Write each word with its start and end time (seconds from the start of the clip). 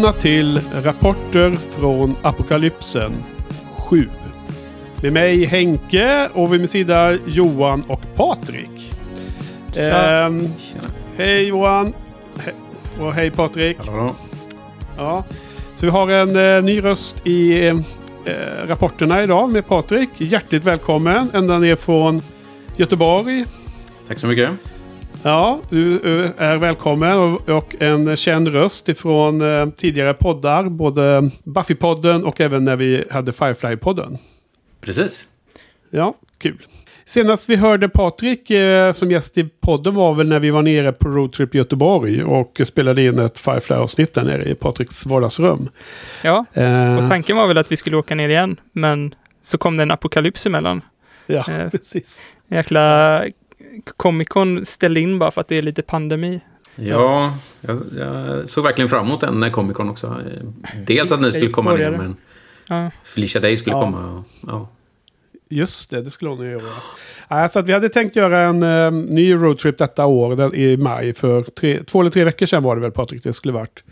Välkomna 0.00 0.20
till 0.20 0.60
Rapporter 0.74 1.50
från 1.50 2.16
Apokalypsen 2.22 3.12
7. 3.78 4.08
Med 5.02 5.12
mig 5.12 5.44
Henke 5.44 6.28
och 6.32 6.52
vid 6.52 6.60
min 6.60 6.68
sida 6.68 7.18
Johan 7.26 7.82
och 7.88 8.00
Patrik. 8.14 8.94
Ehm, 9.76 10.48
hej 11.16 11.48
Johan. 11.48 11.92
He 12.38 12.52
och 13.04 13.12
hej 13.12 13.30
Patrik. 13.30 13.76
Hallå. 13.86 14.14
Ja. 14.96 15.24
Så 15.74 15.86
vi 15.86 15.92
har 15.92 16.10
en 16.10 16.56
eh, 16.56 16.62
ny 16.62 16.84
röst 16.84 17.26
i 17.26 17.68
eh, 17.68 17.76
rapporterna 18.66 19.22
idag 19.22 19.50
med 19.50 19.66
Patrik. 19.68 20.10
Hjärtligt 20.16 20.64
välkommen 20.64 21.30
ända 21.34 21.58
ner 21.58 21.76
från 21.76 22.22
Göteborg. 22.76 23.44
Tack 24.08 24.18
så 24.18 24.26
mycket. 24.26 24.50
Ja, 25.22 25.60
du 25.70 26.00
är 26.38 26.56
välkommen 26.56 27.38
och, 27.48 27.74
en 27.78 28.16
känd 28.16 28.48
röst 28.48 28.88
ifrån 28.88 29.42
eh, 29.42 29.68
tidigare 29.70 30.14
poddar. 30.14 30.64
Både 30.64 31.30
Buffy-podden 31.44 32.22
och 32.22 32.40
även 32.40 32.64
när 32.64 32.76
vi 32.76 33.04
hade 33.10 33.32
Firefly-podden. 33.32 34.18
Precis. 34.80 35.26
Ja, 35.90 36.14
kul. 36.38 36.58
Senast 37.04 37.48
vi 37.48 37.56
hörde 37.56 37.88
Patrik 37.88 38.50
eh, 38.50 38.92
som 38.92 39.10
gäst 39.10 39.38
i 39.38 39.44
podden 39.44 39.94
var 39.94 40.14
väl 40.14 40.28
när 40.28 40.38
vi 40.38 40.50
var 40.50 40.62
nere 40.62 40.92
på 40.92 41.08
Roadtrip 41.08 41.54
Göteborg 41.54 42.22
och 42.24 42.60
spelade 42.64 43.04
in 43.04 43.18
ett 43.18 43.38
Firefly-avsnitt 43.38 44.14
där 44.14 44.24
nere 44.24 44.42
i 44.44 44.54
Patriks 44.54 45.06
vardagsrum. 45.06 45.68
Ja, 46.22 46.44
Eh, 46.52 46.96
och 46.96 47.08
tanken 47.08 47.36
var 47.36 47.46
väl 47.46 47.58
att 47.58 47.72
vi 47.72 47.76
skulle 47.76 47.96
åka 47.96 48.14
ner 48.14 48.28
igen, 48.28 48.60
men 48.72 49.14
så 49.42 49.58
kom 49.58 49.76
det 49.76 49.82
en 49.82 49.90
apokalyps 49.90 50.46
emellan. 50.46 50.82
ja, 51.26 51.44
eh, 51.50 51.68
precis. 51.70 52.22
Jäkla 52.50 53.24
Comic 53.96 54.28
Con 54.28 54.64
ställde 54.64 55.00
in 55.00 55.18
bara 55.18 55.30
för 55.30 55.40
att 55.40 55.48
det 55.48 55.58
är 55.58 55.62
lite 55.62 55.82
pandemi. 55.82 56.40
Ja, 56.76 57.34
jag, 57.60 57.80
jag 57.96 58.48
såg 58.48 58.64
verkligen 58.64 58.88
fram 58.88 59.06
emot 59.06 59.20
den 59.20 59.40
när 59.40 59.50
Comic 59.50 59.76
Con 59.76 59.90
också. 59.90 60.06
Eh, 60.06 60.46
Dels 60.86 61.12
att 61.12 61.20
ni 61.20 61.32
skulle 61.32 61.48
komma 61.50 61.74
ner, 61.74 61.90
men 61.90 62.16
Ja, 62.68 62.90
Felicia 63.04 63.40
Day 63.40 63.56
skulle 63.56 63.76
Ja. 63.76 63.82
komma. 63.84 64.10
och- 64.12 64.24
Ja. 64.48 64.68
Just 65.52 65.90
det, 65.90 66.02
det 66.02 66.10
skulle 66.10 66.30
hon 66.30 66.40
ju 66.46 66.50
göra. 66.50 66.62
Ja, 67.28 67.48
så 67.48 67.58
att 67.58 67.68
vi 67.68 67.72
hade 67.72 67.88
tänkt 67.88 68.16
göra 68.16 68.40
en 68.40 68.62
eh, 68.62 68.92
ny 68.92 69.34
roadtrip 69.34 69.78
detta 69.78 70.06
år 70.06 70.36
den, 70.36 70.54
i 70.54 70.76
maj. 70.76 71.14
För 71.14 71.42
tre, 71.42 71.84
två 71.84 72.00
eller 72.00 72.10
tre 72.10 72.24
veckor 72.24 72.46
sedan 72.46 72.62
var 72.62 72.74
det 72.76 72.82
väl 72.82 72.90
Patrik 72.90 73.22
det 73.22 73.32
skulle 73.32 73.52
varit. 73.54 73.84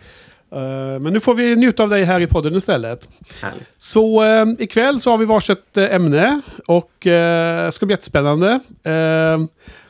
Eh, 0.52 1.00
men 1.00 1.12
nu 1.12 1.20
får 1.20 1.34
vi 1.34 1.56
njuta 1.56 1.82
av 1.82 1.88
dig 1.88 2.04
här 2.04 2.20
i 2.20 2.26
podden 2.26 2.56
istället. 2.56 3.08
Härligt. 3.42 3.68
Så 3.78 4.24
eh, 4.24 4.46
ikväll 4.58 5.00
så 5.00 5.10
har 5.10 5.18
vi 5.18 5.24
varsitt 5.24 5.76
eh, 5.76 5.94
ämne 5.94 6.40
och 6.66 7.06
eh, 7.06 7.64
det 7.64 7.72
ska 7.72 7.86
bli 7.86 7.92
jättespännande. 7.92 8.60
Eh, 8.82 9.44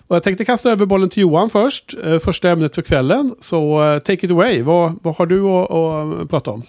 och 0.08 0.16
jag 0.16 0.22
tänkte 0.22 0.44
kasta 0.44 0.70
över 0.70 0.86
bollen 0.86 1.08
till 1.08 1.20
Johan 1.20 1.50
först. 1.50 1.94
Eh, 2.04 2.18
första 2.18 2.50
ämnet 2.50 2.74
för 2.74 2.82
kvällen. 2.82 3.34
Så 3.40 3.84
eh, 3.84 3.98
take 3.98 4.26
it 4.26 4.30
away. 4.32 4.62
Vad, 4.62 4.98
vad 5.02 5.16
har 5.16 5.26
du 5.26 5.48
att, 5.48 6.30
prata 6.30 6.50
om? 6.50 6.62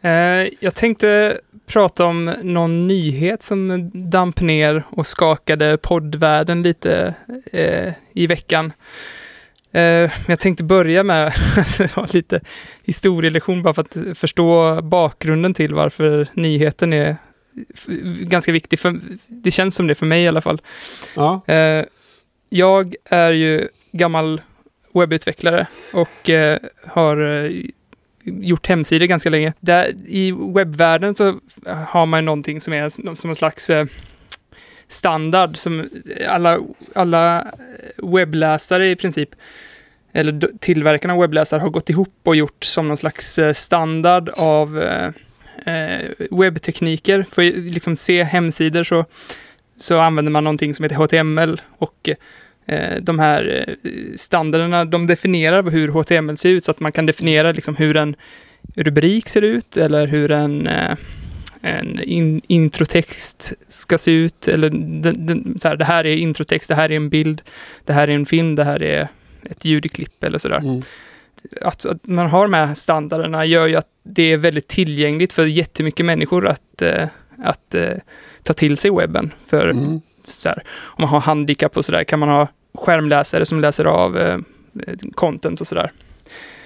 Eh, 0.00 0.48
jag 0.60 0.74
tänkte 0.74 1.40
prata 1.66 2.04
om 2.04 2.32
någon 2.42 2.86
nyhet 2.86 3.42
som 3.42 3.90
damp 3.94 4.40
ner 4.40 4.82
och 4.90 5.06
skakade 5.06 5.76
poddvärlden 5.76 6.62
lite 6.62 7.14
eh, 7.52 7.92
i 8.12 8.26
veckan. 8.26 8.72
Eh, 9.74 10.10
men 10.10 10.26
jag 10.26 10.40
tänkte 10.40 10.64
börja 10.64 11.02
med 11.02 11.26
att 11.56 11.90
ha 11.90 12.06
lite 12.10 12.40
historielektion 12.84 13.62
bara 13.62 13.74
för 13.74 13.82
att 13.82 14.18
förstå 14.18 14.82
bakgrunden 14.82 15.54
till 15.54 15.74
varför 15.74 16.28
nyheten 16.34 16.92
är 16.92 17.16
ganska 18.20 18.52
viktig. 18.52 18.78
För, 18.78 19.00
det 19.26 19.50
känns 19.50 19.74
som 19.74 19.86
det 19.86 19.94
för 19.94 20.06
mig 20.06 20.22
i 20.22 20.28
alla 20.28 20.40
fall. 20.40 20.60
Ja, 21.14 21.40
Eh, 21.46 21.84
jag 22.48 22.94
är 23.04 23.32
ju 23.32 23.68
gammal 23.92 24.40
webbutvecklare 24.94 25.66
och 25.92 26.30
eh, 26.30 26.58
har 26.86 27.44
eh, 27.44 27.52
gjort 28.24 28.66
hemsidor 28.66 29.06
ganska 29.06 29.30
länge. 29.30 29.52
Där, 29.60 29.92
I 30.06 30.32
webbvärlden 30.32 31.14
så 31.14 31.40
har 31.88 32.06
man 32.06 32.24
någonting 32.24 32.60
som 32.60 32.72
är 32.72 33.14
som 33.14 33.30
en 33.30 33.36
slags 33.36 33.70
eh, 33.70 33.86
standard 34.88 35.56
som 35.56 35.88
alla, 36.28 36.60
alla 36.94 37.46
webbläsare 37.96 38.90
i 38.90 38.96
princip, 38.96 39.28
eller 40.12 40.58
tillverkarna 40.58 41.14
av 41.14 41.20
webbläsare 41.20 41.60
har 41.60 41.70
gått 41.70 41.90
ihop 41.90 42.14
och 42.22 42.36
gjort 42.36 42.64
som 42.64 42.88
någon 42.88 42.96
slags 42.96 43.38
eh, 43.38 43.52
standard 43.52 44.28
av 44.28 44.82
eh, 44.82 45.10
eh, 45.74 46.10
webbtekniker. 46.30 47.26
För 47.30 47.42
att 47.42 47.54
liksom 47.56 47.96
se 47.96 48.22
hemsidor 48.22 48.84
så 48.84 49.04
så 49.78 49.98
använder 49.98 50.32
man 50.32 50.44
någonting 50.44 50.74
som 50.74 50.82
heter 50.82 50.96
HTML 50.96 51.60
och 51.78 52.10
eh, 52.66 53.02
de 53.02 53.18
här 53.18 53.66
eh, 53.82 53.90
standarderna, 54.16 54.84
de 54.84 55.06
definierar 55.06 55.70
hur 55.70 55.88
HTML 55.88 56.38
ser 56.38 56.50
ut 56.50 56.64
så 56.64 56.70
att 56.70 56.80
man 56.80 56.92
kan 56.92 57.06
definiera 57.06 57.52
liksom 57.52 57.76
hur 57.76 57.96
en 57.96 58.16
rubrik 58.74 59.28
ser 59.28 59.42
ut 59.42 59.76
eller 59.76 60.06
hur 60.06 60.30
en, 60.30 60.66
eh, 60.66 60.96
en 61.64 62.00
in, 62.02 62.40
introtext 62.46 63.52
ska 63.68 63.98
se 63.98 64.10
ut 64.10 64.48
eller 64.48 64.70
den, 64.70 65.26
den, 65.26 65.58
så 65.60 65.68
här, 65.68 65.76
det 65.76 65.84
här 65.84 66.06
är 66.06 66.16
introtext, 66.16 66.68
det 66.68 66.74
här 66.74 66.92
är 66.92 66.96
en 66.96 67.08
bild, 67.08 67.42
det 67.84 67.92
här 67.92 68.08
är 68.08 68.14
en 68.14 68.26
film, 68.26 68.54
det 68.54 68.64
här 68.64 68.82
är 68.82 69.08
ett 69.50 69.64
ljudklipp 69.64 70.24
eller 70.24 70.38
sådär 70.38 70.58
mm. 70.58 70.82
att, 71.60 71.86
att 71.86 72.06
man 72.06 72.26
har 72.26 72.42
de 72.42 72.54
här 72.54 72.74
standarderna 72.74 73.44
gör 73.46 73.66
ju 73.66 73.76
att 73.76 73.88
det 74.02 74.22
är 74.22 74.36
väldigt 74.36 74.68
tillgängligt 74.68 75.32
för 75.32 75.46
jättemycket 75.46 76.06
människor 76.06 76.48
att, 76.48 76.82
eh, 76.82 77.08
att 77.38 77.74
eh, 77.74 77.96
ta 78.42 78.52
till 78.52 78.76
sig 78.76 78.90
webben. 78.90 79.32
För 79.46 79.70
Mm. 79.70 80.00
så 80.24 80.48
här, 80.48 80.62
om 80.68 81.02
man 81.02 81.08
har 81.08 81.20
handikapp 81.20 81.76
och 81.76 81.84
sådär 81.84 82.04
kan 82.04 82.18
man 82.18 82.28
ha 82.28 82.48
skärmläsare 82.74 83.44
som 83.44 83.60
läser 83.60 83.84
av 83.84 84.18
eh, 84.18 84.38
content 85.14 85.60
och 85.60 85.66
sådär. 85.66 85.90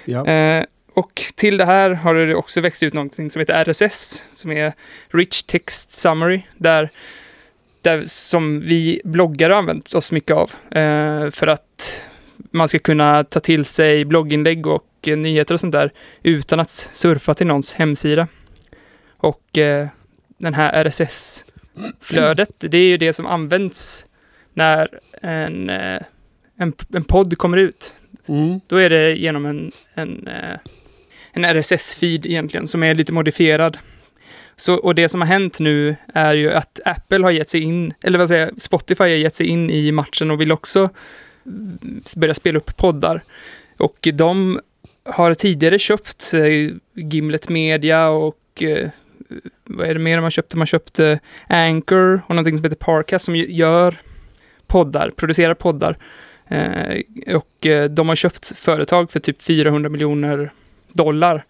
Ja. 0.05 0.25
Eh, 0.25 0.63
och 0.93 1.23
till 1.35 1.57
det 1.57 1.65
här 1.65 1.89
har 1.89 2.15
det 2.15 2.35
också 2.35 2.61
växt 2.61 2.83
ut 2.83 2.93
någonting 2.93 3.31
som 3.31 3.39
heter 3.39 3.65
RSS, 3.65 4.23
som 4.35 4.51
är 4.51 4.73
Rich 5.07 5.43
Text 5.43 5.91
Summary, 5.91 6.41
där, 6.57 6.89
där 7.81 8.03
som 8.05 8.59
vi 8.61 9.01
bloggare 9.03 9.55
använt 9.55 9.93
oss 9.95 10.11
mycket 10.11 10.35
av 10.35 10.51
eh, 10.71 11.29
för 11.29 11.47
att 11.47 12.03
man 12.51 12.69
ska 12.69 12.79
kunna 12.79 13.23
ta 13.23 13.39
till 13.39 13.65
sig 13.65 14.05
blogginlägg 14.05 14.67
och 14.67 15.07
eh, 15.07 15.17
nyheter 15.17 15.53
och 15.53 15.59
sånt 15.59 15.71
där 15.71 15.91
utan 16.23 16.59
att 16.59 16.89
surfa 16.91 17.33
till 17.33 17.47
någons 17.47 17.73
hemsida. 17.73 18.27
Och 19.17 19.57
eh, 19.57 19.87
den 20.37 20.53
här 20.53 20.83
RSS-flödet, 20.83 22.49
det 22.59 22.77
är 22.77 22.87
ju 22.87 22.97
det 22.97 23.13
som 23.13 23.25
används 23.25 24.05
när 24.53 24.99
en, 25.21 25.69
eh, 25.69 26.01
en, 26.57 26.73
en 26.93 27.03
podd 27.03 27.37
kommer 27.37 27.57
ut. 27.57 27.93
Mm. 28.27 28.61
Då 28.67 28.75
är 28.75 28.89
det 28.89 29.11
genom 29.11 29.45
en, 29.45 29.71
en, 29.93 30.27
eh, 30.27 30.59
en 31.33 31.45
RSS-feed 31.45 32.25
egentligen 32.25 32.67
som 32.67 32.83
är 32.83 32.95
lite 32.95 33.13
modifierad. 33.13 33.77
Så, 34.57 34.73
och 34.75 34.95
det 34.95 35.09
som 35.09 35.21
har 35.21 35.27
hänt 35.27 35.59
nu 35.59 35.95
är 36.13 36.33
ju 36.33 36.51
att 36.51 36.79
Apple 36.85 37.23
har 37.23 37.31
gett 37.31 37.49
sig 37.49 37.61
in, 37.61 37.93
eller 38.01 38.19
vad 38.19 38.27
säger 38.27 38.45
jag, 38.45 38.61
Spotify 38.61 39.03
har 39.03 39.07
gett 39.07 39.35
sig 39.35 39.47
in 39.47 39.69
i 39.69 39.91
matchen 39.91 40.31
och 40.31 40.41
vill 40.41 40.51
också 40.51 40.89
börja 42.15 42.33
spela 42.33 42.57
upp 42.57 42.77
poddar. 42.77 43.23
Och 43.77 44.07
de 44.13 44.59
har 45.03 45.33
tidigare 45.33 45.79
köpt 45.79 46.33
eh, 46.33 46.73
Gimlet 46.95 47.49
Media 47.49 48.09
och 48.09 48.63
eh, 48.63 48.89
vad 49.63 49.87
är 49.87 49.93
det 49.93 49.99
mer 49.99 50.21
man 50.21 50.31
köpte? 50.31 50.57
Man 50.57 50.67
köpte 50.67 51.19
eh, 51.49 51.67
Anchor 51.67 52.21
och 52.27 52.35
någonting 52.35 52.57
som 52.57 52.63
heter 52.63 52.75
Parcast 52.75 53.25
som 53.25 53.35
gör 53.35 53.95
poddar, 54.67 55.11
producerar 55.15 55.53
poddar. 55.53 55.97
Och 57.35 57.67
de 57.89 58.09
har 58.09 58.15
köpt 58.15 58.57
företag 58.57 59.11
för 59.11 59.19
typ 59.19 59.41
400 59.41 59.89
miljoner 59.89 60.51
dollar. 60.93 61.43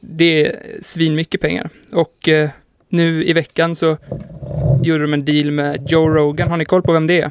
Det 0.00 0.46
är 0.46 0.56
svinmycket 0.82 1.40
pengar. 1.40 1.70
Och 1.92 2.28
eh, 2.28 2.50
nu 2.88 3.24
i 3.24 3.32
veckan 3.32 3.74
så 3.74 3.96
gjorde 4.82 5.02
de 5.02 5.12
en 5.14 5.24
deal 5.24 5.50
med 5.50 5.90
Joe 5.90 6.08
Rogan. 6.08 6.50
Har 6.50 6.56
ni 6.56 6.64
koll 6.64 6.82
på 6.82 6.92
vem 6.92 7.06
det 7.06 7.20
är? 7.20 7.30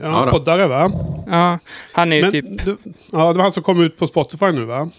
Ja 0.00 0.24
då. 0.24 0.30
poddare 0.30 0.66
va? 0.66 0.92
Ja, 1.30 1.58
han 1.92 2.12
är 2.12 2.16
ju 2.16 2.22
Men, 2.22 2.32
typ... 2.32 2.64
du, 2.64 2.76
ja, 3.12 3.18
det 3.32 3.36
var 3.36 3.42
han 3.42 3.52
som 3.52 3.62
kom 3.62 3.80
ut 3.82 3.98
på 3.98 4.06
Spotify 4.06 4.46
nu 4.46 4.64
va? 4.64 4.90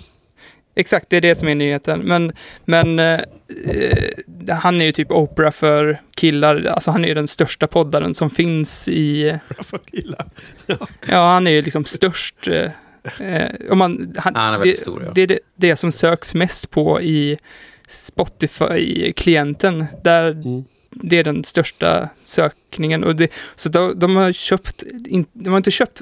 Exakt, 0.76 1.10
det 1.10 1.18
är 1.18 1.22
det 1.22 1.36
som 1.40 1.48
är 1.48 1.56
nyheten. 1.56 2.00
Men, 2.00 2.32
men 2.66 3.00
eh, 3.00 3.20
eh, 3.66 4.58
han 4.62 4.82
är 4.82 4.86
ju 4.86 4.92
typ 4.92 5.12
Oprah 5.12 5.52
för 5.52 6.00
killar. 6.16 6.66
Alltså 6.66 6.92
han 6.92 7.04
är 7.04 7.08
ju 7.08 7.14
den 7.14 7.28
största 7.28 7.68
poddaren 7.68 8.14
som 8.14 8.30
finns 8.30 8.88
i... 8.88 9.36
För 9.64 9.78
killar. 9.92 10.26
Ja, 11.08 11.28
han 11.34 11.48
är 11.48 11.52
ju 11.52 11.62
liksom 11.62 11.86
störst. 11.86 12.48
eh, 12.48 12.70
Eh, 13.20 13.72
om 13.72 13.78
man, 13.78 14.14
han, 14.18 14.36
Han 14.36 14.54
är 14.54 14.58
väldigt 14.60 14.76
det, 14.78 14.82
stor, 14.82 15.04
ja. 15.06 15.12
det 15.16 15.22
är 15.22 15.28
det, 15.28 15.40
det 15.56 15.76
som 15.76 15.92
söks 15.92 16.36
mest 16.36 16.70
på 16.72 17.02
i 17.02 17.38
Spotify-klienten. 17.88 19.86
Där 20.04 20.32
Mm. 20.32 20.64
det 20.90 21.20
är 21.20 21.24
den 21.24 21.44
största 21.44 22.10
sökningen. 22.24 23.04
Och 23.04 23.16
det, 23.16 23.32
så 23.56 23.70
de, 23.70 24.00
de 24.00 24.16
har 24.16 24.32
köpt, 24.32 24.84
in, 25.08 25.26
de 25.34 25.50
har 25.50 25.58
inte 25.58 25.72
köpt 25.72 26.02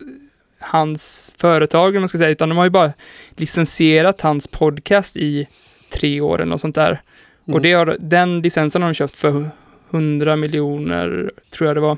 hans 0.59 1.33
företag, 1.37 1.95
om 1.95 2.01
man 2.01 2.09
ska 2.09 2.17
säga, 2.17 2.29
utan 2.29 2.49
de 2.49 2.57
har 2.57 2.65
ju 2.65 2.69
bara 2.69 2.93
licensierat 3.35 4.21
hans 4.21 4.47
podcast 4.47 5.17
i 5.17 5.47
tre 5.93 6.21
år 6.21 6.35
eller 6.35 6.49
något 6.49 6.61
sånt 6.61 6.75
där. 6.75 7.01
Mm. 7.47 7.55
Och 7.55 7.61
det 7.61 7.73
har, 7.73 7.97
den 7.99 8.41
licensen 8.41 8.81
har 8.81 8.89
de 8.89 8.93
köpt 8.93 9.17
för 9.17 9.49
100 9.91 10.35
miljoner, 10.35 11.31
tror 11.53 11.67
jag 11.67 11.75
det 11.75 11.81
var. 11.81 11.97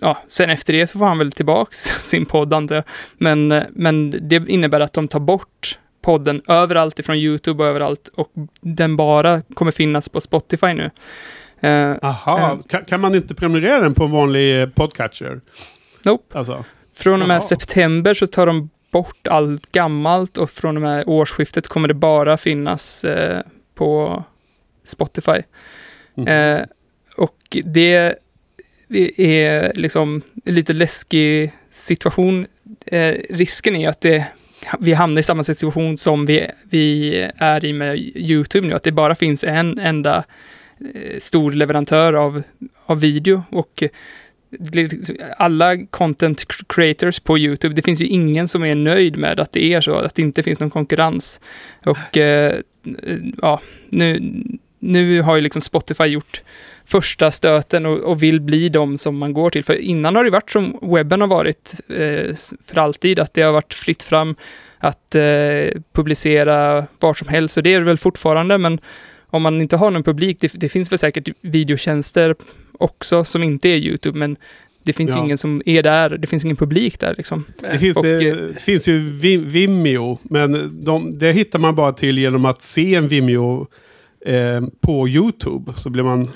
Ja, 0.00 0.18
sen 0.28 0.50
efter 0.50 0.72
det 0.72 0.86
så 0.86 0.98
får 0.98 1.06
han 1.06 1.18
väl 1.18 1.32
tillbaks 1.32 1.76
sin 2.10 2.26
podd 2.26 2.54
antar 2.54 2.74
jag. 2.74 2.84
Men, 3.18 3.52
eh, 3.52 3.62
men 3.70 4.28
det 4.28 4.48
innebär 4.48 4.80
att 4.80 4.92
de 4.92 5.08
tar 5.08 5.20
bort 5.20 5.78
podden 6.02 6.42
överallt 6.48 6.98
ifrån 6.98 7.16
YouTube 7.16 7.62
och 7.62 7.68
överallt 7.70 8.10
och 8.14 8.32
den 8.60 8.96
bara 8.96 9.40
kommer 9.54 9.72
finnas 9.72 10.08
på 10.08 10.20
Spotify 10.20 10.72
nu. 10.74 10.90
Eh, 11.60 11.94
Aha, 12.02 12.50
Mm. 12.50 12.62
kan, 12.62 12.84
kan 12.84 13.00
man 13.00 13.14
inte 13.14 13.34
prenumerera 13.34 13.80
den 13.80 13.94
på 13.94 14.04
en 14.04 14.10
vanlig 14.10 14.60
eh, 14.62 14.68
podcatcher? 14.68 15.40
Nope. 16.04 16.38
Alltså, 16.38 16.64
Från 16.94 17.22
och 17.22 17.28
med 17.28 17.34
Jaha. 17.34 17.40
september 17.40 18.14
så 18.14 18.26
tar 18.26 18.46
de 18.46 18.70
bort 18.92 19.26
allt 19.26 19.72
gammalt 19.72 20.38
och 20.38 20.50
från 20.50 20.76
och 20.76 20.82
med 20.82 21.04
årsskiftet 21.06 21.68
kommer 21.68 21.88
det 21.88 21.94
bara 21.94 22.36
finnas 22.36 23.04
eh, 23.04 23.42
på 23.74 24.24
Spotify. 24.84 25.42
mm. 26.16 26.56
Eh, 26.60 26.66
och 27.16 27.36
det 27.64 28.14
är 29.16 29.72
liksom 29.74 30.22
en 30.44 30.54
lite 30.54 30.72
läskig 30.72 31.52
situation. 31.70 32.46
Eh, 32.86 33.14
risken 33.30 33.76
är 33.76 33.88
att 33.88 34.00
det, 34.00 34.26
vi 34.80 34.92
hamnar 34.92 35.20
i 35.20 35.22
samma 35.22 35.44
situation 35.44 35.98
som 35.98 36.26
vi, 36.26 36.46
vi 36.70 37.14
är 37.36 37.64
i 37.64 37.72
med 37.72 37.98
YouTube 38.14 38.68
nu, 38.68 38.74
att 38.74 38.82
det 38.82 38.92
bara 38.92 39.14
finns 39.14 39.44
en 39.44 39.78
enda 39.78 40.24
eh, 40.94 41.18
stor 41.18 41.52
leverantör 41.52 42.12
av, 42.12 42.42
av 42.86 43.00
video 43.00 43.42
och 43.50 43.82
eh, 43.82 43.90
liksom 44.72 45.16
alla 45.36 45.86
content 45.86 46.44
creators 46.68 47.20
på 47.20 47.38
YouTube, 47.38 47.74
det 47.74 47.82
finns 47.82 48.02
ju 48.02 48.06
ingen 48.06 48.48
som 48.48 48.64
är 48.64 48.74
nöjd 48.74 49.16
med 49.16 49.40
att 49.40 49.52
det 49.52 49.74
är 49.74 49.80
så, 49.80 49.94
att 49.94 50.14
det 50.14 50.22
inte 50.22 50.42
finns 50.42 50.60
någon 50.60 50.70
konkurrens. 50.70 51.40
Och 51.84 52.16
eh, 52.16 52.54
ja, 53.42 53.60
nu, 53.88 54.32
nu 54.78 55.22
har 55.22 55.36
ju 55.36 55.42
liksom 55.42 55.62
Spotify 55.62 56.04
gjort 56.04 56.42
första 56.84 57.30
stöten 57.30 57.86
och, 57.86 57.98
och 57.98 58.22
vill 58.22 58.40
bli 58.40 58.68
de 58.68 58.98
som 58.98 59.18
man 59.18 59.32
går 59.32 59.50
till. 59.50 59.64
För 59.64 59.74
innan 59.74 60.16
har 60.16 60.24
det 60.24 60.30
varit 60.30 60.50
som 60.50 60.78
webben 60.82 61.20
har 61.20 61.28
varit 61.28 61.74
eh, 61.88 62.34
för 62.64 62.78
alltid, 62.80 63.18
att 63.18 63.34
det 63.34 63.42
har 63.42 63.52
varit 63.52 63.74
fritt 63.74 64.02
fram 64.02 64.34
att 64.78 65.14
eh, 65.14 65.22
publicera 65.92 66.86
var 66.98 67.14
som 67.14 67.28
helst. 67.28 67.56
Och 67.56 67.62
det 67.62 67.74
är 67.74 67.78
det 67.78 67.86
väl 67.86 67.98
fortfarande, 67.98 68.58
men 68.58 68.80
om 69.30 69.42
man 69.42 69.60
inte 69.60 69.76
har 69.76 69.90
någon 69.90 70.02
publik, 70.02 70.38
det, 70.40 70.52
det 70.54 70.68
finns 70.68 70.92
väl 70.92 70.98
säkert 70.98 71.28
videotjänster 71.40 72.34
också 72.78 73.24
som 73.24 73.42
inte 73.42 73.68
är 73.68 73.76
YouTube, 73.76 74.18
men 74.18 74.36
det 74.82 74.92
finns 74.92 75.10
Ja. 75.10 75.18
ingen 75.24 75.38
som 75.38 75.62
är 75.66 75.82
där, 75.82 76.10
det 76.18 76.26
finns 76.26 76.44
ingen 76.44 76.56
publik 76.56 77.00
där 77.00 77.14
liksom. 77.16 77.44
Det 77.60 77.78
finns, 77.78 77.96
Och, 77.96 78.02
det, 78.04 78.28
eh, 78.28 78.36
det 78.36 78.60
finns 78.60 78.88
ju 78.88 78.98
Vi- 78.98 79.36
Vimeo, 79.36 80.18
men 80.22 80.84
de, 80.84 81.18
det 81.18 81.32
hittar 81.32 81.58
man 81.58 81.74
bara 81.74 81.92
till 81.92 82.18
genom 82.18 82.44
att 82.44 82.62
se 82.62 82.94
en 82.94 83.08
Vimeo 83.08 83.66
eh, 84.26 84.60
på 84.80 85.08
YouTube. 85.08 85.72
Så 85.76 85.90
blir 85.90 86.02
man, 86.02 86.28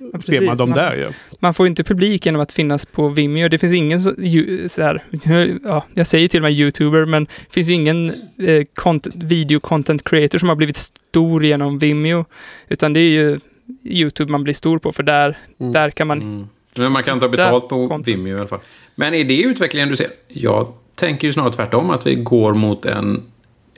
Ja, 0.00 0.20
ser 0.20 0.32
man 0.40 0.40
precis. 0.40 0.58
dem 0.58 0.68
Man- 0.70 0.78
där 0.78 0.94
ju. 0.96 1.06
Man 1.40 1.54
får 1.54 1.66
ju 1.66 1.68
inte 1.68 1.84
publik 1.84 2.26
genom 2.26 2.40
att 2.40 2.52
finnas 2.52 2.86
på 2.86 3.08
Vimeo. 3.08 3.48
Det 3.48 3.58
finns 3.58 3.72
ingen 3.72 4.00
så, 4.00 4.14
ju, 4.18 4.68
så 4.68 4.82
här, 4.82 5.02
ja, 5.64 5.84
jag 5.94 6.06
säger 6.06 6.28
till 6.28 6.38
och 6.40 6.42
med 6.42 6.52
YouTuber, 6.52 7.04
men 7.04 7.24
det 7.24 7.52
finns 7.54 7.68
ju 7.68 7.74
ingen 7.74 8.08
eh, 8.38 8.64
content, 8.74 9.14
video 9.24 9.60
content 9.60 10.04
creator 10.04 10.38
som 10.38 10.48
har 10.48 10.56
blivit 10.56 10.76
stor 10.76 11.44
genom 11.44 11.78
Vimeo, 11.78 12.24
utan 12.68 12.92
det 12.92 13.00
är 13.00 13.10
ju 13.10 13.38
YouTube 13.84 14.32
man 14.32 14.44
blir 14.44 14.54
stor 14.54 14.78
på, 14.78 14.92
för 14.92 15.02
där, 15.02 15.38
Mm. 15.60 15.72
där 15.72 15.90
kan 15.90 16.06
man... 16.06 16.22
Mm. 16.22 16.46
Men 16.76 16.92
man 16.92 17.02
kan 17.02 17.20
ta 17.20 17.28
betalt 17.28 17.68
på 17.68 17.88
kontot. 17.88 18.08
Vimeo 18.08 18.36
i 18.36 18.38
alla 18.40 18.48
fall. 18.48 18.60
Men 18.94 19.14
är 19.14 19.24
det 19.24 19.42
utvecklingen 19.42 19.88
du 19.88 19.96
ser? 19.96 20.08
Jag 20.28 20.72
tänker 20.94 21.26
ju 21.26 21.32
snarare 21.32 21.52
tvärtom, 21.52 21.90
att 21.90 22.06
vi 22.06 22.14
går 22.14 22.54
mot 22.54 22.86
en... 22.86 23.22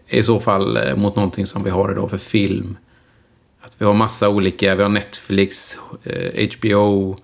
I 0.09 0.23
så 0.23 0.41
fall 0.41 0.77
eh, 0.77 0.97
mot 0.97 1.17
någonting 1.17 1.47
som 1.47 1.65
vi 1.65 1.71
har 1.71 1.93
idag 1.93 2.11
för 2.11 2.19
film. 2.19 2.77
Att 3.71 3.77
vi 3.81 3.85
har 3.85 3.95
massa 3.95 4.29
olika, 4.29 4.75
vi 4.75 4.83
har 4.83 4.89
Netflix, 4.91 5.79
eh, 6.05 6.49
HBO, 6.59 7.17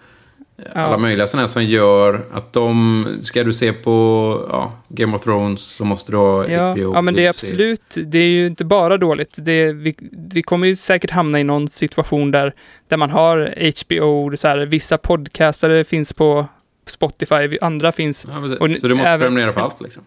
Ja. 0.74 0.80
alla 0.80 0.98
möjliga 0.98 1.26
sådana 1.26 1.42
här 1.46 1.52
som 1.52 1.64
gör 1.64 2.26
att 2.32 2.52
de... 2.52 3.06
Ska 3.22 3.44
du 3.44 3.52
se 3.52 3.72
på 3.72 4.46
ja, 4.50 4.72
Game 4.88 5.16
of 5.16 5.22
Thrones 5.22 5.60
så 5.62 5.84
måste 5.84 6.12
du 6.12 6.16
ha 6.16 6.46
Ja, 6.48 6.70
HBO. 6.72 6.94
ja, 6.94 7.02
men 7.02 7.14
det 7.14 7.24
är 7.24 7.28
absolut, 7.28 7.96
det 8.06 8.18
är 8.18 8.28
ju 8.28 8.46
inte 8.46 8.64
bara 8.64 8.96
dåligt. 8.96 9.34
Det, 9.36 9.72
vi, 9.72 9.94
vi 10.30 10.42
kommer 10.42 10.66
ju 10.66 10.76
säkert 10.76 11.10
hamna 11.10 11.40
i 11.40 11.44
någon 11.44 11.68
situation 11.68 12.30
där, 12.30 12.54
där 12.88 12.96
man 12.96 13.10
har 13.10 13.54
HBO, 13.84 14.36
så 14.36 14.48
här, 14.48 14.58
vissa 14.58 14.98
podcastare 14.98 15.84
finns 15.84 16.12
på 16.12 16.46
Spotify, 16.86 17.58
andra 17.60 17.92
finns 17.92 18.26
Ja, 18.30 18.38
Och 18.60 18.70
så 18.80 18.88
du 18.88 18.94
måste 18.94 19.08
även- 19.10 19.20
prenumerera 19.20 19.52
på 19.52 19.60
allt 19.60 19.80
liksom? 19.80 20.02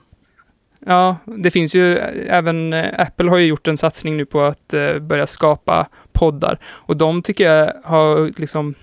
Ja, 0.85 1.15
det 1.25 1.51
finns 1.51 1.75
ju 1.75 1.97
även 2.27 2.73
eh, 2.73 2.85
Apple 2.97 3.29
har 3.29 3.37
ju 3.37 3.45
gjort 3.45 3.67
en 3.67 3.77
satsning 3.77 4.17
nu 4.17 4.25
på 4.25 4.41
att 4.41 4.73
eh, 4.73 4.99
börja 4.99 5.27
skapa 5.27 5.87
poddar 6.19 6.59
och 6.65 6.97
de 6.97 7.21
tycker 7.21 7.43
jag 7.43 7.73
har 7.83 8.31
liksom 8.39 8.75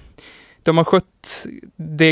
de 0.63 0.77
har 0.77 0.85
skött 0.85 1.47
det 1.77 2.09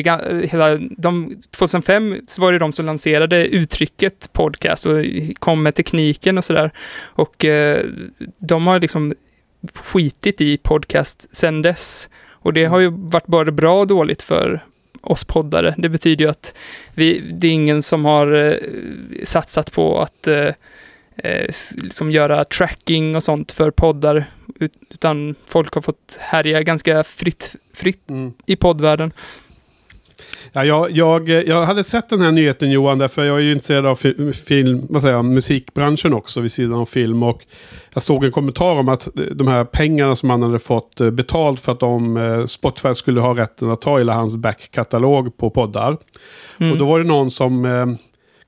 hela, 0.50 0.78
de, 0.78 1.36
2005 1.50 2.16
så 2.26 2.42
var 2.42 2.52
det 2.52 2.58
de 2.58 2.72
som 2.72 2.86
lanserade 2.86 3.46
uttrycket 3.46 4.32
podcast 4.32 4.86
och 4.86 5.04
kom 5.38 5.62
med 5.62 5.74
tekniken 5.74 6.38
och 6.38 6.44
sådär. 6.44 6.70
Och 7.02 7.44
eh, 7.44 7.86
de 8.38 8.66
har 8.66 8.80
liksom 8.80 9.14
skitit 9.74 10.40
i 10.40 10.56
podcast 10.56 11.28
sen 11.32 11.62
dess. 11.62 12.08
Och 12.28 12.52
det 12.52 12.64
har 12.64 12.78
ju 12.78 12.88
varit 12.90 13.26
både 13.26 13.52
bra 13.52 13.80
och 13.80 13.86
dåligt 13.86 14.22
för 14.22 14.60
oss 15.00 15.24
poddare. 15.24 15.74
Det 15.78 15.88
betyder 15.88 16.24
ju 16.24 16.30
att 16.30 16.54
vi, 16.94 17.20
det 17.40 17.46
är 17.46 17.52
ingen 17.52 17.82
som 17.82 18.04
har 18.04 18.32
eh, 18.32 18.56
satsat 19.24 19.72
på 19.72 20.00
att 20.00 20.26
eh, 20.26 20.48
eh, 21.16 21.46
liksom 21.76 22.10
göra 22.10 22.44
tracking 22.44 23.16
och 23.16 23.22
sånt 23.22 23.52
för 23.52 23.70
poddar, 23.70 24.24
ut, 24.60 24.72
utan 24.90 25.34
folk 25.46 25.74
har 25.74 25.82
fått 25.82 26.18
härja 26.20 26.62
ganska 26.62 27.04
fritt, 27.04 27.56
fritt 27.74 28.10
Mm. 28.10 28.32
i 28.46 28.56
poddvärlden. 28.56 29.12
Ja, 30.52 30.64
jag, 30.64 30.90
jag, 30.90 31.28
jag 31.28 31.64
hade 31.66 31.84
sett 31.84 32.08
den 32.08 32.20
här 32.20 32.32
nyheten 32.32 32.70
Johan, 32.70 32.98
därför 32.98 33.24
jag 33.24 33.36
är 33.36 33.40
ju 33.42 33.52
intresserad 33.52 33.86
av 33.86 33.96
fi- 33.96 34.32
film, 34.32 34.86
vad 34.90 35.02
säger 35.02 35.14
jag, 35.14 35.24
musikbranschen 35.24 36.14
också 36.14 36.40
vid 36.40 36.52
sidan 36.52 36.72
av 36.78 36.86
film. 36.86 37.22
Och 37.22 37.42
jag 37.94 38.02
såg 38.02 38.24
en 38.24 38.32
kommentar 38.32 38.70
om 38.70 38.88
att 38.88 39.08
de 39.32 39.48
här 39.48 39.64
pengarna 39.64 40.14
som 40.14 40.30
han 40.30 40.42
hade 40.42 40.58
fått 40.58 41.00
eh, 41.00 41.10
betalt 41.10 41.60
för 41.60 41.72
att 41.72 41.80
de, 41.80 42.16
eh, 42.16 42.44
Spotify 42.44 42.94
skulle 42.94 43.20
ha 43.20 43.36
rätten 43.36 43.70
att 43.70 43.80
ta 43.80 43.98
hela 43.98 44.14
hans 44.14 44.34
backkatalog 44.36 45.36
på 45.36 45.50
poddar. 45.50 45.96
Mm. 46.58 46.72
Och 46.72 46.78
då 46.78 46.84
var 46.86 46.98
det 46.98 47.06
någon 47.06 47.30
som 47.30 47.64
eh, 47.64 47.86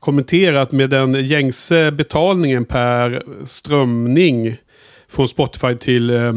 kommenterat 0.07 0.73
med 0.73 0.91
den 0.91 1.25
gängse 1.25 1.91
betalningen 1.91 2.65
per 2.65 3.23
strömning 3.45 4.57
från 5.09 5.29
Spotify 5.29 5.75
till 5.75 6.11
eh, 6.11 6.33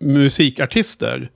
musikartister. 0.00 1.30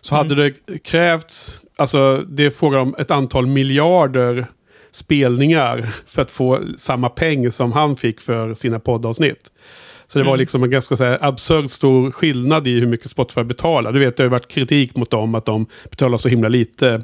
Så 0.00 0.14
hade 0.14 0.34
det 0.34 0.78
krävts, 0.84 1.60
alltså 1.76 2.24
det 2.28 2.44
är 2.44 2.50
fråga 2.50 2.80
om 2.80 2.94
ett 2.98 3.10
antal 3.10 3.46
miljarder 3.46 4.46
spelningar 4.90 5.88
för 6.06 6.22
att 6.22 6.30
få 6.30 6.60
samma 6.76 7.08
peng 7.08 7.50
som 7.50 7.72
han 7.72 7.96
fick 7.96 8.20
för 8.20 8.54
sina 8.54 8.78
poddavsnitt. 8.80 9.52
Så 10.06 10.18
det 10.18 10.24
var 10.24 10.32
Mm. 10.32 10.40
liksom 10.40 10.62
en 10.64 10.70
ganska 10.70 10.96
så 10.96 11.16
absurd 11.20 11.70
stor 11.70 12.10
skillnad 12.10 12.68
i 12.68 12.80
hur 12.80 12.86
mycket 12.86 13.10
Spotify 13.10 13.42
betalar. 13.42 13.92
Du 13.92 13.98
vet, 13.98 14.16
det 14.16 14.22
har 14.22 14.26
ju 14.26 14.30
varit 14.30 14.48
kritik 14.48 14.96
mot 14.96 15.10
dem 15.10 15.34
att 15.34 15.46
de 15.46 15.66
betalar 15.90 16.18
så 16.18 16.28
himla 16.28 16.48
lite 16.48 17.02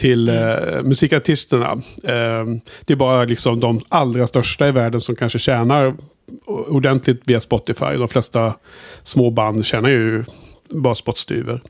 till 0.00 0.28
eh, 0.28 0.82
musikartisterna. 0.82 1.72
Eh, 2.04 2.44
det 2.84 2.92
är 2.92 2.96
bara 2.96 3.24
liksom 3.24 3.60
de 3.60 3.80
allra 3.88 4.26
största 4.26 4.68
i 4.68 4.72
världen 4.72 5.00
som 5.00 5.16
kanske 5.16 5.38
tjänar 5.38 5.94
ordentligt 6.46 7.22
via 7.24 7.40
Spotify. 7.40 7.84
De 7.84 8.08
flesta 8.08 8.54
små 9.02 9.30
band 9.30 9.64
tjänar 9.64 9.88
ju 9.88 10.24
bara 10.70 10.94
spottstyver. 10.94 11.60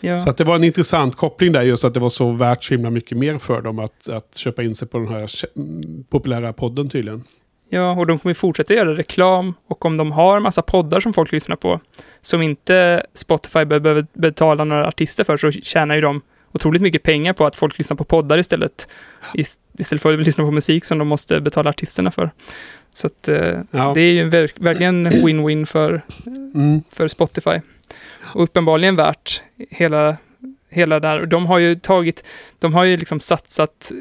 ja. 0.00 0.20
Så 0.20 0.30
att 0.30 0.36
det 0.36 0.44
var 0.44 0.56
en 0.56 0.64
intressant 0.64 1.16
koppling 1.16 1.52
där 1.52 1.62
just 1.62 1.84
att 1.84 1.94
det 1.94 2.00
var 2.00 2.08
så 2.08 2.30
värt 2.30 2.64
så 2.64 2.74
himla 2.74 2.90
mycket 2.90 3.18
mer 3.18 3.38
för 3.38 3.62
dem 3.62 3.78
att, 3.78 4.08
att 4.08 4.36
köpa 4.36 4.62
in 4.62 4.74
sig 4.74 4.88
på 4.88 4.98
den 4.98 5.08
här 5.08 5.30
mm, 5.56 6.04
populära 6.10 6.52
podden 6.52 6.88
tydligen. 6.88 7.24
Ja, 7.68 7.90
och 7.90 8.06
de 8.06 8.18
kommer 8.18 8.30
ju 8.30 8.34
fortsätta 8.34 8.74
göra 8.74 8.96
reklam 8.96 9.54
och 9.68 9.84
om 9.84 9.96
de 9.96 10.12
har 10.12 10.40
massa 10.40 10.62
poddar 10.62 11.00
som 11.00 11.12
folk 11.12 11.32
lyssnar 11.32 11.56
på 11.56 11.80
som 12.20 12.42
inte 12.42 13.06
Spotify 13.14 13.64
behöver 13.64 14.06
betala 14.12 14.64
några 14.64 14.88
artister 14.88 15.24
för 15.24 15.36
så 15.36 15.50
tjänar 15.50 15.94
ju 15.94 16.00
de 16.00 16.20
otroligt 16.56 16.82
mycket 16.82 17.02
pengar 17.02 17.32
på 17.32 17.46
att 17.46 17.56
folk 17.56 17.78
lyssnar 17.78 17.96
på 17.96 18.04
poddar 18.04 18.38
istället. 18.38 18.88
Ist- 19.34 19.58
Istället 19.78 20.02
för 20.02 20.12
att 20.18 20.26
lyssna 20.26 20.44
på 20.44 20.50
musik 20.50 20.84
som 20.84 20.98
de 20.98 21.08
måste 21.08 21.40
betala 21.40 21.70
artisterna 21.70 22.10
för. 22.10 22.30
Så 22.90 23.06
att 23.06 23.28
eh, 23.28 23.60
Ja. 23.70 23.92
det 23.94 24.00
är 24.00 24.12
ju 24.12 24.28
verk- 24.30 24.54
verkligen 24.60 25.06
win-win 25.08 25.66
för, 25.66 26.02
Mm. 26.54 26.82
för 26.90 27.08
Spotify. 27.08 27.60
Och 28.34 28.42
uppenbarligen 28.42 28.96
värt 28.96 29.42
hela, 29.70 30.16
hela 30.70 31.00
där. 31.00 31.26
De 31.26 31.46
har 31.46 31.58
ju 31.58 31.74
tagit, 31.74 32.24
de 32.58 32.74
har 32.74 32.84
ju 32.84 32.96
liksom 32.96 33.20
satsat 33.20 33.92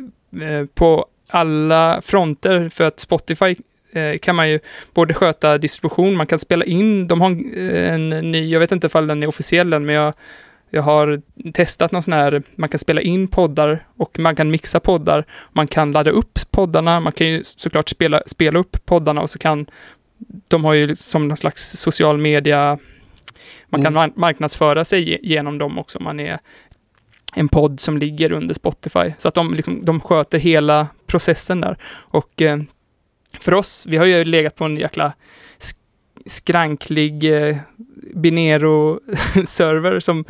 eh, 0.42 0.66
på 0.74 1.06
alla 1.30 2.02
fronter 2.02 2.70
för 2.70 2.84
att 2.84 3.00
Spotify 3.00 3.56
eh, 3.94 4.18
kan 4.18 4.36
man 4.36 4.50
ju 4.50 4.60
både 4.94 5.14
sköta 5.14 5.58
distribution, 5.58 6.16
man 6.16 6.28
kan 6.28 6.40
spela 6.40 6.66
in, 6.66 7.08
de 7.08 7.22
har 7.22 7.28
en, 7.30 8.14
en 8.14 8.32
ny, 8.32 8.50
jag 8.50 8.60
vet 8.60 8.72
inte 8.72 8.88
ifall 8.88 9.08
den 9.08 9.24
är 9.24 9.28
officiell 9.28 9.74
än, 9.74 9.86
men 9.86 9.96
jag, 9.96 10.14
jag 10.70 10.82
har 10.82 11.22
testat 11.54 11.92
någon 11.92 12.04
sån 12.04 12.14
här, 12.14 12.44
man 12.56 12.70
kan 12.70 12.80
spela 12.80 13.02
in 13.02 13.28
poddar 13.28 13.88
och 13.98 14.20
man 14.20 14.36
kan 14.36 14.52
mixa 14.52 14.80
poddar, 14.80 15.26
man 15.54 15.68
kan 15.68 15.92
ladda 15.92 16.12
upp 16.12 16.40
poddarna, 16.52 17.00
man 17.00 17.14
kan 17.14 17.28
ju 17.28 17.44
såklart 17.44 17.90
spela, 17.90 18.22
spela 18.28 18.60
upp 18.60 18.86
poddarna 18.86 19.22
och 19.22 19.30
så 19.30 19.40
kan, 19.40 19.66
de 20.48 20.66
har 20.66 20.74
ju 20.74 20.96
som 20.96 21.28
någon 21.28 21.38
slags 21.38 21.78
social 21.78 22.18
media, 22.18 22.78
man 23.70 23.84
kan 23.84 23.98
Mm. 23.98 24.12
marknadsföra 24.16 24.86
sig 24.86 25.10
ge- 25.10 25.20
genom 25.24 25.58
dem 25.58 25.80
också, 25.80 26.00
man 26.04 26.20
är 26.20 26.40
en 27.36 27.48
podd 27.48 27.80
som 27.80 27.98
ligger 27.98 28.32
under 28.32 28.54
Spotify. 28.54 29.14
Så 29.18 29.28
att 29.28 29.34
de, 29.34 29.54
liksom, 29.54 29.80
de 29.86 30.00
sköter 30.02 30.40
hela 30.40 30.88
processen 31.08 31.62
där. 31.62 31.78
Och 31.94 32.42
eh, 32.42 32.58
för 33.40 33.54
oss, 33.54 33.86
vi 33.90 33.98
har 33.98 34.06
ju 34.06 34.24
legat 34.26 34.56
på 34.56 34.66
en 34.66 34.78
jäkla 34.78 35.14
sk- 35.60 35.78
skranklig 36.26 37.24
eh, 37.50 37.58
Binero-server 38.16 40.00
som, 40.00 40.26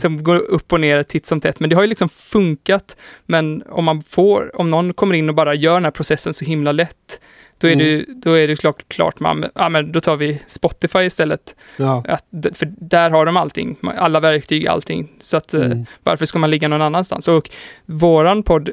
som 0.00 0.24
går 0.24 0.36
upp 0.38 0.72
och 0.72 0.80
ner 0.80 1.02
titt 1.02 1.26
som 1.26 1.40
tätt. 1.40 1.60
Men 1.60 1.70
det 1.70 1.76
har 1.76 1.82
ju 1.82 1.88
liksom 1.88 2.08
funkat. 2.08 2.96
Men 3.26 3.62
om 3.68 3.84
man 3.84 4.02
får, 4.02 4.60
om 4.60 4.70
någon 4.70 4.92
kommer 4.94 5.14
in 5.14 5.28
och 5.28 5.34
bara 5.34 5.54
gör 5.54 5.74
den 5.74 5.84
här 5.84 5.90
processen 5.90 6.34
så 6.34 6.44
himla 6.44 6.72
lätt, 6.72 7.20
då 7.58 7.68
är, 7.68 7.72
Mm. 7.72 7.84
det, 7.86 8.04
då 8.14 8.32
är 8.38 8.48
det 8.48 8.56
klart, 8.56 8.84
klart 8.88 9.20
man, 9.20 9.44
ja 9.54 9.68
men 9.68 9.92
då 9.92 10.00
tar 10.00 10.16
vi 10.16 10.42
Spotify 10.46 10.98
istället. 10.98 11.56
Ja. 11.76 12.04
Att, 12.08 12.24
för 12.58 12.72
där 12.80 13.10
har 13.10 13.26
de 13.26 13.36
allting, 13.36 13.76
alla 13.96 14.20
verktyg, 14.20 14.66
allting. 14.66 15.08
Så 15.22 15.36
att 15.36 15.54
eh, 15.54 15.64
Mm. 15.64 15.86
varför 16.02 16.26
ska 16.26 16.38
man 16.38 16.50
ligga 16.50 16.68
någon 16.68 16.82
annanstans? 16.82 17.28
Och 17.28 17.50
våran 17.86 18.42
podd, 18.42 18.68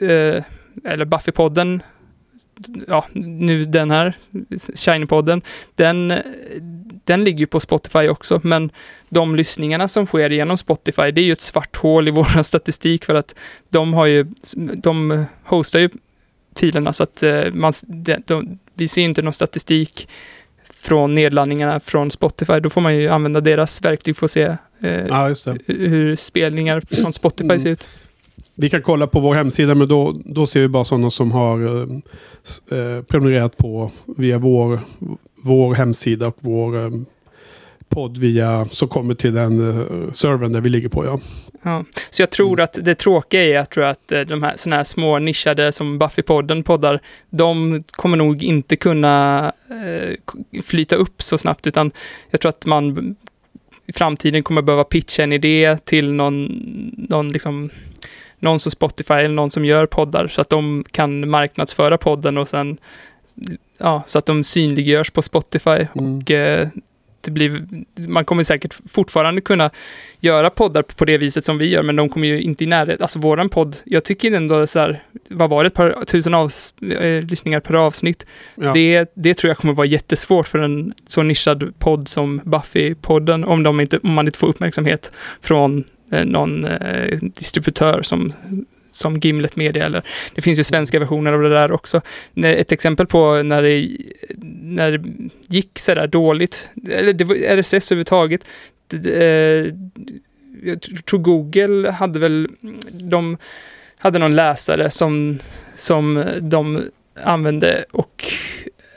eh, 0.00 0.42
eller 0.84 1.04
Buffy-podden, 1.04 1.80
ja, 2.88 3.04
nu 3.14 3.64
den 3.64 3.90
här, 3.90 4.14
Shiny-podden, 4.74 5.42
den, 5.74 6.12
den 7.10 7.24
ligger 7.24 7.38
ju 7.38 7.46
på 7.46 7.60
Spotify 7.60 8.08
också, 8.08 8.40
men 8.42 8.70
de 9.08 9.36
lyssningarna 9.36 9.88
som 9.88 10.06
sker 10.06 10.30
genom 10.30 10.56
Spotify, 10.56 11.10
det 11.10 11.20
är 11.20 11.24
ju 11.24 11.32
ett 11.32 11.40
svart 11.40 11.76
hål 11.76 12.08
i 12.08 12.10
vår 12.18 12.42
statistik 12.42 13.04
för 13.04 13.14
att 13.14 13.34
de 13.68 13.94
har 13.94 14.06
ju, 14.06 14.26
de 14.76 15.24
hostar 15.44 15.78
ju 15.80 15.88
filerna 16.56 16.92
så 16.92 17.02
att 17.02 17.22
eh, 17.22 17.44
man, 17.52 17.72
de, 17.86 18.16
de, 18.26 18.58
vi 18.74 18.88
ser 18.88 19.02
inte 19.02 19.22
någon 19.22 19.32
statistik 19.32 20.08
från 20.64 21.14
nedladdningarna 21.14 21.80
från 21.80 22.10
Spotify. 22.10 22.60
Då 22.60 22.70
får 22.70 22.80
man 22.80 22.96
ju 22.96 23.08
använda 23.08 23.40
deras 23.40 23.84
verktyg 23.84 24.16
för 24.16 24.24
att 24.24 24.30
se 24.30 24.56
eh, 24.80 25.06
ja, 25.08 25.34
hur 25.66 26.16
spelningar 26.16 26.80
från 26.80 27.12
Spotify 27.12 27.44
Mm. 27.44 27.60
ser 27.60 27.70
ut. 27.70 27.88
Vi 28.60 28.70
kan 28.70 28.82
kolla 28.82 29.06
på 29.06 29.20
vår 29.20 29.34
hemsida 29.34 29.74
men 29.74 29.88
då, 29.88 30.16
då 30.24 30.46
ser 30.46 30.60
vi 30.60 30.68
bara 30.68 30.84
sådana 30.84 31.10
som 31.10 31.32
har 31.32 31.60
eh, 31.60 31.88
eh, 32.78 33.02
prenumererat 33.02 33.56
på 33.56 33.90
via 34.16 34.38
vår, 34.38 34.80
vår 35.42 35.74
hemsida 35.74 36.26
och 36.26 36.36
vår 36.40 36.84
eh, 36.84 36.90
podd 37.88 38.18
via, 38.18 38.68
som 38.70 38.88
kommer 38.88 39.14
till 39.14 39.34
den 39.34 39.70
eh, 39.70 40.10
servern 40.12 40.52
där 40.52 40.60
vi 40.60 40.68
ligger 40.68 40.88
på. 40.88 41.04
Ja. 41.04 41.20
Ja. 41.62 41.84
Så 42.10 42.22
jag 42.22 42.30
tror 42.30 42.60
att 42.60 42.78
det 42.82 42.94
tråkiga 42.94 43.42
är 43.42 43.54
jag 43.54 43.70
tror 43.70 43.84
att 43.84 44.12
eh, 44.12 44.20
de 44.20 44.42
här 44.42 44.52
såna 44.56 44.76
här 44.76 44.84
små 44.84 45.18
nischade 45.18 45.72
som 45.72 46.02
Buffy-podden 46.02 46.62
poddar, 46.62 47.00
de 47.30 47.82
kommer 47.90 48.16
nog 48.16 48.42
inte 48.42 48.76
kunna 48.76 49.44
eh, 49.70 50.14
flyta 50.62 50.96
upp 50.96 51.22
så 51.22 51.38
snabbt, 51.38 51.66
utan 51.66 51.90
jag 52.30 52.40
tror 52.40 52.48
att 52.48 52.66
man 52.66 53.16
i 53.86 53.92
framtiden 53.92 54.42
kommer 54.42 54.62
behöva 54.62 54.84
pitcha 54.84 55.22
en 55.22 55.32
idé 55.32 55.78
till 55.84 56.12
någon, 56.12 56.44
någon 57.08 57.28
liksom 57.28 57.70
någon 58.40 58.60
som 58.60 58.72
Spotify 58.72 59.14
eller 59.14 59.34
någon 59.34 59.50
som 59.50 59.64
gör 59.64 59.86
poddar 59.86 60.28
så 60.28 60.40
att 60.40 60.48
de 60.48 60.84
kan 60.90 61.30
marknadsföra 61.30 61.98
podden 61.98 62.38
och 62.38 62.48
sen 62.48 62.78
ja, 63.78 64.02
så 64.06 64.18
att 64.18 64.26
de 64.26 64.44
synliggörs 64.44 65.10
på 65.10 65.22
Spotify 65.22 65.70
Mm. 65.70 66.16
och 66.18 66.30
eh, 66.30 66.68
det 67.20 67.30
blir, 67.30 67.66
man 68.08 68.24
kommer 68.24 68.44
säkert 68.44 68.74
fortfarande 68.90 69.40
kunna 69.40 69.70
göra 70.20 70.50
poddar 70.50 70.82
på 70.82 71.04
det 71.04 71.18
viset 71.18 71.44
som 71.44 71.58
vi 71.58 71.68
gör, 71.68 71.82
men 71.82 71.96
de 71.96 72.08
kommer 72.08 72.28
ju 72.28 72.42
inte 72.42 72.64
i 72.64 72.66
närhet. 72.66 73.00
Alltså 73.00 73.18
våran 73.18 73.48
podd, 73.48 73.76
jag 73.84 74.04
tycker 74.04 74.32
ändå 74.32 74.66
så 74.66 74.78
här, 74.78 75.02
vad 75.28 75.50
var 75.50 75.64
det, 75.64 75.66
ett 75.66 75.74
par 75.74 76.04
tusen 76.06 76.34
avs, 76.34 76.74
eh, 76.82 77.22
lyssningar 77.24 77.60
per 77.60 77.74
avsnitt. 77.74 78.26
Ja. 78.54 78.72
Det, 78.72 79.12
det 79.14 79.34
tror 79.34 79.48
jag 79.48 79.58
kommer 79.58 79.74
vara 79.74 79.86
jättesvårt 79.86 80.48
för 80.48 80.58
en 80.58 80.94
så 81.06 81.22
nischad 81.22 81.74
podd 81.78 82.08
som 82.08 82.40
Buffy-podden, 82.40 83.44
om, 83.44 83.62
de 83.62 83.80
inte, 83.80 83.98
om 83.98 84.12
man 84.12 84.26
inte 84.26 84.38
får 84.38 84.46
uppmärksamhet 84.48 85.12
från 85.40 85.84
Eh, 86.12 86.24
någon 86.24 86.64
eh, 86.64 87.18
distributör 87.20 88.02
som 88.02 88.32
som 88.92 89.16
Gimlet 89.18 89.56
Media 89.56 89.86
eller 89.86 90.02
det 90.34 90.42
finns 90.42 90.58
ju 90.58 90.64
svenska 90.64 90.98
versioner 90.98 91.32
av 91.32 91.42
det 91.42 91.48
där 91.48 91.72
också. 91.72 92.00
Ett 92.44 92.72
exempel 92.72 93.06
på 93.06 93.42
när 93.42 93.62
det, 93.62 93.88
när 94.62 94.92
det 94.92 95.04
gick 95.48 95.78
sådär 95.78 96.06
dåligt, 96.06 96.70
eller 96.90 97.12
det 97.12 97.24
var 97.24 97.34
RSS 97.36 97.74
överhuvudtaget, 97.92 98.44
det- 98.88 99.10
eh, 99.24 99.74
jag 100.62 100.82
tror 101.06 101.18
Google 101.20 101.90
hade 101.90 102.18
väl, 102.18 102.48
de 102.92 103.36
hade 103.98 104.18
någon 104.18 104.34
läsare 104.36 104.90
som, 104.90 105.38
som 105.76 106.24
de 106.40 106.82
använde 107.22 107.84
och 107.90 108.24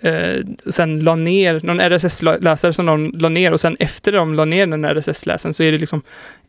eh, 0.03 0.39
sen 0.69 0.99
la 0.99 1.15
ner, 1.15 1.59
någon 1.63 1.79
RSS-läsare 1.81 2.73
som 2.73 2.85
de 2.85 3.11
la 3.15 3.29
ner 3.29 3.51
och 3.51 3.59
sen 3.59 3.77
efter 3.79 4.11
de 4.11 4.33
la 4.33 4.45
ner 4.45 4.67
den 4.67 4.85
RSS-läsaren 4.85 5.53
så 5.53 5.63
är 5.63 5.71
det 5.71 5.77
liksom 5.77 6.01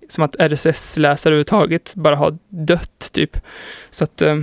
som 0.09 0.25
att 0.25 0.37
RSS-läsare 0.39 1.31
överhuvudtaget 1.31 1.95
bara 1.95 2.17
har 2.17 2.39
dött 2.49 3.11
typ. 3.13 3.37
Så 3.91 4.05
att 4.05 4.23
eh, 4.23 4.37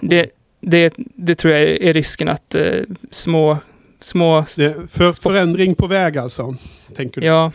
det, 0.00 0.30
det, 0.60 0.94
det 0.96 1.34
tror 1.34 1.54
jag 1.54 1.62
är 1.62 1.92
risken 1.92 2.28
att 2.28 2.54
eh, 2.54 2.82
små, 3.10 3.58
små, 3.98 4.44
för 4.90 5.22
förändring 5.22 5.74
på 5.74 5.86
väg 5.86 6.18
alltså, 6.18 6.54
tänker 6.96 7.20
du? 7.20 7.26
ja, 7.26 7.52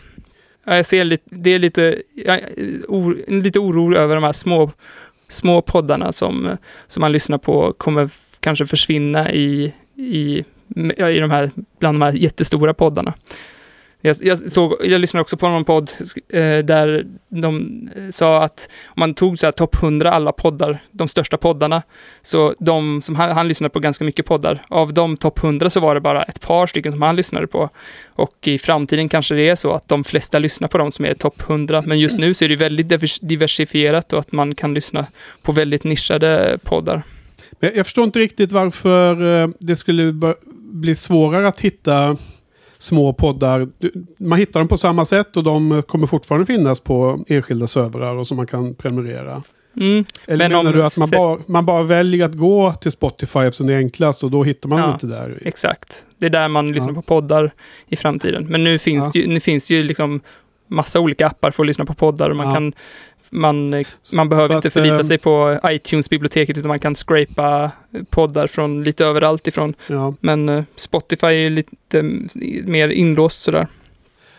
ja, 0.64 0.76
jag 0.76 0.86
ser 0.86 1.04
lite, 1.04 1.24
det 1.30 1.50
är 1.50 1.58
lite, 1.58 2.02
ja, 2.14 2.38
or, 2.88 3.24
lite 3.28 3.58
oro 3.58 3.96
över 3.96 4.14
de 4.14 4.24
här 4.24 4.32
små, 4.32 4.70
små 5.28 5.62
poddarna 5.62 6.12
som, 6.12 6.56
som 6.86 7.00
man 7.00 7.12
lyssnar 7.12 7.38
på 7.38 7.72
kommer 7.72 8.10
kanske 8.40 8.66
försvinna 8.66 9.32
i, 9.32 9.74
i, 9.96 10.44
i 11.10 11.20
de 11.20 11.30
här, 11.30 11.50
bland 11.78 11.94
de 11.94 12.02
här 12.02 12.12
jättestora 12.12 12.74
poddarna. 12.74 13.14
Jag, 14.00 14.16
jag, 14.20 14.38
såg, 14.38 14.76
jag 14.84 15.00
lyssnade 15.00 15.22
också 15.22 15.36
på 15.36 15.48
någon 15.48 15.64
podd 15.64 15.90
eh, 16.28 16.58
där 16.58 17.06
de 17.28 17.88
eh, 17.96 18.08
sa 18.10 18.42
att 18.42 18.68
om 18.86 19.00
man 19.00 19.14
tog 19.14 19.38
så 19.38 19.46
här 19.46 19.52
topp 19.52 19.82
100 19.82 20.10
alla 20.10 20.32
poddar, 20.32 20.78
de 20.90 21.08
största 21.08 21.36
poddarna, 21.36 21.82
så 22.22 22.54
de 22.58 23.02
som 23.02 23.16
han, 23.16 23.30
han 23.30 23.48
lyssnade 23.48 23.70
på 23.70 23.80
ganska 23.80 24.04
mycket 24.04 24.26
poddar, 24.26 24.62
av 24.68 24.94
de 24.94 25.16
topp 25.16 25.44
100 25.44 25.70
så 25.70 25.80
var 25.80 25.94
det 25.94 26.00
bara 26.00 26.22
ett 26.22 26.40
par 26.40 26.66
stycken 26.66 26.92
som 26.92 27.02
han 27.02 27.16
lyssnade 27.16 27.46
på. 27.46 27.70
Och 28.06 28.48
i 28.48 28.58
framtiden 28.58 29.08
kanske 29.08 29.34
det 29.34 29.48
är 29.48 29.54
så 29.54 29.72
att 29.72 29.88
de 29.88 30.04
flesta 30.04 30.38
lyssnar 30.38 30.68
på 30.68 30.78
de 30.78 30.92
som 30.92 31.04
är 31.04 31.14
topp 31.14 31.42
100, 31.48 31.82
men 31.86 31.98
just 31.98 32.18
nu 32.18 32.34
så 32.34 32.44
är 32.44 32.48
det 32.48 32.56
väldigt 32.56 33.20
diversifierat 33.22 34.12
och 34.12 34.18
att 34.18 34.32
man 34.32 34.54
kan 34.54 34.74
lyssna 34.74 35.06
på 35.42 35.52
väldigt 35.52 35.84
nischade 35.84 36.58
poddar. 36.62 37.02
Jag 37.60 37.86
förstår 37.86 38.04
inte 38.04 38.18
riktigt 38.18 38.52
varför 38.52 39.42
eh, 39.42 39.48
det 39.58 39.76
skulle 39.76 40.02
bör- 40.66 40.80
bli 40.80 40.94
svårare 40.94 41.48
att 41.48 41.60
hitta 41.60 42.16
små 42.78 43.12
poddar. 43.12 43.68
Man 44.18 44.38
hittar 44.38 44.60
dem 44.60 44.68
på 44.68 44.76
samma 44.76 45.04
sätt 45.04 45.36
och 45.36 45.44
de 45.44 45.82
kommer 45.82 46.06
fortfarande 46.06 46.46
finnas 46.46 46.80
på 46.80 47.24
enskilda 47.28 47.66
servrar 47.66 48.14
och 48.16 48.26
som 48.26 48.36
man 48.36 48.46
kan 48.46 48.74
prenumerera. 48.74 49.42
Mm. 49.80 50.04
Eller 50.26 50.44
Men 50.44 50.52
menar 50.52 50.70
om- 50.70 50.76
du 50.76 50.82
att 50.84 50.98
man 50.98 51.08
bara, 51.10 51.38
man 51.46 51.66
bara 51.66 51.82
väljer 51.82 52.24
att 52.24 52.34
gå 52.34 52.74
till 52.74 52.90
Spotify 52.90 53.38
eftersom 53.40 53.66
det 53.66 53.72
är 53.74 53.78
enklast 53.78 54.24
och 54.24 54.30
då 54.30 54.44
hittar 54.44 54.68
man 54.68 54.78
Ja. 54.78 54.92
inte 54.92 55.06
där? 55.06 55.38
Exakt. 55.44 56.04
Det 56.18 56.26
är 56.26 56.30
där 56.30 56.48
man 56.48 56.72
lyssnar 56.72 56.88
Ja. 56.90 56.94
på 56.94 57.02
poddar 57.02 57.50
i 57.88 57.96
framtiden. 57.96 58.46
Men 58.46 58.64
nu 58.64 58.78
finns, 58.78 59.10
Ja. 59.14 59.20
ju, 59.20 59.26
nu 59.26 59.40
finns 59.40 59.70
ju 59.70 59.82
liksom 59.82 60.20
massa 60.68 61.00
olika 61.00 61.26
appar 61.26 61.50
för 61.50 61.62
att 61.62 61.66
lyssna 61.66 61.84
på 61.84 61.94
poddar. 61.94 62.32
Man, 62.32 62.46
Ja. 62.46 62.54
kan, 62.54 62.72
man, 63.30 63.74
eh, 63.74 63.86
man 64.14 64.28
behöver 64.28 64.48
Så 64.48 64.54
inte 64.54 64.66
att, 64.66 64.72
förlita 64.72 64.96
eh, 64.96 65.02
sig 65.04 65.18
på 65.18 65.58
iTunes-biblioteket 65.64 66.58
utan 66.58 66.68
man 66.68 66.78
kan 66.78 66.94
scrapa 66.94 67.70
poddar 68.10 68.46
från 68.46 68.84
lite 68.84 69.04
överallt 69.04 69.46
ifrån. 69.46 69.74
Ja. 69.86 70.14
Men 70.20 70.48
eh, 70.48 70.64
Spotify 70.76 71.26
är 71.26 71.50
lite 71.50 72.02
mer 72.64 72.88
inlåst 72.88 73.42
sådär. 73.42 73.66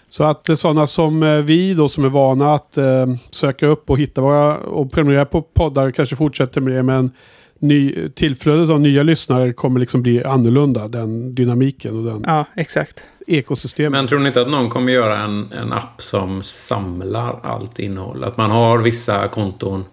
Så 0.10 0.24
att 0.24 0.60
sådana 0.60 0.88
som 0.88 1.44
vi 1.46 1.74
då 1.74 1.88
som 1.88 2.06
är 2.06 2.10
vana 2.10 2.54
att 2.54 2.78
eh, 2.78 3.06
söka 3.30 3.68
upp 3.68 3.90
och 3.90 4.00
hitta 4.00 4.22
våra 4.22 4.58
och 4.58 4.92
prenumerera 4.92 5.26
på 5.26 5.42
poddar 5.42 5.92
kanske 5.92 6.16
fortsätter 6.16 6.62
med 6.62 6.74
det 6.74 6.84
men 6.84 7.12
ny, 7.60 8.10
tillflödet 8.10 8.70
av 8.70 8.80
nya 8.82 9.04
lyssnare 9.04 9.54
kommer 9.54 9.80
liksom 9.80 10.02
bli 10.02 10.24
annorlunda. 10.24 10.88
Den 10.88 11.36
dynamiken 11.36 11.98
och 11.98 12.04
den 12.04 12.24
Ja, 12.28 12.46
exakt. 12.56 13.04
Ekosystemet. 13.28 13.92
Men 13.92 14.08
tror 14.08 14.20
ni 14.20 14.28
inte 14.28 14.42
att 14.42 14.50
någon 14.50 14.70
kommer 14.70 14.92
göra 14.92 15.20
en, 15.20 15.52
en 15.52 15.74
app 15.74 16.02
som 16.02 16.44
samlar 16.44 17.40
allt 17.44 17.80
innehåll? 17.80 18.24
Att 18.24 18.38
man 18.38 18.52
har 18.52 18.78
vissa 18.78 19.28
konton 19.28 19.86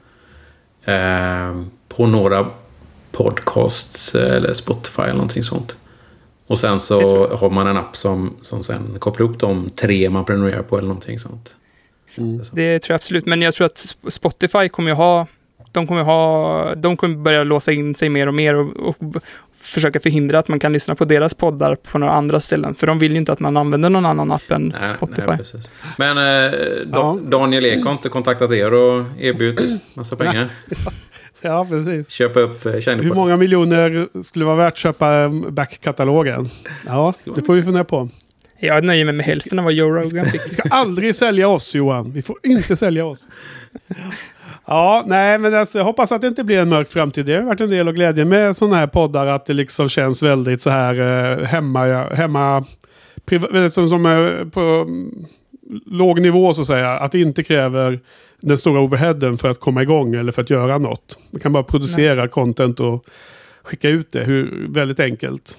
eh, 0.85 1.62
på 1.88 2.07
några 2.07 2.47
podcasts 3.12 4.14
eh, 4.14 4.37
eller 4.37 4.55
Spotify 4.55 5.03
eller 5.03 5.12
någonting 5.12 5.45
sånt. 5.45 5.76
Och 6.47 6.59
sen 6.59 6.81
så 6.81 7.29
har 7.37 7.50
man 7.50 7.67
en 7.67 7.76
app 7.76 7.97
som, 7.97 8.37
som 8.43 8.62
sen 8.62 8.97
kopplar 8.99 9.26
upp 9.26 9.38
de 9.38 9.71
tre 9.71 10.11
man 10.11 10.25
prenumererar 10.25 10.62
på 10.62 10.79
eller 10.79 10.88
någonting 10.88 11.19
sånt. 11.19 11.55
Mm. 12.17 12.38
Det 12.53 12.79
tror 12.79 12.93
jag 12.93 12.99
absolut. 12.99 13.26
Men 13.26 13.43
jag 13.43 13.55
tror 13.55 13.67
att 13.67 13.76
Sp- 13.76 14.11
Spotify 14.11 14.69
kommer 14.69 14.91
ju 14.91 14.95
ha 14.95 15.26
de 15.75 15.87
kommer 15.87 16.02
ha, 16.02 16.75
de 16.75 16.97
kommer 16.97 17.16
börja 17.16 17.43
låsa 17.43 17.73
in 17.73 17.95
sig 17.95 18.09
mer 18.09 18.26
och 18.26 18.35
mer 18.35 18.54
och, 18.54 18.88
och 18.88 18.97
försöka 19.57 20.00
förhindra 20.00 20.38
att 20.38 20.49
man 20.49 20.59
kan 20.59 20.73
lyssna 20.73 20.95
på 20.95 21.04
deras 21.04 21.35
poddar 21.35 21.75
på 21.75 21.99
några 21.99 22.12
andra 22.12 22.40
ställen. 22.40 22.75
För 22.75 22.87
de 22.87 22.99
vill 22.99 23.12
ju 23.12 23.19
inte 23.19 23.33
att 23.33 23.40
man 23.40 23.57
använder 23.57 23.90
någon 23.90 24.07
annan 24.07 24.33
app 24.33 24.50
än 24.50 24.75
Nej, 24.81 24.88
Spotify. 24.97 25.28
nej. 25.28 25.38
Men 25.99 26.19
eh, 26.19 26.54
Ja. 26.93 27.19
Daniel 27.23 27.64
Ek 27.64 27.85
har 27.85 27.93
inte 27.93 28.09
kontaktat 28.09 28.50
er 28.50 28.75
och 28.75 29.04
erbjudit 29.21 29.81
massa 29.95 30.16
pengar. 30.16 30.49
Ja, 31.47 31.66
precis. 31.71 32.11
Köpa 32.11 32.40
upp 32.40 32.66
eh, 32.66 32.73
Hur 32.73 33.14
många 33.14 33.37
miljoner 33.37 34.09
skulle 34.23 34.45
vara 34.45 34.57
värt 34.57 34.73
att 34.73 34.78
köpa 34.78 35.28
backkatalogen? 35.28 36.50
Ja, 36.87 37.14
det 37.25 37.43
får 37.43 37.54
vi 37.54 37.62
fundera 37.62 37.85
på. 37.85 38.09
Jag 38.59 38.85
nöjer 38.85 39.04
mig 39.04 39.14
med 39.14 39.26
hälften 39.26 39.59
av 39.59 39.64
vad 39.64 39.75
Joe 39.75 39.90
Rogan 39.90 40.26
fick. 40.26 40.47
Vi 40.47 40.50
ska 40.50 40.62
aldrig 40.71 41.14
sälja 41.14 41.49
oss 41.49 41.75
Johan. 41.75 42.12
Vi 42.12 42.23
får 42.23 42.37
inte 42.43 42.76
sälja 42.76 43.07
oss. 43.07 43.26
Ja, 44.66 45.04
nej, 45.06 45.38
men 45.38 45.54
alltså, 45.54 45.78
jag 45.78 45.85
hoppas 45.85 46.12
att 46.12 46.21
det 46.21 46.26
inte 46.26 46.44
blir 46.44 46.59
en 46.59 46.68
mörk 46.68 46.88
framtid. 46.88 47.26
Det 47.26 47.35
har 47.35 47.42
varit 47.42 47.61
en 47.61 47.71
del 47.71 47.88
av 47.88 47.94
glädjen 47.94 48.28
med 48.28 48.56
sådana 48.56 48.76
här 48.76 48.87
poddar. 48.87 49.26
Att 49.26 49.47
det 49.47 49.52
liksom 49.52 49.88
känns 49.88 50.23
väldigt 50.23 50.62
så 50.62 50.71
här 50.71 51.00
eh, 51.00 51.44
hemma, 51.44 51.85
hemma 52.14 52.64
som, 53.71 53.88
som 53.88 54.06
eh, 54.06 54.49
på 54.49 54.61
mm, 54.61 55.26
låg 55.87 56.21
nivå 56.21 56.52
så 56.52 56.61
att 56.61 56.66
säga. 56.66 56.90
Att 56.90 57.12
det 57.12 57.21
inte 57.21 57.42
kräver 57.42 58.00
den 58.40 58.59
stora 58.59 58.80
overheaden 58.80 59.38
för 59.38 59.49
att 59.49 59.61
komma 59.61 59.83
igång 59.83 60.14
eller 60.14 60.33
för 60.33 60.42
att 60.42 60.50
göra 60.50 60.78
något. 60.78 61.18
Man 61.30 61.40
kan 61.40 61.52
bara 61.52 61.62
producera 61.62 62.28
content 62.28 62.80
och 62.80 63.04
skicka 63.62 63.88
ut 63.88 64.12
det. 64.12 64.25
Hur, 64.25 64.66
väldigt 64.68 65.00
enkelt. 65.00 65.59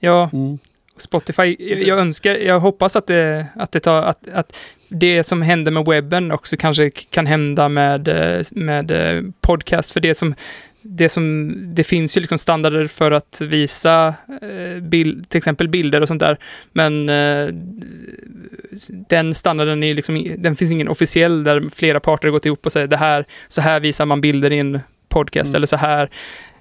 Ja, 0.00 0.30
Mm. 0.32 0.58
Spotify, 1.02 1.56
jag 1.86 1.98
önskar, 1.98 2.34
jag 2.34 2.60
hoppas 2.60 2.96
att 2.96 3.06
det, 3.06 3.46
att 3.54 3.72
det 3.72 3.80
tar, 3.80 4.02
att, 4.02 4.28
att 4.32 4.58
det 4.88 5.24
som 5.24 5.42
hände 5.42 5.70
med 5.70 5.84
webben 5.84 6.32
också 6.32 6.56
kanske 6.56 6.90
kan 6.90 7.26
hända 7.26 7.68
med, 7.68 8.08
eh, 8.08 8.44
med 8.52 8.90
eh, 8.90 9.22
podcast, 9.40 9.90
för 9.90 10.00
det 10.00 10.14
som, 10.14 10.34
det 10.82 11.08
som, 11.08 11.54
det 11.74 11.84
finns 11.84 12.16
ju 12.16 12.20
liksom 12.20 12.38
standarder 12.38 12.84
för 12.84 13.10
att 13.10 13.40
visa 13.40 14.14
eh, 14.42 14.82
bild, 14.82 15.28
till 15.28 15.38
exempel 15.38 15.68
bilder 15.68 16.00
och 16.00 16.08
sånt 16.08 16.20
där, 16.20 16.38
men 16.72 17.06
den 19.08 19.34
standarden 19.34 19.82
är 19.82 19.94
liksom, 19.94 20.26
den 20.38 20.56
finns 20.56 20.72
ingen 20.72 20.88
officiell 20.88 21.44
där 21.44 21.68
flera 21.74 22.00
parter 22.00 22.28
gått 22.30 22.46
ihop 22.46 22.66
och 22.66 22.72
säger 22.72 22.86
det 22.86 22.96
här, 22.96 23.24
så 23.48 23.60
här 23.60 23.80
visar 23.80 24.06
man 24.06 24.20
bilder 24.20 24.52
i 24.52 24.58
en 24.58 24.80
podcast, 25.08 25.48
Mm. 25.48 25.56
eller 25.56 25.66
så 25.66 25.76
här 25.76 26.10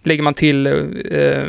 lägger 0.04 0.24
man 0.24 0.34
till 0.34 0.68
eh, 0.68 1.46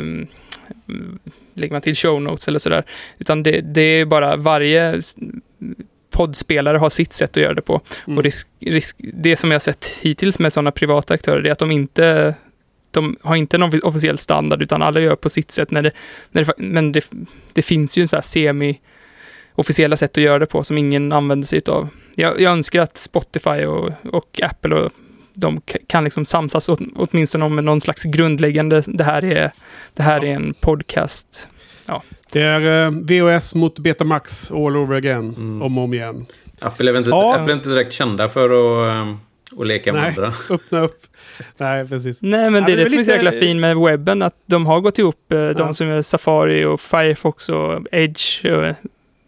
lägger 1.53 1.71
man 1.73 1.81
till 1.81 1.95
show 1.95 2.21
notes 2.21 2.47
eller 2.47 2.59
sådär. 2.59 2.83
Utan 3.17 3.43
det, 3.43 3.61
det 3.61 3.81
är 3.81 4.05
bara 4.05 4.35
varje 4.35 5.01
poddspelare 6.11 6.77
har 6.77 6.89
sitt 6.89 7.13
sätt 7.13 7.37
att 7.37 7.43
göra 7.43 7.53
det 7.53 7.61
på. 7.61 7.81
Mm. 8.07 8.17
Och 8.17 8.23
risk, 8.23 8.47
risk, 8.59 8.97
det 8.99 9.37
som 9.37 9.51
jag 9.51 9.55
har 9.55 9.59
sett 9.59 9.99
hittills 10.01 10.39
med 10.39 10.53
sådana 10.53 10.71
privata 10.71 11.13
aktörer 11.13 11.45
är 11.45 11.51
att 11.51 11.59
de 11.59 11.71
inte 11.71 12.35
de 12.91 13.17
har 13.21 13.35
inte 13.35 13.57
någon 13.57 13.83
officiell 13.83 14.17
standard 14.17 14.61
utan 14.61 14.81
alla 14.81 14.99
gör 14.99 15.15
på 15.15 15.29
sitt 15.29 15.51
sätt. 15.51 15.71
När 15.71 15.81
det, 15.81 15.91
när 16.31 16.43
det, 16.43 16.53
men 16.57 16.91
det, 16.91 17.11
det 17.53 17.61
finns 17.61 17.97
ju 17.97 18.01
en 18.01 18.07
så 18.07 18.15
här 18.15 18.21
semi 18.21 18.79
officiella 19.55 19.97
sätt 19.97 20.17
att 20.17 20.23
göra 20.23 20.39
det 20.39 20.45
på 20.45 20.63
som 20.63 20.77
ingen 20.77 21.11
använder 21.11 21.47
sig 21.47 21.61
av. 21.67 21.89
Jag, 22.15 22.41
jag 22.41 22.51
önskar 22.51 22.81
att 22.81 22.97
Spotify 22.97 23.65
och, 23.65 23.91
och 24.11 24.39
Apple 24.43 24.75
och 24.75 24.91
de 25.35 25.61
kan 25.87 26.03
liksom 26.03 26.25
samsas 26.25 26.69
åt, 26.69 26.79
åtminstone 26.95 27.45
om 27.45 27.55
någon 27.55 27.81
slags 27.81 28.03
grundläggande, 28.03 28.83
det 28.87 29.03
här 29.03 29.23
är, 29.23 29.51
det 29.93 30.03
här 30.03 30.23
är 30.25 30.33
en 30.35 30.53
podcast. 30.53 31.47
Det 32.31 32.41
är 32.41 32.85
eh, 32.85 32.91
VOS 32.91 33.55
mot 33.55 33.79
Betamax 33.79 34.51
all 34.51 34.77
over 34.77 34.95
again. 34.95 35.33
Mm. 35.37 35.61
Om 35.61 35.77
och 35.77 35.83
om 35.83 35.93
igen. 35.93 36.25
Apple 36.59 36.91
är 36.91 36.97
inte, 36.97 37.09
Ja. 37.09 37.35
Apple 37.35 37.53
är 37.53 37.55
inte 37.55 37.69
direkt 37.69 37.93
kända 37.93 38.29
för 38.29 38.45
att, 38.45 38.87
eh, 39.07 39.15
att 39.61 39.67
leka 39.67 39.93
med 39.93 40.01
Nej. 40.01 40.09
andra. 40.09 40.33
Öppna 40.55 40.81
upp. 40.81 41.01
Nej, 41.57 41.87
precis. 41.87 42.21
Nej, 42.21 42.49
men 42.49 42.61
Ja, 42.61 42.67
det 42.67 42.73
är 42.73 42.77
det 42.77 42.83
det 42.83 42.89
som 42.89 42.99
är 42.99 43.03
så 43.03 43.11
jäkla 43.11 43.31
fin 43.31 43.59
med 43.59 43.77
webben, 43.77 44.21
att 44.21 44.35
de 44.45 44.65
har 44.65 44.79
gått 44.79 44.99
ihop, 44.99 45.31
eh, 45.31 45.37
de 45.49 45.55
Ja. 45.57 45.73
som 45.73 45.89
är 45.89 46.01
Safari 46.01 46.65
och 46.65 46.81
Firefox 46.81 47.49
och 47.49 47.81
Edge. 47.91 48.45
Och, 48.45 48.75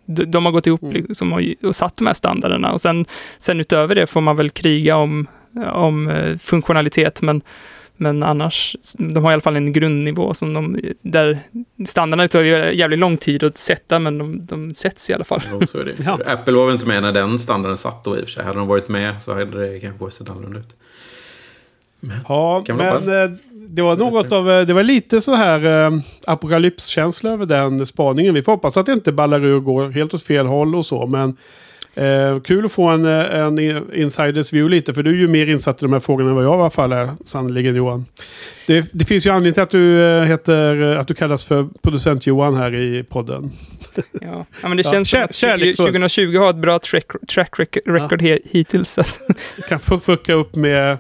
de, 0.05 0.25
de 0.25 0.45
har 0.45 0.51
gått 0.51 0.67
ihop 0.67 0.84
Mm. 0.84 0.93
liksom, 0.93 1.34
och, 1.34 1.41
och 1.63 1.75
satt 1.75 1.95
de 1.95 2.08
här 2.08 2.13
standarderna. 2.13 2.73
Och 2.73 2.82
sen, 2.82 3.06
sen 3.39 3.60
utöver 3.60 3.95
det 3.95 4.08
får 4.08 4.21
man 4.21 4.36
väl 4.36 4.49
kriga 4.49 4.95
om, 4.95 5.27
om 5.74 6.10
eh, 6.10 6.38
funktionalitet, 6.38 7.22
men, 7.22 7.41
men 7.98 8.24
annars, 8.24 8.76
de 8.98 9.24
har 9.24 9.32
i 9.32 9.34
alla 9.34 9.41
fall 9.41 9.56
en 9.56 9.74
grundnivå 9.74 10.34
som 10.34 10.54
de, 10.54 10.80
där 11.02 11.39
standarderna 11.88 12.28
tar 12.28 12.44
ju 12.44 12.74
jävligt 12.74 13.00
lång 13.00 13.18
tid 13.18 13.44
att 13.44 13.58
sätta, 13.58 14.00
men 14.00 14.18
de, 14.18 14.46
de 14.46 14.74
sätts 14.74 15.10
i 15.10 15.13
alla 15.13 15.26
fall. 15.26 15.41
Jo, 15.52 15.68
så 15.68 15.80
är 15.80 15.86
det. 15.86 15.94
Ja. 16.06 16.20
Apple 16.26 16.54
var 16.54 16.65
väl 16.65 16.74
inte 16.74 16.88
med 16.88 17.02
när 17.02 17.12
den 17.12 17.39
standarden 17.39 17.78
satt 17.78 18.04
då 18.04 18.18
i 18.18 18.20
och 18.20 18.24
för 18.24 18.32
sig. 18.32 18.46
Hade 18.46 18.60
de 18.60 18.68
varit 18.68 18.89
med 18.89 19.24
så 19.24 19.34
hade 19.34 19.72
det 19.72 19.80
kanske 19.80 20.12
sett 20.12 20.30
annorlunda 20.30 20.60
ut. 20.60 20.76
Ja, 22.28 22.63
Kan 22.65 22.78
man 22.78 22.86
men 22.86 23.24
eh, 23.24 23.38
det 23.52 23.82
var 23.82 23.98
något 23.98 24.32
av, 24.32 24.52
eh, 24.52 24.65
det 24.65 24.74
var 24.74 24.84
lite 24.84 25.22
så 25.22 25.36
här 25.36 25.86
eh, 25.86 26.00
apokalypskänsla 26.26 27.32
över 27.32 27.46
den 27.46 27.86
spaningen. 27.86 28.34
Vi 28.34 28.44
får 28.44 28.52
hoppas 28.52 28.78
att 28.78 28.86
det 28.86 28.94
inte 28.94 29.12
ballar 29.12 29.46
ur 29.46 29.56
och 29.56 29.63
går 29.63 29.89
helt 29.89 30.13
åt 30.13 30.24
fel 30.24 30.46
håll 30.46 30.76
och 30.76 30.86
så, 30.86 31.08
men 31.08 31.38
eh, 31.95 32.39
kul 32.39 32.65
att 32.65 32.71
få 32.71 32.88
en, 32.88 33.05
eh, 33.05 33.39
en 33.39 33.60
insiders 33.93 34.53
view 34.53 34.75
lite, 34.75 34.93
för 34.93 35.03
du 35.03 35.10
är 35.12 35.15
ju 35.15 35.27
mer 35.27 35.49
insatt 35.49 35.81
i 35.81 35.86
de 35.86 35.93
här 35.93 35.99
frågorna 35.99 36.29
än 36.29 36.36
vad 36.36 36.45
jag 36.45 36.58
i 36.58 36.60
alla 36.62 36.69
fall 36.69 36.91
är, 36.91 37.10
sannerligen 37.25 37.75
Johan. 37.75 38.05
Det, 38.67 38.89
det 38.93 39.05
finns 39.05 39.25
ju 39.27 39.29
anledning 39.29 39.53
till 39.53 39.63
att 39.63 39.69
du 39.69 40.01
eh, 40.05 40.23
heter, 40.23 40.91
eh, 40.93 40.99
att 40.99 41.08
du 41.08 41.13
kallas 41.13 41.45
för 41.45 41.67
producent 41.84 42.27
Johan 42.27 42.55
här 42.55 42.75
i 42.75 43.03
podden. 43.03 43.51
Ja, 44.21 44.45
ja 44.62 44.67
men 44.67 44.77
det 44.77 44.84
Ja, 44.86 44.91
känns 44.91 45.10
som 45.10 45.19
kär- 45.19 45.23
att 45.23 45.36
20, 45.36 45.47
kärleksfull. 45.47 45.86
2020 45.86 46.38
har 46.38 46.49
ett 46.49 46.55
bra 46.55 46.79
track, 46.79 47.05
track 47.34 47.53
rec- 47.60 47.81
record 47.86 48.21
he, 48.21 48.39
hittills. 48.51 48.97
Att, 48.99 49.19
kan 49.69 49.79
fu- 49.79 49.99
fucka 49.99 50.34
upp 50.34 50.55
med 50.55 50.97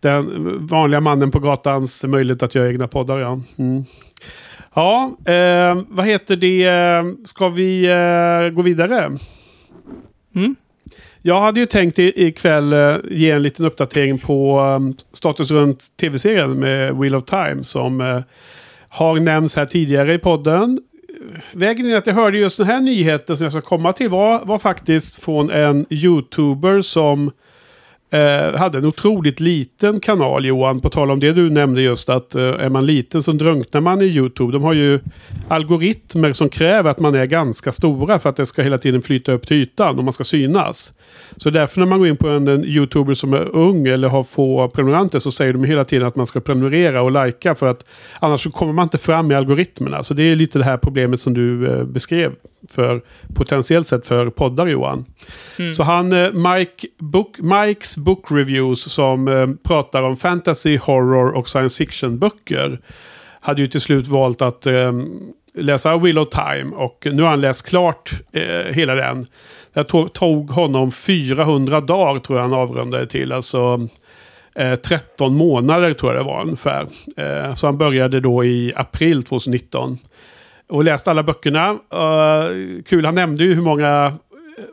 den 0.00 0.26
vanliga 0.66 1.00
mannen 1.00 1.30
på 1.30 1.38
gatans 1.38 2.04
möjlighet 2.04 2.42
att 2.42 2.54
göra 2.54 2.68
egna 2.68 2.88
poddar. 2.88 3.18
Ja, 3.18 3.40
mm. 3.58 3.84
ja 4.74 5.16
eh, 5.32 5.82
vad 5.88 6.06
heter 6.06 6.36
det? 6.36 7.28
Ska 7.28 7.48
vi 7.48 7.84
eh, 7.84 8.54
gå 8.54 8.62
vidare? 8.62 9.10
Mm. 10.34 10.56
Jag 11.22 11.40
hade 11.40 11.60
ju 11.60 11.66
tänkt 11.66 11.98
ikväll 11.98 12.72
eh, 12.72 12.96
ge 13.10 13.30
en 13.30 13.42
liten 13.42 13.66
uppdatering 13.66 14.18
på 14.18 14.58
ehm, 14.58 14.94
status 15.12 15.50
runt 15.50 15.96
tv-serien 15.96 16.58
med 16.58 16.96
Wheel 16.96 17.14
of 17.14 17.24
Time 17.24 17.64
som 17.64 18.00
eh, 18.00 18.20
har 18.88 19.20
nämnts 19.20 19.56
här 19.56 19.66
tidigare 19.66 20.14
i 20.14 20.18
podden. 20.18 20.80
Vägen 21.52 21.86
in 21.86 21.96
att 21.96 22.06
jag 22.06 22.14
hörde 22.14 22.38
just 22.38 22.58
den 22.58 22.66
här 22.66 22.80
nyheten 22.80 23.36
som 23.36 23.44
jag 23.44 23.52
ska 23.52 23.60
komma 23.60 23.92
till 23.92 24.08
var, 24.08 24.44
var 24.44 24.58
faktiskt 24.58 25.22
från 25.22 25.50
en 25.50 25.86
YouTuber 25.90 26.80
som 26.80 27.30
eh, 28.10 28.58
hade 28.58 28.78
en 28.78 28.86
otroligt 28.86 29.40
liten 29.40 30.00
kanal 30.00 30.44
Johan. 30.46 30.80
På 30.80 30.88
tal 30.88 31.10
om 31.10 31.20
det 31.20 31.32
du 31.32 31.50
nämnde 31.50 31.82
just 31.82 32.08
att 32.08 32.34
eh, 32.34 32.42
är 32.42 32.68
man 32.68 32.86
liten 32.86 33.22
så 33.22 33.32
drunknar 33.32 33.80
man 33.80 34.02
i 34.02 34.04
YouTube. 34.04 34.52
De 34.52 34.62
har 34.62 34.72
ju 34.72 35.00
algoritmer 35.48 36.32
som 36.32 36.48
kräver 36.48 36.90
att 36.90 37.00
man 37.00 37.14
är 37.14 37.26
ganska 37.26 37.72
stora 37.72 38.18
för 38.18 38.28
att 38.28 38.36
det 38.36 38.46
ska 38.46 38.62
hela 38.62 38.78
tiden 38.78 39.02
flyta 39.02 39.32
upp 39.32 39.46
till 39.46 39.56
ytan 39.56 39.98
och 39.98 40.04
man 40.04 40.12
ska 40.12 40.24
synas. 40.24 40.92
Så 41.36 41.50
därför 41.50 41.80
när 41.80 41.86
man 41.86 41.98
går 41.98 42.08
in 42.08 42.16
på 42.16 42.28
en, 42.28 42.48
en 42.48 42.64
YouTuber 42.64 43.14
som 43.14 43.32
är 43.32 43.56
ung 43.56 43.86
eller 43.86 44.08
har 44.08 44.24
få 44.24 44.68
prenumeranter 44.68 45.18
så 45.18 45.32
säger 45.32 45.52
de 45.52 45.64
hela 45.64 45.84
tiden 45.84 46.06
att 46.06 46.16
man 46.16 46.26
ska 46.26 46.40
prenumerera 46.40 47.02
och 47.02 47.26
likea 47.26 47.54
för 47.54 47.66
att 47.66 47.84
annars 48.20 48.42
så 48.42 48.50
kommer 48.50 48.72
man 48.72 48.82
inte 48.82 48.98
fram 48.98 49.30
i 49.30 49.34
algoritmerna. 49.34 50.02
Så 50.02 50.14
det 50.14 50.22
är 50.22 50.36
lite 50.36 50.58
det 50.58 50.64
här 50.64 50.76
problemet 50.76 51.20
som 51.20 51.34
du 51.34 51.68
eh, 51.68 51.84
beskrev 51.84 52.32
för 52.68 53.02
potentiellt 53.34 53.86
sett 53.86 54.06
för 54.06 54.30
poddar 54.30 54.66
Johan. 54.66 55.04
Mm. 55.58 55.74
Så 55.74 55.82
han, 55.82 56.12
eh, 56.12 56.32
Mike 56.32 56.86
Book, 56.98 57.38
Mikes 57.38 57.96
Book 57.96 58.30
Reviews 58.30 58.92
som 58.92 59.28
eh, 59.28 59.48
pratar 59.64 60.02
om 60.02 60.16
fantasy, 60.16 60.78
horror 60.78 61.30
och 61.30 61.48
science 61.48 61.84
fiction 61.84 62.18
böcker. 62.18 62.80
Hade 63.40 63.62
ju 63.62 63.66
till 63.66 63.80
slut 63.80 64.06
valt 64.06 64.42
att 64.42 64.66
eh, 64.66 64.92
läsa 65.54 65.94
of 65.94 66.02
Time 66.30 66.70
och 66.74 67.06
nu 67.12 67.22
har 67.22 67.30
han 67.30 67.40
läst 67.40 67.68
klart 67.68 68.10
eh, 68.32 68.74
hela 68.74 68.94
den. 68.94 69.26
Det 69.72 69.84
tog, 69.84 70.12
tog 70.12 70.50
honom 70.50 70.92
400 70.92 71.80
dagar 71.80 72.20
tror 72.20 72.38
jag 72.38 72.48
han 72.48 72.58
avrundade 72.58 73.06
till. 73.06 73.32
Alltså 73.32 73.88
eh, 74.54 74.74
13 74.74 75.34
månader 75.34 75.92
tror 75.92 76.14
jag 76.14 76.24
det 76.24 76.26
var 76.26 76.42
ungefär. 76.42 76.86
Eh, 77.16 77.54
så 77.54 77.66
han 77.66 77.78
började 77.78 78.20
då 78.20 78.44
i 78.44 78.72
april 78.76 79.22
2019. 79.22 79.98
Och 80.70 80.84
läste 80.84 81.10
alla 81.10 81.22
böckerna. 81.22 81.70
Uh, 81.70 82.82
kul, 82.86 83.04
han 83.04 83.14
nämnde 83.14 83.44
ju 83.44 83.54
hur 83.54 83.62
många 83.62 84.14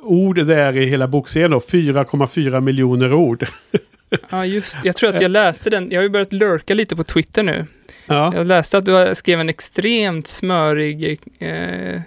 ord 0.01 0.45
det 0.45 0.61
är 0.61 0.77
i 0.77 0.85
hela 0.85 1.07
bokserien 1.07 1.51
då. 1.51 1.59
4,4 1.59 2.61
miljoner 2.61 3.13
ord. 3.13 3.47
Ja, 4.29 4.45
just 4.45 4.77
Jag 4.83 4.95
tror 4.95 5.15
att 5.15 5.21
jag 5.21 5.31
läste 5.31 5.69
den. 5.69 5.91
Jag 5.91 5.99
har 5.99 6.03
ju 6.03 6.09
börjat 6.09 6.33
lurka 6.33 6.73
lite 6.73 6.95
på 6.95 7.03
Twitter 7.03 7.43
nu. 7.43 7.65
Ja. 8.05 8.33
Jag 8.35 8.47
läste 8.47 8.77
att 8.77 8.85
du 8.85 9.15
skrev 9.15 9.39
en 9.39 9.49
extremt 9.49 10.27
smörig 10.27 11.19
eh, 11.39 12.01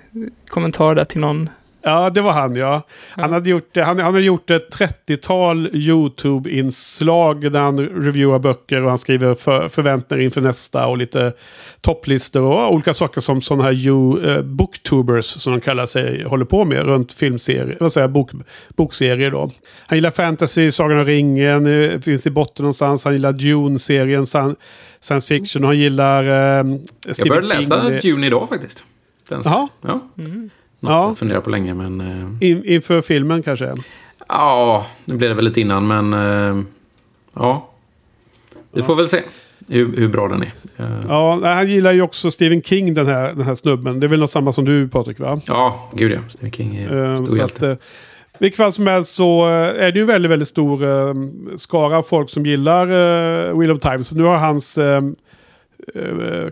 kommentar 0.48 0.94
där 0.94 1.04
till 1.04 1.20
någon 1.20 1.48
Ja, 1.82 2.10
det 2.10 2.20
var 2.20 2.32
han 2.32 2.56
ja. 2.56 2.82
Han, 3.10 3.32
hade 3.32 3.50
gjort, 3.50 3.76
han, 3.76 3.84
han 3.84 4.14
hade 4.14 4.20
gjort 4.20 4.50
ett 4.50 4.76
30-tal 4.76 5.70
YouTube-inslag 5.76 7.52
där 7.52 7.60
han 7.60 7.78
reviewar 7.78 8.38
böcker 8.38 8.82
och 8.82 8.88
han 8.88 8.98
skriver 8.98 9.34
för, 9.34 9.68
förväntningar 9.68 10.24
inför 10.24 10.40
nästa 10.40 10.86
och 10.86 10.98
lite 10.98 11.32
topplistor 11.80 12.42
och 12.42 12.74
olika 12.74 12.94
saker 12.94 13.20
som 13.20 13.40
sådana 13.40 13.64
här 13.64 13.72
you, 13.72 14.30
eh, 14.30 14.42
booktubers 14.42 15.24
som 15.24 15.52
de 15.52 15.60
kallar 15.60 15.86
sig 15.86 16.24
håller 16.24 16.44
på 16.44 16.64
med 16.64 16.84
runt 16.84 17.12
filmserier, 17.12 17.76
vad 17.80 17.92
säger 17.92 18.02
jag, 18.02 18.12
bok, 18.12 18.30
bokserier 18.68 19.30
då. 19.30 19.50
Han 19.86 19.98
gillar 19.98 20.10
fantasy, 20.10 20.70
Sagan 20.70 20.98
om 20.98 21.04
ringen, 21.04 21.66
eh, 21.66 22.00
finns 22.00 22.26
i 22.26 22.30
botten 22.30 22.62
någonstans. 22.62 23.04
Han 23.04 23.12
gillar 23.12 23.32
Dune-serien, 23.32 24.26
science 24.26 25.28
fiction 25.28 25.64
och 25.64 25.68
han 25.68 25.78
gillar 25.78 26.24
eh, 26.24 26.78
Jag 27.16 27.28
började 27.28 27.46
läsa 27.46 27.88
Dune 27.88 28.26
idag 28.26 28.48
faktiskt. 28.48 28.84
Jaha. 29.30 29.68
Ja. 29.82 30.00
Mm. 30.18 30.50
Något 30.80 30.90
ja. 30.90 31.08
jag 31.08 31.18
funderat 31.18 31.44
på 31.44 31.50
länge, 31.50 31.74
men... 31.74 32.00
Eh... 32.00 32.48
In, 32.48 32.64
inför 32.64 33.00
filmen 33.00 33.42
kanske? 33.42 33.74
Ja, 34.28 34.86
nu 35.04 35.16
blev 35.16 35.30
det 35.30 35.36
väl 35.36 35.44
lite 35.44 35.60
innan, 35.60 35.86
men... 35.86 36.12
Eh, 36.12 36.64
ja. 37.34 37.70
Vi 38.72 38.82
får 38.82 38.94
väl 38.94 39.08
se 39.08 39.22
hur, 39.68 39.96
hur 39.96 40.08
bra 40.08 40.28
den 40.28 40.42
är. 40.42 40.84
Eh. 40.84 41.00
Ja, 41.08 41.40
han 41.42 41.70
gillar 41.70 41.92
ju 41.92 42.02
också 42.02 42.30
Stephen 42.30 42.62
King, 42.62 42.94
den 42.94 43.06
här, 43.06 43.32
den 43.32 43.42
här 43.42 43.54
snubben. 43.54 44.00
Det 44.00 44.06
är 44.06 44.08
väl 44.08 44.20
något 44.20 44.30
samma 44.30 44.52
som 44.52 44.64
du, 44.64 44.88
Patrik, 44.88 45.18
va? 45.18 45.40
Ja, 45.46 45.90
gud 45.94 46.12
ja. 46.12 46.18
Stephen 46.28 46.52
King 46.52 46.76
är 46.76 46.96
uh, 46.96 47.14
stor 47.14 47.38
hjälte. 47.38 47.78
Vilket 48.38 48.56
fall 48.56 48.72
som 48.72 48.86
helst 48.86 49.14
så 49.14 49.46
är 49.46 49.92
det 49.92 49.98
ju 49.98 50.04
väldigt, 50.04 50.30
väldigt 50.30 50.48
stor 50.48 50.84
uh, 50.84 51.14
skara 51.56 51.98
av 51.98 52.02
folk 52.02 52.30
som 52.30 52.46
gillar 52.46 52.86
uh, 52.86 53.58
Wheel 53.58 53.70
of 53.70 53.78
Time. 53.78 54.04
Så 54.04 54.16
nu 54.16 54.22
har 54.22 54.36
hans 54.36 54.78
uh, 54.78 55.00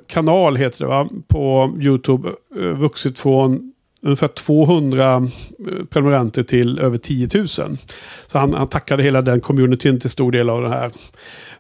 kanal, 0.07 0.57
heter 0.57 0.79
det 0.79 0.87
va, 0.87 1.09
på 1.29 1.75
YouTube 1.81 2.31
vuxit 2.75 3.19
från 3.19 3.73
ungefär 4.01 4.29
200 4.29 5.17
eh, 5.17 5.85
prenumeranter 5.91 6.43
till 6.43 6.79
över 6.79 6.99
10 6.99 7.29
000. 7.35 7.49
Så 7.49 8.39
han, 8.39 8.55
han 8.55 8.69
tackade 8.69 9.03
hela 9.03 9.23
den 9.23 9.41
communityn 9.41 10.01
till 10.01 10.11
stor 10.11 10.33
del 10.33 10.51
av 10.51 10.63
det 10.63 10.69
här. 10.69 10.89
I 10.89 10.93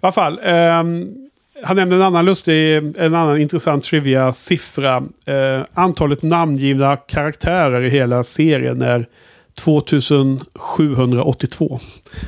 alla 0.00 0.12
fall. 0.12 0.40
Eh, 0.42 0.82
han 1.62 1.76
nämnde 1.76 1.96
en 1.96 2.02
annan 2.02 2.24
lustig, 2.24 2.76
en 2.76 3.14
annan 3.14 3.40
intressant 3.40 3.84
trivia-siffra. 3.84 5.02
Eh, 5.26 5.64
antalet 5.74 6.22
namngivna 6.22 6.96
karaktärer 6.96 7.82
i 7.82 7.88
hela 7.88 8.22
serien 8.22 8.82
är 8.82 9.06
2782. 9.58 11.80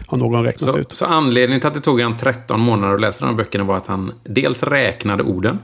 Har 0.06 0.18
någon 0.18 0.44
räknat 0.44 0.72
så, 0.72 0.78
ut. 0.78 0.92
Så 0.92 1.04
anledningen 1.04 1.60
till 1.60 1.68
att 1.68 1.74
det 1.74 1.80
tog 1.80 2.00
han 2.00 2.16
13 2.16 2.60
månader 2.60 2.94
att 2.94 3.00
läsa 3.00 3.24
de 3.24 3.30
här 3.30 3.36
böckerna 3.36 3.64
var 3.64 3.76
att 3.76 3.86
han 3.86 4.12
dels 4.24 4.62
räknade 4.62 5.22
orden. 5.22 5.58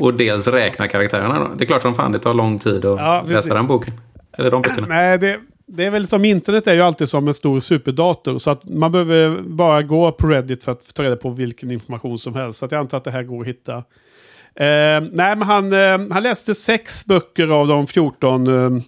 och 0.00 0.14
dels 0.14 0.48
räknade 0.48 0.88
karaktärerna. 0.88 1.50
Det 1.56 1.64
är 1.64 1.66
klart 1.66 1.82
som 1.82 1.94
fan 1.94 2.12
det 2.12 2.18
tar 2.18 2.34
lång 2.34 2.58
tid 2.58 2.84
att 2.84 2.98
ja, 2.98 3.24
läsa 3.26 3.54
den 3.54 3.66
boken. 3.66 3.94
Eller 4.38 4.50
de 4.50 4.62
böckerna. 4.62 4.86
Nej, 4.86 5.18
det, 5.18 5.40
det 5.66 5.84
är 5.84 5.90
väl 5.90 6.06
som 6.06 6.24
internet 6.24 6.66
är 6.66 6.74
ju 6.74 6.80
alltid 6.80 7.08
som 7.08 7.28
en 7.28 7.34
stor 7.34 7.60
superdator. 7.60 8.38
Så 8.38 8.50
att 8.50 8.64
man 8.64 8.92
behöver 8.92 9.42
bara 9.42 9.82
gå 9.82 10.12
på 10.12 10.26
Reddit 10.26 10.64
för 10.64 10.72
att 10.72 10.94
ta 10.94 11.02
reda 11.02 11.16
på 11.16 11.30
vilken 11.30 11.70
information 11.70 12.18
som 12.18 12.34
helst. 12.34 12.58
Så 12.58 12.68
jag 12.70 12.80
antar 12.80 12.98
att 12.98 13.04
det 13.04 13.10
här 13.10 13.22
går 13.22 13.40
att 13.40 13.48
hitta. 13.48 13.82
Eh, 14.58 15.00
nej, 15.12 15.36
men 15.36 15.42
han, 15.42 15.72
eh, 15.72 15.98
han 16.10 16.22
läste 16.22 16.54
sex 16.54 17.06
böcker 17.06 17.48
av 17.48 17.68
de 17.68 17.86
14 17.86 18.46
eh, 18.46 18.82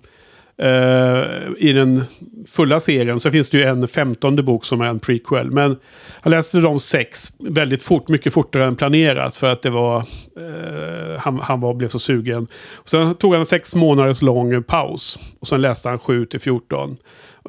Uh, 0.62 1.48
I 1.58 1.72
den 1.72 2.04
fulla 2.46 2.80
serien 2.80 3.20
så 3.20 3.30
finns 3.30 3.50
det 3.50 3.58
ju 3.58 3.64
en 3.64 3.88
femtonde 3.88 4.42
bok 4.42 4.64
som 4.64 4.80
är 4.80 4.86
en 4.86 5.00
prequel. 5.00 5.50
Men 5.50 5.76
jag 6.22 6.30
läste 6.30 6.58
de 6.58 6.78
sex 6.78 7.32
väldigt 7.38 7.82
fort, 7.82 8.08
mycket 8.08 8.34
fortare 8.34 8.64
än 8.64 8.76
planerat. 8.76 9.36
För 9.36 9.52
att 9.52 9.62
det 9.62 9.70
var, 9.70 9.98
uh, 9.98 11.18
han, 11.18 11.38
han 11.38 11.60
var, 11.60 11.74
blev 11.74 11.88
så 11.88 11.98
sugen. 11.98 12.46
Och 12.74 12.88
sen 12.88 13.14
tog 13.14 13.32
han 13.32 13.40
en 13.40 13.46
sex 13.46 13.74
månaders 13.74 14.22
lång 14.22 14.62
paus. 14.62 15.18
Och 15.40 15.48
sen 15.48 15.60
läste 15.60 15.88
han 15.88 15.98
7 15.98 16.26
till 16.26 16.40
14. 16.40 16.96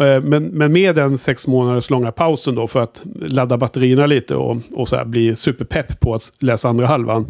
Uh, 0.01 0.07
eh, 0.07 0.21
men, 0.21 0.43
men 0.43 0.71
med 0.71 0.95
den 0.95 1.17
sex 1.17 1.47
månaders 1.47 1.89
långa 1.89 2.11
pausen 2.11 2.55
då 2.55 2.67
för 2.67 2.79
att 2.79 3.03
ladda 3.15 3.57
batterierna 3.57 4.05
lite 4.05 4.35
och, 4.35 4.57
och 4.71 4.87
så 4.87 5.05
bli 5.05 5.35
superpepp 5.35 5.99
på 5.99 6.13
att 6.13 6.21
läsa 6.39 6.69
andra 6.69 6.87
halvan. 6.87 7.27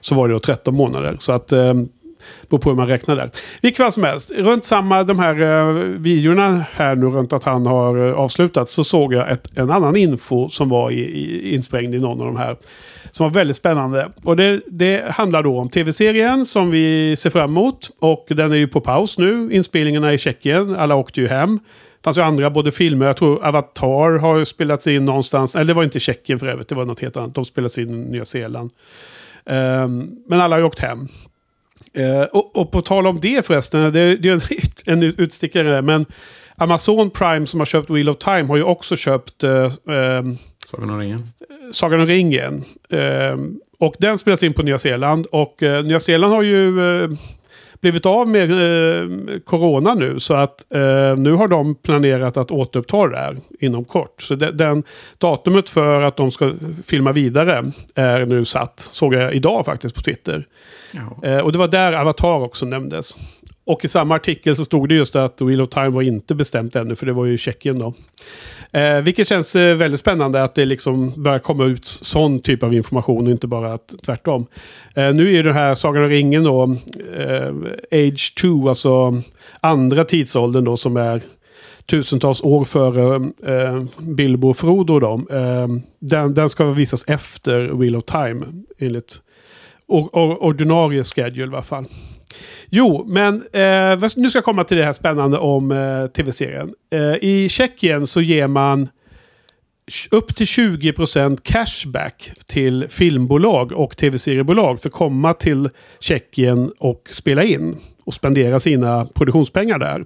Så 0.00 0.14
var 0.14 0.28
det 0.28 0.34
då 0.34 0.38
13 0.38 0.74
månader. 0.74 1.16
Så 1.18 1.32
att 1.32 1.52
Beror 2.48 2.58
på 2.58 2.70
hur 2.70 2.76
man 2.76 2.86
räknar 2.88 3.16
där. 3.16 3.30
Vilket 3.62 3.76
fall 3.76 3.92
som 3.92 4.04
helst, 4.04 4.30
runt 4.30 4.64
samma 4.64 5.04
de 5.04 5.18
här 5.18 5.42
uh, 5.42 5.74
videorna 5.98 6.64
här 6.72 6.96
nu 6.96 7.06
runt 7.06 7.32
att 7.32 7.44
han 7.44 7.66
har 7.66 7.96
eh, 7.96 8.12
uh, 8.12 8.18
avslutat 8.18 8.70
så 8.70 8.84
såg 8.84 9.14
jag 9.14 9.30
ett, 9.30 9.58
en 9.58 9.70
annan 9.70 9.96
info 9.96 10.48
som 10.48 10.68
var 10.68 10.90
i, 10.90 11.00
i, 11.00 11.54
insprängd 11.54 11.94
i 11.94 11.98
någon 11.98 12.20
av 12.20 12.26
de 12.26 12.36
här. 12.36 12.56
Som 13.10 13.24
var 13.24 13.34
väldigt 13.34 13.56
spännande. 13.56 14.08
Och 14.24 14.36
det, 14.36 14.60
det 14.66 15.04
handlar 15.10 15.42
då 15.42 15.58
om 15.58 15.68
tv-serien 15.68 16.44
som 16.44 16.70
vi 16.70 17.16
ser 17.16 17.30
fram 17.30 17.50
emot. 17.50 17.90
Och 17.98 18.26
den 18.28 18.52
är 18.52 18.56
ju 18.56 18.68
på 18.68 18.80
paus 18.80 19.18
nu. 19.18 19.48
Inspelningarna 19.52 20.12
i 20.12 20.18
Tjeckien. 20.18 20.76
Alla 20.76 20.94
åkte 20.94 21.20
ju 21.20 21.28
hem. 21.28 21.60
Det 21.98 22.04
fanns 22.04 22.18
ju 22.18 22.22
andra, 22.22 22.50
både 22.50 22.72
filmer, 22.72 23.06
jag 23.06 23.16
tror 23.16 23.46
Avatar 23.46 24.18
har 24.18 24.44
spelats 24.44 24.86
in 24.86 25.04
någonstans. 25.04 25.54
Eller 25.54 25.64
det 25.64 25.74
var 25.74 25.84
inte 25.84 26.00
Tjeckien 26.00 26.38
för 26.38 26.46
övrigt, 26.46 26.68
det 26.68 26.74
var 26.74 26.84
något 26.84 27.00
helt 27.00 27.16
annat. 27.16 27.34
De 27.34 27.44
spelades 27.44 27.78
in 27.78 27.90
i 27.90 28.10
Nya 28.10 28.24
Zeeland. 28.24 28.70
Um, 29.44 30.16
men 30.26 30.40
alla 30.40 30.56
har 30.56 30.60
ju 30.60 30.64
åkt 30.64 30.78
hem. 30.78 31.08
Uh, 31.98 32.22
och, 32.22 32.56
och, 32.56 32.70
på 32.70 32.80
tal 32.80 33.06
om 33.06 33.20
det 33.20 33.46
förresten, 33.46 33.92
det, 33.92 34.16
det 34.16 34.28
är 34.28 34.42
en, 34.90 35.02
utstickare 35.02 35.82
men 35.82 36.06
Amazon 36.56 37.10
Prime 37.10 37.46
som 37.46 37.60
har 37.60 37.64
köpt 37.66 37.90
Wheel 37.90 38.08
of 38.08 38.18
Time 38.18 38.44
har 38.44 38.56
ju 38.56 38.62
också 38.62 38.96
köpt 38.96 39.44
uh, 39.44 39.50
um, 39.84 40.38
Sagan 40.64 40.90
om 40.90 40.98
ringen. 40.98 41.28
Sagan 41.72 42.00
om 42.00 42.06
ringen. 42.06 42.64
Uh, 42.92 43.36
och 43.78 43.94
den 43.98 44.18
spelas 44.18 44.42
in 44.42 44.54
på 44.54 44.62
Nya 44.62 44.78
Zeeland. 44.78 45.26
Och 45.26 45.62
uh, 45.62 45.82
Nya 45.82 46.00
Zeeland 46.00 46.34
har 46.34 46.42
ju 46.42 46.80
blivit 47.80 48.06
av 48.06 48.28
med 48.28 48.48
corona 49.44 49.94
nu. 49.94 50.20
Så 50.20 50.34
att 50.34 50.66
nu 51.18 51.32
har 51.32 51.48
de 51.48 51.74
planerat 51.74 52.36
att 52.36 52.50
återuppta 52.50 53.08
det 53.08 53.16
här 53.16 53.36
inom 53.60 53.84
kort. 53.84 54.22
Så 54.22 54.34
de, 54.34 54.50
den 54.50 54.82
datumet 55.18 55.68
för 55.68 56.02
att 56.02 56.16
de 56.16 56.30
ska 56.30 56.52
filma 56.86 57.12
vidare 57.12 57.72
är 57.94 58.26
nu 58.26 58.44
satt. 58.44 58.80
Såg 58.80 59.14
jag 59.14 59.34
idag 59.34 59.64
faktiskt 59.64 59.94
på 59.94 60.00
Twitter. 60.00 60.46
Eh, 61.22 61.38
och 61.38 61.52
det 61.52 61.58
var 61.58 61.68
där 61.68 61.92
Avatar 61.92 62.42
också 62.42 62.66
nämndes. 62.66 63.16
Och 63.64 63.84
i 63.84 63.88
samma 63.88 64.14
artikel 64.14 64.56
så 64.56 64.64
stod 64.64 64.88
det 64.88 64.94
just 64.94 65.16
att 65.16 65.40
Wheel 65.40 65.60
of 65.60 65.68
Time 65.68 65.88
var 65.88 66.02
inte 66.02 66.34
bestämt 66.34 66.76
ännu, 66.76 66.96
för 66.96 67.06
det 67.06 67.12
var 67.12 67.24
ju 67.24 67.38
Tjeckien 67.38 67.78
då. 67.78 67.94
Eh, 68.72 69.00
vilket 69.00 69.28
känns 69.28 69.56
eh, 69.56 69.76
väldigt 69.76 70.00
spännande 70.00 70.42
att 70.42 70.54
det 70.54 70.64
liksom 70.64 71.12
börjar 71.16 71.38
komma 71.38 71.64
ut 71.64 71.86
sån 71.86 72.40
typ 72.40 72.62
av 72.62 72.74
information 72.74 73.24
och 73.26 73.30
inte 73.30 73.46
bara 73.46 73.72
att, 73.74 73.94
tvärtom. 74.06 74.46
Eh, 74.94 75.12
nu 75.12 75.28
är 75.28 75.32
ju 75.32 75.42
den 75.42 75.54
här 75.54 75.74
Sagan 75.74 76.04
om 76.04 76.08
ringen 76.08 76.44
då, 76.44 76.76
eh, 77.16 77.52
Age 77.92 78.34
2, 78.40 78.68
alltså 78.68 79.22
andra 79.60 80.04
tidsåldern 80.04 80.64
då 80.64 80.76
som 80.76 80.96
är 80.96 81.22
tusentals 81.86 82.42
år 82.42 82.64
före 82.64 83.30
eh, 83.46 83.84
Bilbo 83.98 84.48
och 84.48 84.56
Frodo. 84.56 84.98
Då. 84.98 85.22
Eh, 85.30 85.68
den, 85.98 86.34
den 86.34 86.48
ska 86.48 86.64
visas 86.64 87.04
efter 87.08 87.60
Wheel 87.68 87.96
of 87.96 88.04
Time 88.04 88.46
enligt 88.78 89.20
or, 89.86 90.08
or, 90.12 90.42
ordinarie 90.42 91.04
schedule 91.04 91.52
i 91.52 91.54
alla 91.54 91.62
fall. 91.62 91.84
Jo, 92.70 93.04
men 93.08 93.34
eh, 93.34 94.10
nu 94.16 94.30
ska 94.30 94.36
jag 94.36 94.44
komma 94.44 94.64
till 94.64 94.76
det 94.76 94.84
här 94.84 94.92
spännande 94.92 95.38
om 95.38 95.72
eh, 95.72 96.06
tv-serien. 96.06 96.74
Eh, 96.92 97.14
I 97.14 97.48
Tjeckien 97.48 98.06
så 98.06 98.20
ger 98.20 98.48
man 98.48 98.88
upp 100.10 100.36
till 100.36 100.46
20% 100.46 101.38
cashback 101.42 102.30
till 102.46 102.86
filmbolag 102.88 103.72
och 103.72 103.96
tv-seriebolag 103.96 104.80
för 104.80 104.88
att 104.88 104.94
komma 104.94 105.34
till 105.34 105.68
Tjeckien 106.00 106.72
och 106.78 107.08
spela 107.10 107.44
in 107.44 107.76
och 108.08 108.14
spendera 108.14 108.60
sina 108.60 109.04
produktionspengar 109.04 109.78
där. 109.78 110.04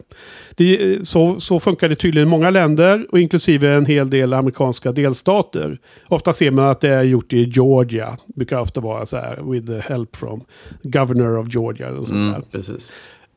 Det, 0.55 0.99
så, 1.09 1.41
så 1.41 1.61
funkar 1.61 1.89
det 1.89 1.95
tydligen 1.95 2.29
i 2.29 2.31
många 2.31 2.51
länder 2.51 3.07
och 3.11 3.21
inklusive 3.21 3.75
en 3.75 3.87
hel 3.87 4.11
del 4.11 4.33
amerikanska 4.33 4.93
delstater. 4.93 5.79
Ofta 6.09 6.33
ser 6.33 6.51
man 6.51 6.65
att 6.65 6.81
det 6.81 6.89
är 6.89 7.03
gjort 7.03 7.33
i 7.33 7.45
Georgia. 7.45 8.17
Det 8.27 8.35
brukar 8.35 8.61
ofta 8.61 8.81
vara 8.81 9.07
så 9.07 9.17
här 9.17 9.39
with 9.53 9.67
the 9.67 9.81
help 9.81 10.17
from 10.17 10.45
governor 10.83 11.39
of 11.39 11.55
Georgia. 11.55 11.91
Och 11.91 12.09
sånt 12.09 12.37
mm, 12.37 12.43
precis. 12.53 12.93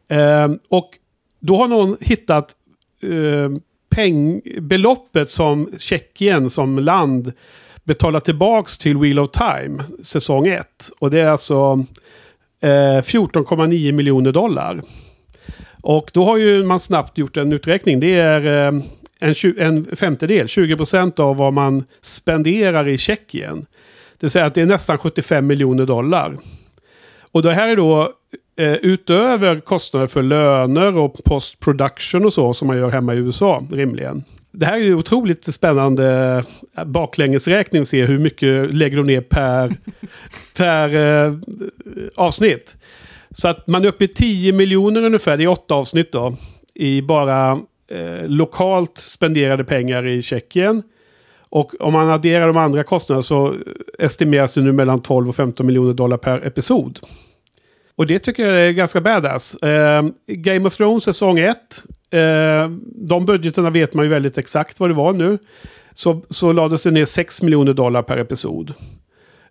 Eh, 0.08 0.52
och 0.70 0.90
då 1.40 1.58
har 1.58 1.68
någon 1.68 1.98
hittat 2.02 2.56
eh, 3.02 3.58
pengbeloppet 3.90 5.32
som 5.32 5.70
Tjeckien 5.78 6.50
som 6.50 6.80
land 6.80 7.34
betalar 7.84 8.20
tillbaks 8.20 8.78
till 8.78 8.98
Wheel 8.98 9.20
of 9.20 9.30
Time 9.32 9.84
säsong 10.04 10.48
1. 10.48 10.68
Och 11.00 11.12
det 11.12 11.20
är 11.20 11.30
alltså 11.30 11.86
Eh, 12.66 13.02
14,9 13.02 13.92
miljoner 13.92 14.32
dollar. 14.32 14.82
Och 15.82 16.12
då 16.14 16.26
har 16.26 16.38
ju 16.38 16.64
man 16.64 16.80
snabbt 16.80 17.18
gjort 17.18 17.38
en 17.38 17.54
uträkning. 17.54 18.00
Det 18.00 18.20
är 18.20 18.68
eh, 18.68 18.82
en, 19.20 19.36
en 19.58 19.96
femtedel, 19.96 20.48
20 20.48 20.78
procent 20.78 21.20
av 21.20 21.38
vad 21.38 21.54
man 21.54 21.84
spenderar 22.02 22.88
i 22.88 22.98
Tjeckien. 22.98 23.66
Det 24.12 24.24
vill 24.24 24.30
säga 24.30 24.46
att 24.46 24.56
det 24.56 24.62
är 24.62 24.66
nästan 24.66 24.98
75 24.98 25.48
miljoner 25.48 25.86
dollar. 25.86 26.38
Och 27.32 27.42
det 27.42 27.54
här 27.54 27.70
är 27.70 27.76
då 27.76 28.10
eh, 28.58 28.74
utöver 28.74 29.60
kostnader 29.60 30.08
för 30.08 30.24
löner 30.24 30.98
och 30.98 31.24
post 31.26 31.60
production 31.60 32.26
och 32.26 32.34
så 32.34 32.54
som 32.54 32.68
man 32.68 32.78
gör 32.78 32.90
hemma 32.90 33.14
i 33.14 33.18
USA 33.18 33.64
rimligen 33.72 34.24
det 34.56 34.66
här 34.66 34.74
är 34.74 34.84
ju 34.84 34.96
otroligt 34.96 35.46
spännande 35.46 36.44
baklängesräkning 36.86 37.82
att 37.82 37.88
se 37.88 38.06
hur 38.06 38.20
mycket 38.20 38.74
lägger 38.74 38.98
de 38.98 39.06
ner 39.06 39.22
per, 39.22 39.72
per 40.58 40.96
eh, 40.96 41.34
avsnitt. 42.16 42.78
Så 43.32 43.48
att 43.48 43.68
man 43.68 43.84
är 43.84 43.88
uppe 43.88 44.04
i 44.04 44.08
10 44.08 44.54
miljoner 44.54 45.04
ungefär, 45.04 45.38
det 45.38 45.44
är 45.44 45.48
åtta 45.48 45.76
avsnitt 45.76 46.12
då. 46.12 46.38
i 46.74 47.02
bara 47.02 47.60
eh, 47.88 48.28
lokalt 48.28 48.98
spenderade 48.98 49.64
pengar 49.64 50.08
i 50.08 50.22
Tjeckien. 50.22 50.84
Och 51.50 51.82
om 51.82 51.94
man 51.94 52.10
adderar 52.10 52.48
de 52.48 52.58
andra 52.58 52.84
kostnaderna 52.84 53.22
så 53.22 53.56
estimeras 54.00 54.54
det 54.54 54.62
nu 54.62 54.72
mellan 54.72 55.02
12 55.02 55.30
och 55.30 55.36
15 55.36 55.66
miljoner 55.66 55.94
dollar 55.94 56.18
per 56.18 56.48
episod. 56.48 57.00
Och 57.98 58.08
det 58.08 58.20
tycker 58.20 58.50
jag 58.50 58.68
är 58.68 58.72
ganska 58.72 59.02
badass. 59.02 59.56
Eh, 59.56 60.06
Game 60.28 60.68
of 60.68 60.76
Thrones 60.76 61.04
säsong 61.04 61.40
1. 61.40 61.58
Eh, 62.12 62.70
de 62.96 63.26
budgeterna 63.26 63.70
vet 63.70 63.94
man 63.94 64.06
ju 64.06 64.12
väldigt 64.12 64.38
exakt 64.38 64.80
vad 64.80 64.90
det 64.90 64.94
var 64.94 65.14
nu. 65.14 65.38
Så, 65.94 66.22
så 66.30 66.52
lades 66.52 66.84
det 66.84 66.92
ner 66.92 67.06
6 67.06 67.42
miljoner 67.42 67.74
dollar 67.74 68.02
per 68.02 68.18
episod. 68.18 68.74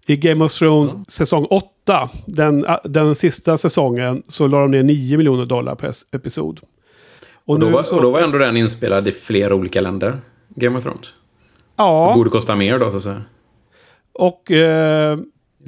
I 0.06 0.16
Game 0.16 0.44
of 0.44 0.52
Thrones 0.52 0.92
mm. 0.92 1.04
säsong 1.08 1.46
8, 1.50 2.10
den, 2.26 2.66
den 2.84 3.14
sista 3.14 3.56
säsongen, 3.56 4.22
så 4.28 4.46
la 4.46 4.60
de 4.60 4.70
ner 4.70 4.82
9 4.82 5.16
miljoner 5.16 5.46
dollar 5.46 5.74
per 5.74 5.90
episod. 6.12 6.60
Och, 7.44 7.54
och, 7.54 7.60
då, 7.60 7.68
var, 7.68 7.82
så, 7.82 7.96
och 7.96 8.02
då 8.02 8.10
var 8.10 8.20
ändå 8.20 8.38
den 8.38 8.56
inspelad 8.56 9.08
i 9.08 9.12
flera 9.12 9.54
olika 9.54 9.80
länder, 9.80 10.18
Game 10.48 10.78
of 10.78 10.82
Thrones? 10.82 11.12
Ja. 11.76 11.98
Så 11.98 12.08
det 12.08 12.14
borde 12.14 12.30
kosta 12.30 12.56
mer 12.56 12.78
då, 12.78 12.90
så 12.90 12.96
att 12.96 13.02
säga. 13.02 13.22
Och, 14.12 14.50
eh, 14.50 15.18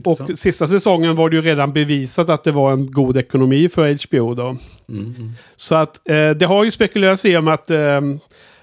och 0.04 0.38
sista 0.38 0.66
säsongen 0.66 1.16
var 1.16 1.30
det 1.30 1.37
ju 1.37 1.42
redan 1.42 1.72
bevisat 1.72 2.30
att 2.30 2.44
det 2.44 2.52
var 2.52 2.72
en 2.72 2.92
god 2.92 3.16
ekonomi 3.16 3.68
för 3.68 4.09
HBO 4.09 4.35
då. 4.35 4.56
Mm. 4.88 5.32
Så 5.56 5.74
att 5.74 6.09
eh, 6.09 6.30
det 6.30 6.46
har 6.46 6.64
ju 6.64 6.70
spekulerats 6.70 7.24
i 7.24 7.37
om 7.37 7.48
att 7.48 7.70
eh, 7.70 8.00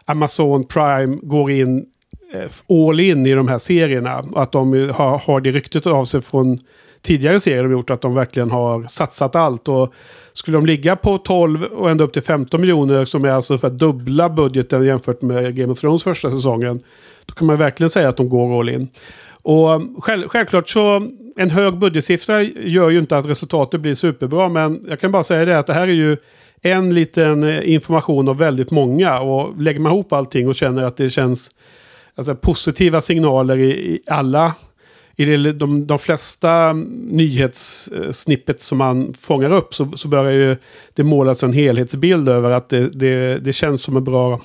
Amazon 0.05 0.63
Prime 0.63 1.17
går 1.21 1.51
in 1.51 1.85
eh, 2.33 2.87
all 2.87 2.99
in 2.99 3.25
i 3.25 3.33
de 3.33 3.47
här 3.47 3.57
serierna. 3.57 4.23
Att 4.35 4.51
de 4.51 4.89
har, 4.89 5.17
har 5.17 5.41
det 5.41 5.51
ryktet 5.51 5.87
av 5.87 6.05
sig 6.05 6.21
från 6.21 6.59
tidigare 7.01 7.39
serier 7.39 7.63
de 7.63 7.71
gjort 7.71 7.89
att 7.89 8.01
de 8.01 8.13
verkligen 8.13 8.51
har 8.51 8.87
satsat 8.87 9.35
allt. 9.35 9.67
Och 9.69 9.93
skulle 10.33 10.57
de 10.57 10.65
ligga 10.65 10.95
på 10.95 11.17
12 11.17 11.63
och 11.63 11.91
ända 11.91 12.03
upp 12.03 12.13
till 12.13 12.21
15 12.21 12.61
miljoner 12.61 13.05
som 13.05 13.25
är 13.25 13.29
alltså 13.29 13.57
för 13.57 13.67
att 13.67 13.79
dubbla 13.79 14.29
budgeten 14.29 14.83
jämfört 14.83 15.21
med 15.21 15.55
Game 15.55 15.71
of 15.71 15.79
Thrones 15.79 16.03
första 16.03 16.31
säsongen. 16.31 16.79
Då 17.25 17.33
kan 17.33 17.47
man 17.47 17.57
verkligen 17.57 17.89
säga 17.89 18.09
att 18.09 18.17
de 18.17 18.29
går 18.29 18.59
all 18.59 18.69
in. 18.69 18.87
Och 19.43 20.03
själv, 20.03 20.27
självklart 20.27 20.69
så 20.69 21.07
en 21.35 21.49
hög 21.49 21.77
budgetsiffra 21.77 22.41
gör 22.41 22.89
ju 22.89 22.99
inte 22.99 23.17
att 23.17 23.27
resultatet 23.27 23.81
blir 23.81 23.93
superbra. 23.93 24.49
Men 24.49 24.85
jag 24.89 24.99
kan 24.99 25.11
bara 25.11 25.23
säga 25.23 25.45
det 25.45 25.59
att 25.59 25.67
det 25.67 25.73
här 25.73 25.87
är 25.87 25.93
ju 25.93 26.17
en 26.61 26.95
liten 26.95 27.43
eh, 27.43 27.73
information 27.73 28.29
av 28.29 28.37
väldigt 28.37 28.71
många. 28.71 29.19
Och 29.19 29.61
lägger 29.61 29.79
man 29.79 29.91
ihop 29.91 30.13
allting 30.13 30.47
och 30.47 30.55
känner 30.55 30.83
att 30.83 30.97
det 30.97 31.09
känns 31.09 31.51
alltså, 32.15 32.35
positiva 32.35 33.01
signaler 33.01 33.57
i, 33.57 33.69
i 33.69 33.99
alla 34.07 34.53
i 35.15 35.25
det, 35.25 35.51
de, 35.51 35.87
de 35.87 35.99
flesta 35.99 36.73
nyhetssnippet 37.11 38.61
som 38.61 38.77
man 38.77 39.13
fångar 39.13 39.51
upp 39.53 39.73
så, 39.73 39.91
så 39.95 40.07
börjar 40.07 40.31
ju 40.31 40.57
det 40.93 41.03
målas 41.03 41.43
en 41.43 41.53
helhetsbild 41.53 42.29
över 42.29 42.51
att 42.51 42.69
det, 42.69 42.89
det, 42.89 43.39
det 43.39 43.53
känns 43.53 43.81
som 43.81 43.97
en 43.97 44.03
bra, 44.03 44.41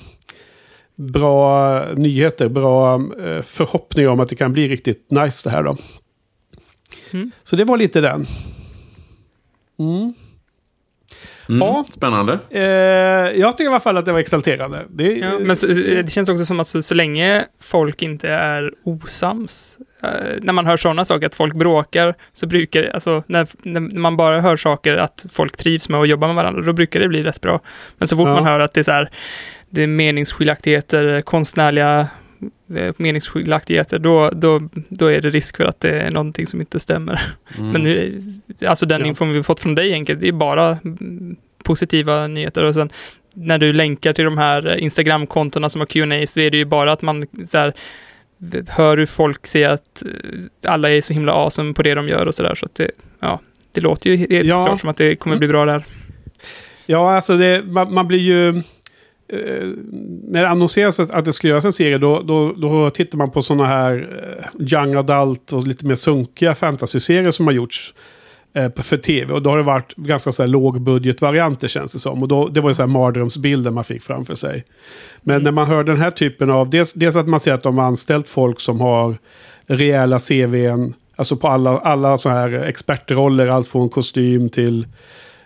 bra 0.99 1.85
nyheter, 1.95 2.49
bra 2.49 2.95
eh, 2.95 3.41
förhoppning 3.41 4.09
om 4.09 4.19
att 4.19 4.29
det 4.29 4.35
kan 4.35 4.53
bli 4.53 4.67
riktigt 4.67 5.11
nice 5.11 5.49
det 5.49 5.55
här 5.55 5.63
då. 5.63 5.77
Mm. 7.11 7.31
Så 7.43 7.55
det 7.55 7.63
var 7.63 7.77
lite 7.77 8.01
den. 8.01 8.27
Mm. 9.79 10.13
Mm, 11.49 11.67
ja. 11.67 11.85
Spännande. 11.89 12.39
Eh, 12.49 12.61
jag 13.39 13.57
tycker 13.57 13.63
i 13.63 13.67
alla 13.67 13.79
fall 13.79 13.97
att 13.97 14.05
det 14.05 14.11
var 14.11 14.19
exalterande. 14.19 14.85
Det, 14.89 15.17
ja, 15.17 15.39
men 15.39 15.57
så, 15.57 15.67
det 15.67 16.11
känns 16.11 16.29
också 16.29 16.45
som 16.45 16.59
att 16.59 16.67
så, 16.67 16.81
så 16.81 16.95
länge 16.95 17.45
folk 17.61 18.01
inte 18.01 18.29
är 18.29 18.73
osams, 18.83 19.77
eh, 20.03 20.09
när 20.41 20.53
man 20.53 20.65
hör 20.65 20.77
sådana 20.77 21.05
saker, 21.05 21.25
att 21.27 21.35
folk 21.35 21.55
bråkar, 21.55 22.15
så 22.33 22.47
brukar 22.47 22.83
alltså 22.93 23.23
när, 23.27 23.47
när, 23.61 23.99
man 23.99 24.17
bara 24.17 24.41
hör 24.41 24.57
saker 24.57 24.97
att 24.97 25.25
folk 25.29 25.57
trivs 25.57 25.89
med 25.89 26.01
att 26.01 26.07
jobba 26.07 26.27
med 26.27 26.35
varandra, 26.35 26.61
då 26.61 26.73
brukar 26.73 26.99
det 26.99 27.07
bli 27.07 27.23
rätt 27.23 27.41
bra. 27.41 27.59
Men 27.97 28.07
så 28.07 28.15
fort 28.15 28.27
ja. 28.27 28.33
man 28.33 28.45
hör 28.45 28.59
att 28.59 28.73
det 28.73 28.79
är 28.79 28.83
så 28.83 28.91
här, 28.91 29.09
det 29.69 29.83
är 29.83 29.87
meningsskiljaktigheter, 29.87 31.21
konstnärliga 31.21 32.07
Eh, 32.75 32.93
meningsskiljaktigheter, 32.97 33.99
då, 33.99 34.29
då, 34.29 34.69
då 34.89 35.07
är 35.07 35.21
det 35.21 35.29
risk 35.29 35.57
för 35.57 35.65
att 35.65 35.79
det 35.79 36.01
är 36.01 36.11
någonting 36.11 36.47
som 36.47 36.59
inte 36.59 36.79
stämmer. 36.79 37.21
Mm. 37.57 37.71
Men 37.71 37.81
nu, 37.81 38.23
alltså 38.67 38.85
den 38.85 39.01
ja. 39.01 39.07
infon 39.07 39.33
vi 39.33 39.43
fått 39.43 39.59
från 39.59 39.75
dig 39.75 39.93
enkelt, 39.93 40.21
det 40.21 40.27
är 40.27 40.31
bara 40.31 40.77
positiva 41.63 42.27
nyheter. 42.27 42.63
Och 42.63 42.73
sen 42.73 42.89
när 43.33 43.57
du 43.57 43.73
länkar 43.73 44.13
till 44.13 44.25
de 44.25 44.37
här 44.37 44.77
Instagram-kontona 44.77 45.69
som 45.69 45.81
har 45.81 45.85
Q&A 45.85 46.27
så 46.27 46.39
är 46.39 46.51
det 46.51 46.57
ju 46.57 46.65
bara 46.65 46.91
att 46.91 47.01
man 47.01 47.27
så 47.47 47.57
här, 47.57 47.73
hör 48.67 48.97
hur 48.97 49.05
folk 49.05 49.47
säger 49.47 49.69
att 49.69 50.03
eh, 50.05 50.71
alla 50.71 50.89
är 50.89 51.01
så 51.01 51.13
himla 51.13 51.31
awesome 51.33 51.73
på 51.73 51.83
det 51.83 51.93
de 51.93 52.07
gör 52.07 52.27
och 52.27 52.35
sådär. 52.35 52.55
Så 52.55 52.65
att 52.65 52.75
det, 52.75 52.91
ja, 53.19 53.39
det 53.73 53.81
låter 53.81 54.09
ju 54.09 54.17
helt 54.17 54.47
ja. 54.47 54.65
klart 54.65 54.79
som 54.79 54.89
att 54.89 54.97
det 54.97 55.15
kommer 55.15 55.37
bli 55.37 55.47
bra 55.47 55.65
där. 55.65 55.83
Ja, 56.85 57.15
alltså 57.15 57.37
det, 57.37 57.63
man, 57.65 57.93
man 57.93 58.07
blir 58.07 58.19
ju 58.19 58.63
eh, 59.33 59.67
när 60.23 60.41
det 60.41 60.49
annonseras 60.49 60.99
att, 60.99 61.11
att 61.11 61.25
det 61.25 61.33
ska 61.33 61.47
göras 61.47 61.65
en 61.65 61.73
serie 61.73 61.97
då, 61.97 62.21
då, 62.21 62.53
då 62.53 62.89
tittar 62.89 63.17
man 63.17 63.31
på 63.31 63.41
sådana 63.41 63.65
här 63.65 64.09
eh, 64.23 64.73
young 64.73 64.95
adult 64.95 65.53
och 65.53 65.67
lite 65.67 65.85
mer 65.85 65.95
sunkiga 65.95 66.55
fantasy-serier 66.55 67.31
som 67.31 67.47
har 67.47 67.53
gjorts 67.53 67.93
eh, 68.53 68.71
för 68.75 68.97
tv. 68.97 69.33
Och 69.33 69.41
då 69.41 69.49
har 69.49 69.57
det 69.57 69.63
varit 69.63 69.95
ganska 69.95 70.31
så 70.31 70.43
här 70.43 70.47
lågbudgetvarianter 70.47 71.67
känns 71.67 71.93
det 71.93 71.99
som. 71.99 72.21
Och 72.21 72.27
då, 72.27 72.47
det 72.47 72.61
var 72.61 72.69
ju 72.69 72.73
så 72.73 72.81
här 72.81 72.87
mardrömsbilder 72.87 73.71
man 73.71 73.83
fick 73.83 74.03
framför 74.03 74.35
sig. 74.35 74.65
Men 75.21 75.35
mm. 75.35 75.43
när 75.43 75.51
man 75.51 75.67
hör 75.67 75.83
den 75.83 75.97
här 75.97 76.11
typen 76.11 76.49
av, 76.49 76.69
dels, 76.69 76.93
dels 76.93 77.15
att 77.15 77.27
man 77.27 77.39
ser 77.39 77.53
att 77.53 77.63
de 77.63 77.77
har 77.77 77.85
anställt 77.85 78.29
folk 78.29 78.59
som 78.59 78.81
har 78.81 79.17
rejäla 79.67 80.19
CVn, 80.19 80.93
alltså 81.15 81.37
på 81.37 81.47
alla, 81.47 81.79
alla 81.79 82.17
så 82.17 82.29
här 82.29 82.53
expertroller, 82.53 83.47
allt 83.47 83.67
från 83.67 83.89
kostym 83.89 84.49
till 84.49 84.87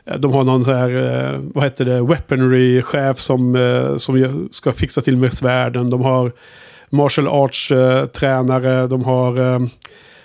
Eh, 0.05 0.17
de 0.17 0.33
har 0.33 0.43
någon 0.43 0.65
så 0.65 0.73
här, 0.73 0.89
eh, 0.89 1.39
vad 1.53 1.63
heter 1.63 1.85
det, 1.85 2.01
weaponry-chef 2.01 3.19
som, 3.19 3.55
eh, 3.55 3.97
som 3.97 4.47
ska 4.51 4.73
fixa 4.73 5.01
till 5.01 5.17
med 5.17 5.33
svärden. 5.33 5.89
De 5.89 6.01
har 6.01 6.31
martial 6.89 7.27
arts-tränare. 7.27 8.87
De 8.87 9.03
har 9.03 9.69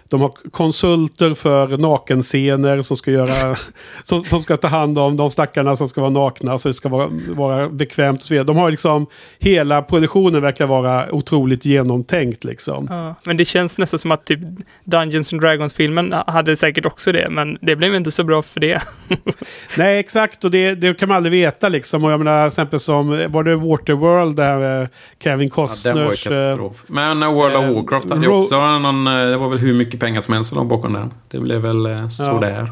de 0.09 0.21
har 0.21 0.33
konsulter 0.51 1.35
för 1.35 1.77
nakenscener 1.77 2.83
som 2.83 2.97
ska, 2.97 3.11
göra, 3.11 3.57
som, 4.03 4.25
som, 4.25 4.41
ska 4.41 4.57
ta 4.57 4.69
hand 4.69 4.99
om 4.99 5.17
de 5.17 5.31
stackarna 5.31 5.77
som 5.77 5.89
ska 5.89 6.01
vara 6.01 6.11
nakna. 6.11 6.59
Så 6.59 6.69
det 6.69 6.75
ska 6.75 6.89
vara, 6.89 7.09
vara 7.29 7.69
bekvämt 7.69 8.21
och 8.21 8.27
så 8.27 8.35
vidare. 8.35 8.47
De 8.47 8.57
har 8.57 8.71
liksom, 8.71 9.07
hela 9.39 9.83
produktionen 9.83 10.43
verkar 10.43 10.67
vara 10.67 11.13
otroligt 11.13 11.65
genomtänkt 11.65 12.45
liksom. 12.45 12.87
Ja, 12.91 13.15
men 13.25 13.37
det 13.37 13.45
känns 13.45 13.79
nästan 13.79 13.99
som 13.99 14.13
att 14.13 14.25
typ 14.25 14.41
Dungeons 14.85 15.33
and 15.33 15.43
Dragons-filmen 15.43 16.15
hade 16.27 16.57
säkert 16.57 16.87
också 16.87 17.13
det, 17.13 17.31
men 17.31 17.59
det 17.61 17.77
blev 17.77 17.95
inte 17.95 18.11
så 18.11 18.25
bra 18.25 18.43
för 18.43 18.61
det. 18.61 18.83
Nej, 19.79 19.99
exakt, 19.99 20.45
och 20.45 20.51
det, 20.51 20.75
det, 20.75 20.99
kan 20.99 21.09
man 21.09 21.17
aldrig 21.17 21.33
veta 21.33 21.69
liksom. 21.69 22.05
Och 22.05 22.13
jag 22.13 22.19
menar, 22.19 22.47
exempel 22.47 22.81
som, 22.81 23.09
var 23.29 23.43
det 23.43 23.57
Waterworld 23.57 24.37
där 24.37 24.83
eh, 24.83 24.89
Kevin 25.23 25.51
Costners... 25.51 25.87
Ja, 25.87 25.95
den 25.95 26.05
var 26.05 26.11
ju 26.11 26.17
katastrof. 26.17 26.85
Men 26.87 27.21
World 27.21 27.57
of 27.57 27.77
Warcraft 27.77 28.11
hade 28.11 28.27
ju 28.27 28.33
också 28.33 28.79
någon, 28.79 29.07
eh, 29.07 29.13
det 29.13 29.37
var 29.37 29.49
väl 29.49 29.59
hur 29.59 29.75
mycket 29.75 29.98
pengar 29.99 30.21
som 30.21 30.35
helst 30.35 30.55
låg 30.55 30.67
bakom 30.67 30.93
den. 30.93 31.11
Det 31.29 31.39
blev 31.41 31.61
väl 31.61 31.87
eh, 31.87 32.09
sådär. 32.09 32.65
Ja. 32.67 32.69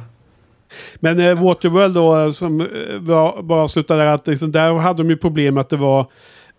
Men 0.96 1.20
eh, 1.20 1.42
Waterworld 1.42 1.94
då, 1.94 2.18
eh, 2.18 2.30
som 2.30 2.60
eh, 2.60 3.42
bara 3.42 3.68
slutade 3.68 4.02
där, 4.02 4.06
att 4.06 4.26
liksom, 4.26 4.52
där 4.52 4.74
hade 4.74 5.02
de 5.02 5.10
ju 5.10 5.16
problem 5.16 5.58
att 5.58 5.68
det 5.68 5.76
var 5.76 6.06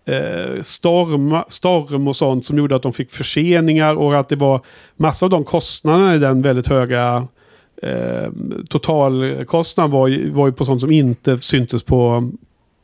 eh, 0.04 0.62
storm, 0.62 1.42
storm 1.48 2.08
och 2.08 2.16
sånt 2.16 2.44
som 2.44 2.58
gjorde 2.58 2.76
att 2.76 2.82
de 2.82 2.92
fick 2.92 3.10
förseningar 3.10 3.94
och 3.94 4.18
att 4.18 4.28
det 4.28 4.36
var 4.36 4.60
massa 4.96 5.26
av 5.26 5.30
de 5.30 5.44
kostnaderna 5.44 6.14
i 6.14 6.18
den 6.18 6.42
väldigt 6.42 6.68
höga 6.68 7.26
eh, 7.82 8.28
totalkostnaden 8.68 9.90
var, 9.90 10.08
ju, 10.08 10.30
var 10.30 10.46
ju 10.46 10.52
på 10.52 10.64
sånt 10.64 10.80
som 10.80 10.92
inte 10.92 11.38
syntes 11.38 11.82
på, 11.82 12.30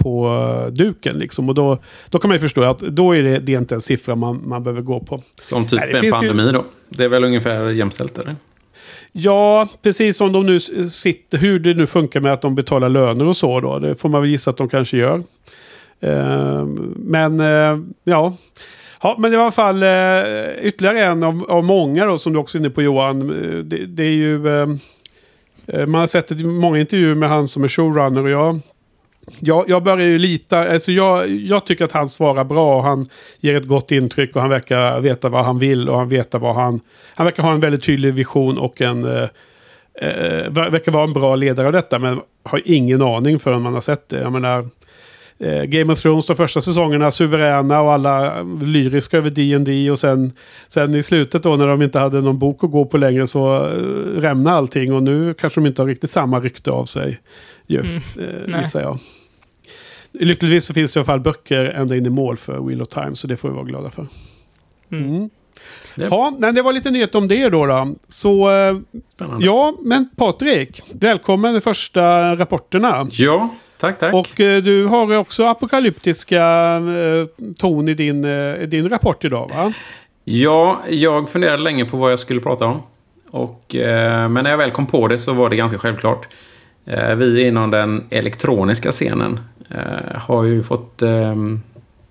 på 0.05 0.29
uh, 0.29 0.73
duken. 0.73 1.19
Liksom. 1.19 1.49
Och 1.49 1.55
då, 1.55 1.79
då 2.11 2.19
kan 2.19 2.29
man 2.29 2.37
ju 2.37 2.41
förstå 2.41 2.63
att 2.63 2.79
då 2.79 3.17
är 3.17 3.23
det, 3.23 3.39
det 3.39 3.55
är 3.55 3.59
inte 3.59 3.75
en 3.75 3.81
siffra 3.81 4.17
man, 4.17 4.43
man 4.45 4.65
behöver 4.65 4.83
gå 4.83 5.01
på. 5.01 5.23
Som 5.43 5.67
typ 5.67 5.81
Nej, 5.81 6.07
en 6.07 6.13
pandemi 6.13 6.43
ju... 6.43 6.53
då? 6.53 6.65
Det 6.89 7.05
är 7.05 7.09
väl 7.09 7.25
ungefär 7.25 7.71
jämställt 7.71 8.19
eller? 8.19 8.37
Ja, 9.13 9.69
precis 9.83 10.17
som 10.17 10.33
de 10.33 10.47
nu 10.47 10.61
sitter, 10.91 11.39
hur 11.39 11.59
det 11.59 11.75
nu 11.75 11.87
funkar 11.87 12.21
med 12.21 12.33
att 12.33 12.43
de 12.43 12.55
betalar 12.55 12.89
löner 12.89 13.27
och 13.27 13.37
så 13.37 13.61
då. 13.61 13.79
Det 13.79 13.95
får 13.95 14.09
man 14.09 14.21
väl 14.21 14.31
gissa 14.31 14.51
att 14.51 14.57
de 14.57 14.69
kanske 14.69 14.97
gör. 14.97 15.23
Uh, 16.05 16.65
men 16.97 17.41
uh, 17.41 17.85
ja. 18.05 18.37
Ja, 19.03 19.17
men 19.19 19.33
i 19.33 19.37
alla 19.37 19.51
fall 19.51 19.83
uh, 19.83 20.67
ytterligare 20.67 21.01
en 21.01 21.23
av, 21.23 21.45
av 21.49 21.65
många 21.65 22.07
då 22.07 22.17
som 22.17 22.33
du 22.33 22.39
också 22.39 22.59
är 22.59 22.61
inne 22.61 22.71
på 22.71 22.83
Johan. 22.83 23.29
Det, 23.69 23.87
det 23.87 24.03
är 24.03 24.09
ju... 24.09 24.39
man 25.87 25.95
har 25.95 26.07
sett 26.07 26.45
många 26.45 26.79
intervjuer 26.79 27.15
med 27.15 27.29
han 27.29 27.49
som 27.49 27.65
är 27.65 27.69
showrunner 27.69 28.25
och 28.25 28.31
jag 28.31 28.61
jag, 29.41 29.65
jag 29.69 29.83
börjar 29.83 30.07
ju 30.07 30.19
lita, 30.19 30.73
alltså 30.73 30.93
jag, 30.93 31.31
jag 31.31 31.67
tycker 31.67 31.85
att 31.85 31.93
han 31.93 32.09
svarar 32.09 32.45
bra 32.45 32.77
och 32.77 32.83
han 32.83 33.09
ger 33.41 33.55
ett 33.55 33.67
gott 33.67 33.93
intryck 33.93 34.37
och 34.37 34.41
han 34.41 34.51
verkar 34.51 35.01
veta 35.01 35.29
vad 35.29 35.45
han 35.45 35.59
vill 35.59 35.89
och 35.89 35.99
han 35.99 36.09
vet 36.09 36.35
vad 36.35 36.55
han... 36.55 36.81
Han 37.15 37.25
verkar 37.25 37.43
ha 37.43 37.53
en 37.53 37.61
väldigt 37.61 37.85
tydlig 37.85 38.15
vision 38.15 38.59
och 38.59 38.81
en... 38.81 39.05
Eh, 39.05 39.29
eh, 39.95 40.51
verkar 40.51 40.93
vara 40.93 41.05
en 41.05 41.13
bra 41.13 41.37
ledare 41.37 41.67
av 41.67 41.73
detta 41.73 41.99
men 41.99 42.21
har 42.43 42.63
ingen 42.65 43.03
aning 43.03 43.39
förrän 43.39 43.63
man 43.63 43.75
har 43.75 43.81
sett 43.81 44.09
det. 44.09 44.21
Jag 44.21 44.33
menar, 44.33 44.69
eh, 45.39 45.63
Game 45.63 45.93
of 45.93 46.01
Thrones 46.01 46.27
de 46.27 46.37
första 46.37 46.61
säsongerna 46.61 47.11
suveräna 47.11 47.81
och 47.81 47.93
alla 47.93 48.39
eh, 48.39 48.63
lyriska 48.63 49.17
över 49.17 49.31
D&D 49.31 49.91
och 49.91 49.99
sen, 49.99 50.33
sen 50.69 50.95
i 50.95 51.03
slutet 51.03 51.43
då 51.43 51.57
när 51.57 51.67
de 51.67 51.83
inte 51.83 51.99
hade 51.99 52.21
någon 52.21 52.39
bok 52.39 52.65
att 52.65 52.71
gå 52.71 52.85
på 52.85 52.99
längre 52.99 53.27
så 53.27 53.67
eh, 53.67 53.71
rämnade 54.21 54.57
allting 54.57 54.93
och 54.93 55.03
nu 55.03 55.35
kanske 55.35 55.61
de 55.61 55.67
inte 55.67 55.83
har 55.83 55.87
riktigt 55.87 56.11
samma 56.11 56.41
rykte 56.41 56.71
av 56.71 56.85
sig. 56.85 57.21
Ju, 57.67 57.81
mm. 57.81 57.97
eh, 58.53 58.61
gissar 58.61 58.81
jag. 58.81 58.99
lyckligtvis 60.13 60.65
så 60.65 60.75
finns 60.75 60.93
det 60.93 60.99
i 60.99 61.01
alla 61.01 61.05
fall 61.07 61.21
böcker 61.21 61.65
ända 61.65 61.97
in 61.97 62.07
i 62.07 62.11
mål 62.11 62.37
för 62.37 62.61
Wheel 62.61 62.83
of 62.83 62.89
Time, 62.89 63.17
så 63.17 63.27
det 63.27 63.37
får 63.37 63.49
vi 63.49 63.55
vara 63.55 63.65
glada 63.65 63.91
för. 63.91 64.07
Mm. 64.93 65.05
Mm. 65.17 65.31
Det- 65.95 66.05
Ja, 66.11 66.37
men 66.39 66.55
det 66.55 66.63
var 66.63 66.73
lite 66.73 66.91
nyhet 66.91 67.15
om 67.15 67.29
det 67.29 67.49
då. 67.49 67.67
då. 67.67 67.95
Så 68.09 68.51
eh, 68.51 68.79
Spännande. 69.15 69.47
ja, 69.47 69.75
men 69.83 70.09
Patrik, 70.17 70.83
välkommen 70.93 71.55
de 71.55 71.61
första 71.61 72.37
rapporterna. 72.37 73.07
Ja, 73.11 73.49
tack, 73.79 73.99
tack. 73.99 74.15
Och 74.15 74.41
eh, 74.41 74.63
du 74.63 74.85
har 74.87 75.17
också 75.17 75.45
apokalyptiska 75.47 76.45
eh, 76.77 77.27
ton 77.59 77.89
i 77.89 77.95
din, 77.95 78.25
eh, 78.25 78.55
din 78.59 78.89
rapport 78.89 79.25
idag 79.25 79.51
va? 79.55 79.73
Ja, 80.25 80.81
jag 80.89 81.31
funderade 81.31 81.63
länge 81.63 81.85
på 81.85 81.97
vad 81.97 82.13
jag 82.13 82.19
skulle 82.19 82.41
prata 82.41 82.67
om. 82.67 82.83
Och, 83.31 83.75
eh, 83.75 84.29
men 84.29 84.45
när 84.45 84.51
jag 84.51 84.59
väl 84.59 84.71
kom 84.71 84.87
på 84.87 85.09
det 85.09 85.19
så 85.19 85.33
var 85.33 85.51
det 85.51 85.57
ganska 85.57 85.79
självklart. 85.79 86.29
Eh, 86.87 87.15
vi 87.15 87.47
inom 87.47 87.71
den 87.71 88.05
elektroniska 88.11 88.93
scenen 88.93 89.41
eh, 89.71 90.19
har 90.19 90.45
ju 90.45 90.63
fått 90.63 91.03
eh, 91.03 91.31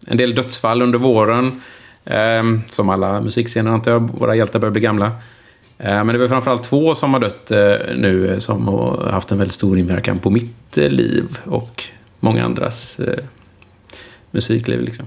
en 0.08 0.18
del 0.18 0.36
dödsfall 0.36 0.82
under 0.82 1.00
våren. 1.00 1.62
Eh, 2.06 2.44
som 2.70 2.90
alla 2.90 3.22
musikscener 3.22 3.72
antar 3.72 3.92
jag, 3.92 4.20
våra 4.20 4.36
hjältar 4.36 4.60
börjar 4.60 4.72
bli 4.72 4.82
gamla. 4.82 5.12
Eh, 5.78 6.04
men 6.04 6.08
det 6.08 6.14
är 6.14 6.18
väl 6.18 6.30
framförallt 6.30 6.64
två 6.64 6.96
som 6.96 7.14
har 7.14 7.22
dött 7.22 7.52
eh, 7.52 7.96
nu 7.96 8.28
eh, 8.32 8.38
som 8.38 8.68
har 8.68 9.10
haft 9.12 9.32
en 9.32 9.38
väldigt 9.38 9.54
stor 9.54 9.78
inverkan 9.78 10.20
på 10.20 10.30
mitt 10.30 10.78
eh, 10.78 10.90
liv 10.90 11.38
och 11.46 11.84
många 12.20 12.46
andras 12.46 13.00
eh, 13.00 13.24
musikliv. 14.32 14.82
Liksom. 14.82 15.06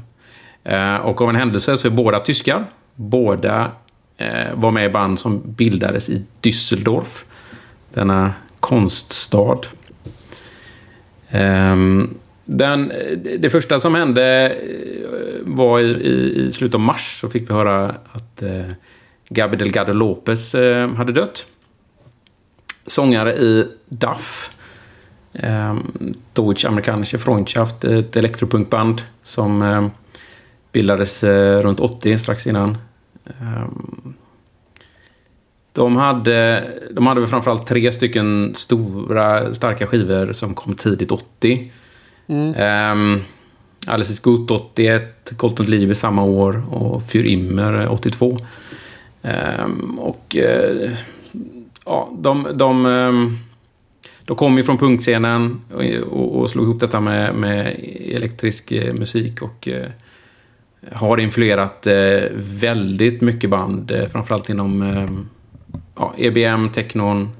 Eh, 0.64 0.96
och 0.96 1.20
av 1.20 1.28
en 1.28 1.36
händelse 1.36 1.76
så 1.76 1.88
är 1.88 1.92
båda 1.92 2.18
tyskar. 2.18 2.64
Båda 2.94 3.70
eh, 4.16 4.54
var 4.54 4.70
med 4.70 4.84
i 4.84 4.88
band 4.88 5.20
som 5.20 5.42
bildades 5.44 6.10
i 6.10 6.24
Düsseldorf. 6.42 7.24
Denna 7.94 8.32
konststad. 8.60 9.66
Ehm, 11.30 12.14
den, 12.44 12.92
det 13.38 13.50
första 13.50 13.80
som 13.80 13.94
hände 13.94 14.48
eh, 14.48 15.40
var 15.42 15.80
i, 15.80 15.84
i, 15.84 16.46
i 16.48 16.52
slutet 16.52 16.74
av 16.74 16.80
mars 16.80 17.20
så 17.20 17.30
fick 17.30 17.50
vi 17.50 17.54
höra 17.54 17.94
att 18.12 18.42
eh, 18.42 18.70
Gabi 19.28 19.56
Delgado 19.56 19.92
Lopez 19.92 20.54
eh, 20.54 20.94
hade 20.94 21.12
dött. 21.12 21.46
Sångare 22.86 23.32
i 23.32 23.68
DAF. 23.88 24.50
Eh, 25.32 25.76
Deutsch-amerikanische 26.32 27.18
Freundschaft, 27.18 27.84
ett 27.84 28.16
elektropunkband 28.16 29.02
som 29.22 29.62
eh, 29.62 29.88
bildades 30.72 31.24
eh, 31.24 31.62
runt 31.62 31.80
80, 31.80 32.18
strax 32.18 32.46
innan. 32.46 32.78
Ehm, 33.26 34.14
de 35.76 35.96
hade, 35.96 36.64
de 36.90 37.06
hade 37.06 37.20
väl 37.20 37.30
framförallt 37.30 37.66
tre 37.66 37.92
stycken 37.92 38.54
stora, 38.54 39.54
starka 39.54 39.86
skivor 39.86 40.32
som 40.32 40.54
kom 40.54 40.74
tidigt 40.74 41.10
80. 41.10 41.72
Mm. 42.26 42.92
Um, 42.92 43.22
Alice 43.86 44.12
is 44.12 44.20
Good 44.20 44.50
81, 44.50 45.32
Colton 45.36 45.66
Liebe 45.66 45.94
samma 45.94 46.24
år 46.24 46.62
och 46.70 47.02
Für 47.02 47.26
Immer 47.26 47.88
82. 47.88 48.38
Ehm, 49.22 49.98
och 49.98 50.36
eh, 50.36 50.90
ja, 51.84 52.10
de, 52.18 52.46
de, 52.54 52.86
ehm, 52.86 53.38
de 54.24 54.36
kom 54.36 54.56
ju 54.56 54.64
från 54.64 54.78
punkscenen 54.78 55.60
och, 55.74 56.12
och, 56.12 56.40
och 56.40 56.50
slog 56.50 56.64
ihop 56.64 56.80
detta 56.80 57.00
med, 57.00 57.34
med 57.34 57.80
elektrisk 58.14 58.72
eh, 58.72 58.94
musik 58.94 59.42
och 59.42 59.68
eh, 59.68 59.86
har 60.92 61.18
influerat 61.18 61.86
eh, 61.86 62.22
väldigt 62.34 63.20
mycket 63.20 63.50
band, 63.50 63.92
framförallt 64.12 64.48
inom 64.48 64.82
ja, 65.96 66.14
EBM, 66.18 66.68
technon, 66.68 67.30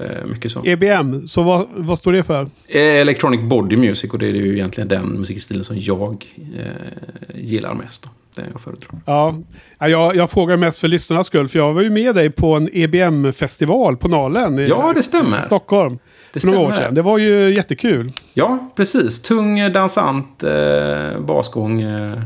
eh, 0.00 0.26
mycket 0.26 0.52
så. 0.52 0.62
EBM, 0.64 1.26
så 1.26 1.42
vad, 1.42 1.66
vad 1.76 1.98
står 1.98 2.12
det 2.12 2.22
för? 2.22 2.42
Eh, 2.68 2.82
Electronic 2.82 3.40
Body 3.40 3.76
Music 3.76 4.10
och 4.12 4.18
det 4.18 4.26
är 4.26 4.32
ju 4.32 4.52
egentligen 4.54 4.88
den 4.88 5.06
musikstilen 5.06 5.64
som 5.64 5.76
jag 5.78 6.26
eh, 6.58 7.34
gillar 7.34 7.74
mest. 7.74 8.02
Då. 8.02 8.08
Den 8.36 8.44
jag 8.52 8.60
föredrar. 8.60 8.90
Ja, 9.06 9.34
ja, 9.78 9.88
jag, 9.88 10.16
jag 10.16 10.30
frågar 10.30 10.56
mest 10.56 10.78
för 10.78 10.88
lyssnarnas 10.88 11.26
skull, 11.26 11.48
för 11.48 11.58
jag 11.58 11.72
var 11.72 11.82
ju 11.82 11.90
med 11.90 12.14
dig 12.14 12.30
på 12.30 12.54
en 12.56 12.68
EBM-festival 12.72 13.96
på 13.96 14.08
Nalen 14.08 14.58
i 14.58 14.66
Ja, 14.66 14.92
det 14.94 15.02
stämmer. 15.02 15.42
Stockholm. 15.42 15.98
Det 16.32 16.40
för 16.40 16.48
några 16.48 16.60
år 16.60 16.72
sedan. 16.72 16.94
Det 16.94 17.02
var 17.02 17.18
ju 17.18 17.54
jättekul. 17.54 18.12
Ja, 18.34 18.70
precis. 18.76 19.22
Tung, 19.22 19.58
eh, 19.58 19.72
dansant 19.72 20.42
eh, 20.42 21.20
basgång. 21.20 21.80
Eh, 21.82 22.18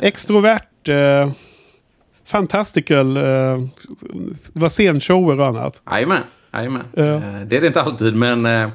Extrovert, 0.00 0.88
eh, 0.88 1.30
fantastical, 2.32 3.16
eh, 3.16 3.22
det 4.52 4.60
var 4.60 4.68
scenshower 4.68 5.40
och 5.40 5.46
annat. 5.46 5.82
Jajamän, 5.90 6.18
jajamän. 6.52 6.82
Ja. 6.94 7.02
Eh, 7.02 7.20
det 7.46 7.56
är 7.56 7.60
det 7.60 7.66
inte 7.66 7.80
alltid, 7.80 8.16
men 8.16 8.46
eh, 8.46 8.68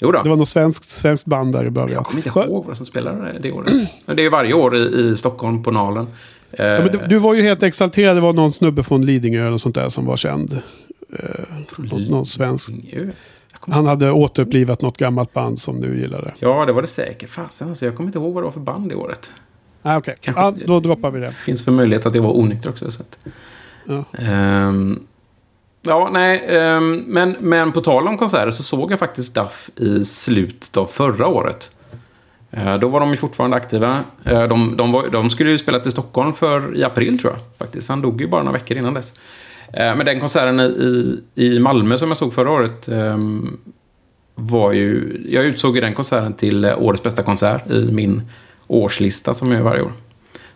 jo 0.00 0.12
då. 0.12 0.22
Det 0.22 0.28
var 0.28 0.36
något 0.36 0.48
svenskt, 0.48 0.90
svenskt 0.90 1.26
band 1.26 1.52
där 1.52 1.64
i 1.64 1.70
början. 1.70 1.90
Jag 1.92 2.04
kommer 2.04 2.26
inte 2.26 2.38
ihåg 2.40 2.64
vad 2.66 2.76
som 2.76 2.86
spelade 2.86 3.38
det 3.40 3.52
året. 3.52 3.72
Men 4.06 4.16
det 4.16 4.22
är 4.22 4.24
ju 4.24 4.30
varje 4.30 4.54
år 4.54 4.76
i, 4.76 4.80
i 4.80 5.16
Stockholm 5.16 5.62
på 5.62 5.70
Nalen. 5.70 6.06
Ja, 6.50 6.88
du, 6.88 6.98
du 7.08 7.18
var 7.18 7.34
ju 7.34 7.42
helt 7.42 7.62
exalterad. 7.62 8.16
Det 8.16 8.20
var 8.20 8.32
någon 8.32 8.52
snubbe 8.52 8.82
från 8.82 9.06
Lidingö 9.06 9.46
eller 9.46 9.58
sånt 9.58 9.74
där 9.74 9.88
som 9.88 10.06
var 10.06 10.16
känd. 10.16 10.62
från 11.68 11.86
någon- 11.86 12.02
någon 12.04 12.26
svensk. 12.26 12.72
Han 13.60 13.86
hade 13.86 14.10
återupplivat 14.10 14.82
något 14.82 14.96
gammalt 14.96 15.32
band 15.32 15.58
som 15.58 15.80
du 15.80 16.00
gillade. 16.00 16.34
Ja, 16.38 16.64
det 16.66 16.72
var 16.72 16.82
det 16.82 16.88
säkert. 16.88 17.30
Fasen, 17.30 17.68
alltså, 17.68 17.84
jag 17.84 17.96
kommer 17.96 18.08
inte 18.08 18.18
ihåg 18.18 18.34
vad 18.34 18.42
det 18.42 18.44
var 18.44 18.52
för 18.52 18.60
band 18.60 18.88
det 18.88 18.94
året. 18.94 19.32
Ah, 19.82 19.96
Okej, 19.98 20.14
Kanske- 20.20 20.42
ja, 20.42 20.54
då 20.66 20.80
droppar 20.80 21.10
vi 21.10 21.20
det. 21.20 21.30
finns 21.30 21.64
för 21.64 21.72
möjlighet 21.72 22.06
att 22.06 22.14
jag 22.14 22.22
var 22.22 22.36
onykter 22.38 22.70
också. 22.70 22.90
Så 22.90 23.02
att, 23.02 23.18
Ja. 23.84 24.04
Ehm, 24.18 25.00
ja, 25.82 26.10
nej, 26.12 26.44
ehm, 26.48 27.04
men, 27.06 27.36
men 27.40 27.72
på 27.72 27.80
tal 27.80 28.08
om 28.08 28.18
konserter 28.18 28.50
så 28.50 28.62
såg 28.62 28.92
jag 28.92 28.98
faktiskt 28.98 29.34
Duff 29.34 29.70
i 29.76 30.04
slutet 30.04 30.76
av 30.76 30.86
förra 30.86 31.26
året. 31.26 31.70
Eh, 32.50 32.78
då 32.78 32.88
var 32.88 33.00
de 33.00 33.10
ju 33.10 33.16
fortfarande 33.16 33.56
aktiva. 33.56 34.04
Eh, 34.24 34.42
de, 34.48 34.76
de, 34.76 34.92
var, 34.92 35.08
de 35.08 35.30
skulle 35.30 35.50
ju 35.50 35.58
spela 35.58 35.78
till 35.80 35.90
Stockholm 35.92 36.32
för, 36.32 36.76
i 36.76 36.84
april 36.84 37.18
tror 37.18 37.32
jag. 37.32 37.40
faktiskt. 37.58 37.88
Han 37.88 38.02
dog 38.02 38.20
ju 38.20 38.28
bara 38.28 38.42
några 38.42 38.58
veckor 38.58 38.76
innan 38.76 38.94
dess. 38.94 39.12
Eh, 39.72 39.96
men 39.96 40.06
den 40.06 40.20
konserten 40.20 40.60
i, 40.60 41.20
i 41.34 41.58
Malmö 41.60 41.98
som 41.98 42.08
jag 42.08 42.16
såg 42.16 42.34
förra 42.34 42.50
året 42.50 42.88
ehm, 42.88 43.56
var 44.34 44.72
ju... 44.72 45.20
Jag 45.28 45.44
utsåg 45.44 45.74
ju 45.74 45.80
den 45.80 45.94
konserten 45.94 46.32
till 46.32 46.64
årets 46.64 47.02
bästa 47.02 47.22
konsert 47.22 47.70
i 47.70 47.92
min 47.92 48.22
årslista 48.70 49.34
som 49.34 49.50
jag 49.50 49.58
gör 49.58 49.64
varje 49.64 49.82
år. 49.82 49.92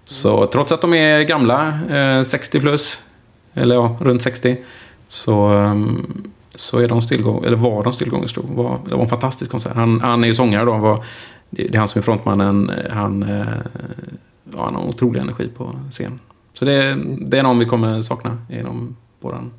Så 0.05 0.47
trots 0.47 0.73
att 0.73 0.81
de 0.81 0.95
är 0.95 1.23
gamla, 1.23 1.79
eh, 1.91 2.23
60 2.23 2.61
plus, 2.61 3.01
eller 3.55 3.75
ja, 3.75 3.97
runt 4.01 4.23
60, 4.23 4.57
så, 5.09 5.47
ehm, 5.47 6.23
så 6.55 6.79
är 6.79 6.89
de 6.89 7.03
stillgång, 7.03 7.45
eller 7.45 7.57
var 7.57 7.85
de 7.85 7.93
stillgångerstor. 7.93 8.45
Det 8.89 8.95
var 8.95 9.03
en 9.03 9.09
fantastisk 9.09 9.51
konsert. 9.51 9.75
Han, 9.75 10.01
han 10.01 10.25
är 10.25 10.29
ju 10.29 10.35
sångare 10.35 10.65
då. 10.65 10.73
Han 10.73 10.81
var, 10.81 11.05
det 11.51 11.75
är 11.75 11.79
han 11.79 11.89
som 11.89 11.99
är 11.99 12.03
frontmannen. 12.03 12.71
Han, 12.91 13.23
eh, 13.23 13.47
ja, 14.53 14.65
han 14.65 14.75
har 14.75 14.83
otrolig 14.83 15.21
energi 15.21 15.49
på 15.57 15.77
scen. 15.91 16.21
Så 16.53 16.65
det, 16.65 16.99
det 17.19 17.39
är 17.39 17.43
någon 17.43 17.59
vi 17.59 17.65
kommer 17.65 18.03
sakna 18.03 18.39
inom 18.51 18.97
våran... 19.21 19.53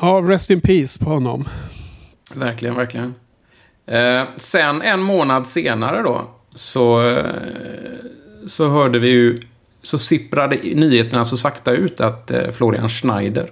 Ja, 0.00 0.22
rest 0.24 0.50
in 0.50 0.60
peace 0.60 1.04
på 1.04 1.10
honom. 1.10 1.44
Verkligen, 2.34 2.74
verkligen. 2.74 3.14
Eh, 3.86 4.22
sen 4.36 4.82
en 4.82 5.00
månad 5.00 5.46
senare 5.46 6.02
då 6.02 6.26
så, 6.54 7.08
eh, 7.08 7.24
så 8.46 8.68
hörde 8.68 8.98
vi 8.98 9.08
ju, 9.08 9.40
så 9.82 9.98
sipprade 9.98 10.56
nyheterna 10.56 11.24
så 11.24 11.36
sakta 11.36 11.70
ut 11.70 12.00
att 12.00 12.30
eh, 12.30 12.50
Florian 12.50 12.88
Schneider 12.88 13.50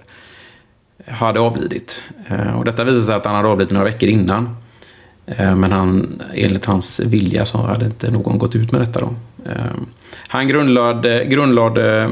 hade 1.07 1.39
avlidit. 1.39 2.03
Eh, 2.27 2.57
och 2.57 2.65
detta 2.65 2.83
visade 2.83 3.03
sig 3.03 3.15
att 3.15 3.25
han 3.25 3.35
hade 3.35 3.47
avlidit 3.47 3.71
några 3.71 3.85
veckor 3.85 4.09
innan. 4.09 4.57
Men 5.37 5.71
han, 5.71 6.21
enligt 6.33 6.65
hans 6.65 6.99
vilja 6.99 7.45
så 7.45 7.57
hade 7.57 7.85
inte 7.85 8.11
någon 8.11 8.37
gått 8.37 8.55
ut 8.55 8.71
med 8.71 8.81
detta 8.81 8.99
då. 8.99 9.15
Han 10.27 10.47
grundlade, 10.47 11.25
grundlade 11.25 12.11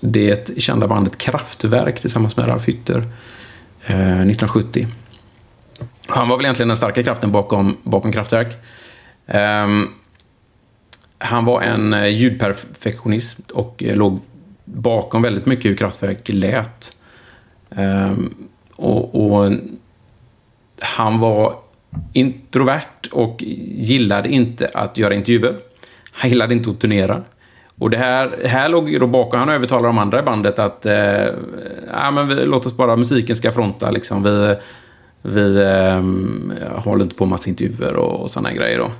det 0.00 0.62
kända 0.62 0.86
bandet 0.86 1.18
Kraftwerk 1.18 2.00
tillsammans 2.00 2.36
med 2.36 2.48
Ralf 2.48 2.66
Hütter 2.66 3.02
1970. 3.84 4.86
Han 6.08 6.28
var 6.28 6.36
väl 6.36 6.46
egentligen 6.46 6.68
den 6.68 6.76
starka 6.76 7.02
kraften 7.02 7.32
bakom, 7.32 7.76
bakom 7.82 8.12
Kraftwerk. 8.12 8.56
Han 11.18 11.44
var 11.44 11.62
en 11.62 11.92
eh, 11.92 12.06
ljudperfektionist 12.06 13.50
och 13.50 13.82
eh, 13.82 13.96
låg 13.96 14.20
bakom 14.64 15.22
väldigt 15.22 15.46
mycket 15.46 15.70
hur 15.70 15.76
Kraftwerk 15.76 16.28
lät. 16.28 16.92
Ehm, 17.70 18.34
och, 18.76 19.14
och 19.24 19.52
han 20.80 21.18
var 21.18 21.54
introvert 22.12 23.08
och 23.12 23.42
gillade 23.76 24.28
inte 24.28 24.68
att 24.74 24.98
göra 24.98 25.14
intervjuer. 25.14 25.54
Han 26.12 26.30
gillade 26.30 26.54
inte 26.54 26.70
att 26.70 26.80
turnera. 26.80 27.22
Och 27.78 27.90
det 27.90 27.96
här, 27.96 28.38
här 28.44 28.68
låg 28.68 28.90
ju 28.90 28.98
då 28.98 29.06
bakom, 29.06 29.40
han 29.40 29.48
övertalade 29.48 29.88
de 29.88 29.98
andra 29.98 30.18
i 30.18 30.22
bandet 30.22 30.58
att 30.58 30.86
eh, 30.86 31.26
ja, 31.92 32.10
men 32.10 32.28
vi, 32.28 32.34
låt 32.34 32.66
oss 32.66 32.76
bara, 32.76 32.96
musiken 32.96 33.36
ska 33.36 33.52
fronta 33.52 33.90
liksom. 33.90 34.22
Vi, 34.22 34.56
vi 35.22 35.62
eh, 35.62 36.02
håller 36.82 37.02
inte 37.04 37.14
på 37.14 37.24
med 37.24 37.30
massa 37.30 37.50
intervjuer 37.50 37.96
och, 37.96 38.20
och 38.20 38.30
sådana 38.30 38.52
grejer 38.52 38.78
då. 38.78 38.90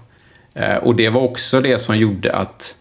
Eh, 0.59 0.77
och 0.77 0.97
det 0.97 1.09
var 1.09 1.21
också 1.21 1.61
det 1.61 1.79
som 1.79 1.99
gjorde 1.99 2.33
att 2.33 2.75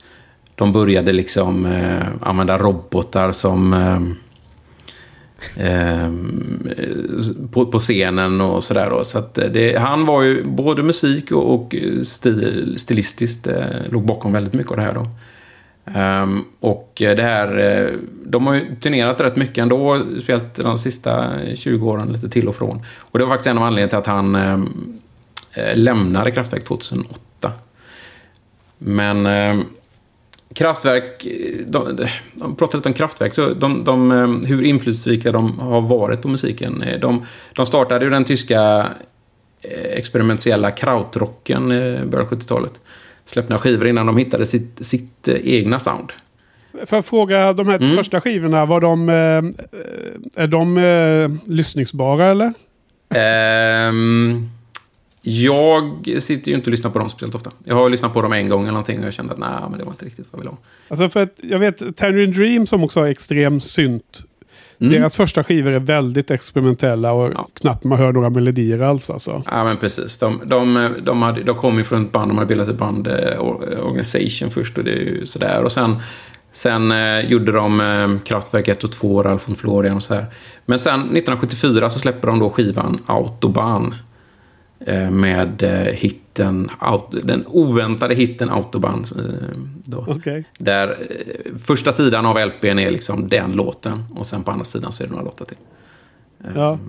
de 0.56 0.74
började 0.74 1.12
liksom 1.12 1.66
eh, 1.66 2.08
använda 2.22 2.58
robotar 2.58 3.32
som, 3.32 3.74
eh, 3.74 4.02
eh, 5.68 6.12
på, 7.52 7.66
på 7.66 7.80
scenen 7.80 8.42
och 8.42 8.64
sådär. 8.64 8.90
Då. 8.90 9.04
Så 9.04 9.20
att 9.20 9.34
det, 9.34 9.78
han 9.80 10.06
var 10.06 10.22
ju 10.22 10.44
både 10.44 10.84
musik 10.84 11.32
och, 11.32 11.54
och 11.54 11.76
stil, 12.04 12.76
stilistiskt 12.78 13.48
eh, 13.48 13.66
låg 13.90 14.06
bakom 14.06 14.34
väldigt 14.34 14.54
mycket 14.54 14.72
av 14.72 14.78
det 14.78 14.84
här. 14.84 14.96
Då. 14.96 15.08
Um, 15.96 16.46
och 16.60 16.94
det 16.96 17.22
här, 17.22 17.58
eh, 17.58 17.94
de 18.26 18.48
har 18.48 18.54
ju 18.54 18.76
turnerat 18.76 19.22
rätt 19.22 19.36
mycket 19.36 19.58
ändå, 19.58 20.06
spelat 20.22 20.56
de 20.56 20.78
sista 20.78 21.34
20 21.56 21.90
åren 21.90 22.08
lite 22.08 22.30
till 22.30 22.48
och 22.48 22.56
från. 22.56 22.82
Och 23.00 23.20
det 23.20 23.26
var 23.26 23.32
faktiskt 23.32 23.48
en 23.48 23.58
av 23.58 23.64
anledningarna 23.64 23.90
till 23.90 23.98
att 23.98 24.08
han 24.18 24.36
eh, 24.36 24.60
eh, 25.54 25.78
lämnade 25.78 26.32
Kraftwerk 26.32 26.64
2008. 26.66 27.27
Men 28.78 29.26
um, 29.26 29.66
Kraftwerk, 30.54 31.28
de, 31.68 32.08
de 32.34 32.56
pratar 32.56 32.78
lite 32.78 32.90
om 32.90 32.94
Kraftwerk, 32.94 33.34
så 33.34 33.54
de, 33.54 33.84
de, 33.84 34.44
hur 34.48 34.62
inflytelserika 34.64 35.32
de 35.32 35.60
har 35.60 35.82
varit 35.82 36.22
på 36.22 36.28
musiken. 36.28 36.84
De, 37.02 37.26
de 37.54 37.66
startade 37.66 38.06
ju 38.06 38.12
den 38.12 38.24
tyska 38.24 38.88
experimentella 39.96 40.72
krautrocken 40.72 41.72
i 41.72 42.06
början 42.06 42.28
av 42.28 42.34
70-talet 42.34 42.80
släppte 43.30 43.54
några 43.54 43.62
skivor 43.62 43.88
innan 43.88 44.06
de 44.06 44.18
hittade 44.18 44.46
sitt, 44.46 44.86
sitt 44.86 45.28
eh, 45.28 45.36
egna 45.44 45.80
sound. 45.80 46.12
Får 46.86 46.98
jag 46.98 47.06
fråga, 47.06 47.54
de 47.54 47.68
här 47.68 47.76
mm. 47.76 47.96
första 47.96 48.22
skivorna, 48.22 48.66
var 48.66 48.82
de, 48.82 49.10
eh, 49.10 50.44
är 50.44 50.48
de 50.48 50.78
eh, 50.78 51.52
lyssningsbara 51.54 52.26
eller? 52.26 52.54
Um, 53.90 54.50
jag 55.30 56.08
sitter 56.20 56.52
ju 56.52 56.58
inte 56.58 56.70
och 56.70 56.72
lyssnar 56.72 56.92
på 56.92 57.00
dem 57.00 57.10
speciellt 57.10 57.36
ofta. 57.36 57.52
Jag 57.64 57.76
har 57.76 57.90
lyssnat 57.90 58.14
på 58.14 58.22
dem 58.22 58.34
en 58.34 58.50
gång 58.50 58.62
eller 58.62 58.72
någonting 58.72 59.00
och 59.00 59.06
jag 59.06 59.14
kände 59.14 59.34
att 59.34 59.40
nej, 59.40 59.50
men 59.70 59.80
det 59.80 59.86
var 59.86 59.92
inte 59.92 60.06
riktigt 60.06 60.26
vad 60.32 60.40
jag 60.40 60.40
ville 60.40 60.50
ha. 60.50 60.58
Alltså 60.88 61.10
för 61.10 61.24
att 61.24 61.40
jag 61.42 61.60
vet, 61.60 61.98
Tangerine 61.98 62.34
Dream 62.34 62.68
som 62.68 62.84
också 62.84 63.00
har 63.00 63.08
extrem 63.08 63.60
synt 63.60 64.24
Mm. 64.80 64.94
Deras 64.94 65.18
första 65.18 65.44
skivor 65.44 65.72
är 65.72 65.80
väldigt 65.80 66.32
experimentella 66.32 67.12
och 67.12 67.32
ja. 67.34 67.48
knappt 67.54 67.84
man 67.84 67.98
hör 67.98 68.12
några 68.12 68.30
melodier 68.30 68.84
alls. 68.84 69.10
Alltså. 69.10 69.44
Ja, 69.46 69.64
men 69.64 69.78
precis. 69.78 70.18
De, 70.18 70.42
de, 70.46 70.94
de, 71.04 71.22
hade, 71.22 71.44
de 71.44 71.56
kom 71.56 71.78
ju 71.78 71.84
från 71.84 72.06
ett 72.06 72.12
band, 72.12 72.32
de 72.32 72.38
hade 72.38 72.48
bildat 72.48 72.70
ett 72.70 72.78
band, 72.78 73.08
eh, 73.08 73.40
Organisation 73.40 74.52
först 74.52 74.78
och 74.78 74.84
det 74.84 74.92
är 74.92 75.06
ju 75.06 75.26
sådär. 75.26 75.64
Och 75.64 75.72
sen, 75.72 75.96
sen 76.52 76.92
eh, 76.92 77.20
gjorde 77.20 77.52
de 77.52 77.82
eh, 77.82 78.24
Kraftwerk 78.24 78.68
1 78.68 78.84
och 78.84 78.92
2, 78.92 79.24
Ralf 79.24 79.50
von 79.50 79.56
Florian 79.56 79.96
och 79.96 80.04
så 80.04 80.14
här. 80.14 80.26
Men 80.66 80.80
sen 80.80 81.00
1974 81.00 81.90
så 81.90 82.00
släpper 82.00 82.28
de 82.28 82.40
då 82.40 82.50
skivan 82.50 82.98
Autobahn. 83.06 83.96
Eh, 84.80 85.12
med 85.12 85.64
eh, 85.64 85.94
hitten, 85.94 86.70
den 87.24 87.44
oväntade 87.48 88.16
hitten 88.16 88.50
Autobahn. 88.50 89.06
Eh, 89.18 89.24
då. 89.84 89.98
Okay. 89.98 90.44
Där 90.58 90.98
första 91.66 91.92
sidan 91.92 92.26
av 92.26 92.38
LPn 92.40 92.80
är 92.80 92.92
liksom 92.92 93.28
den 93.28 93.52
låten 93.52 94.04
och 94.16 94.26
sen 94.26 94.44
på 94.44 94.52
andra 94.52 94.66
sidan 94.66 94.92
så 94.92 95.04
är 95.04 95.08
det 95.08 95.14
några 95.14 95.26
låtar 95.26 95.46
till. 95.46 95.58
Ja. 96.56 96.80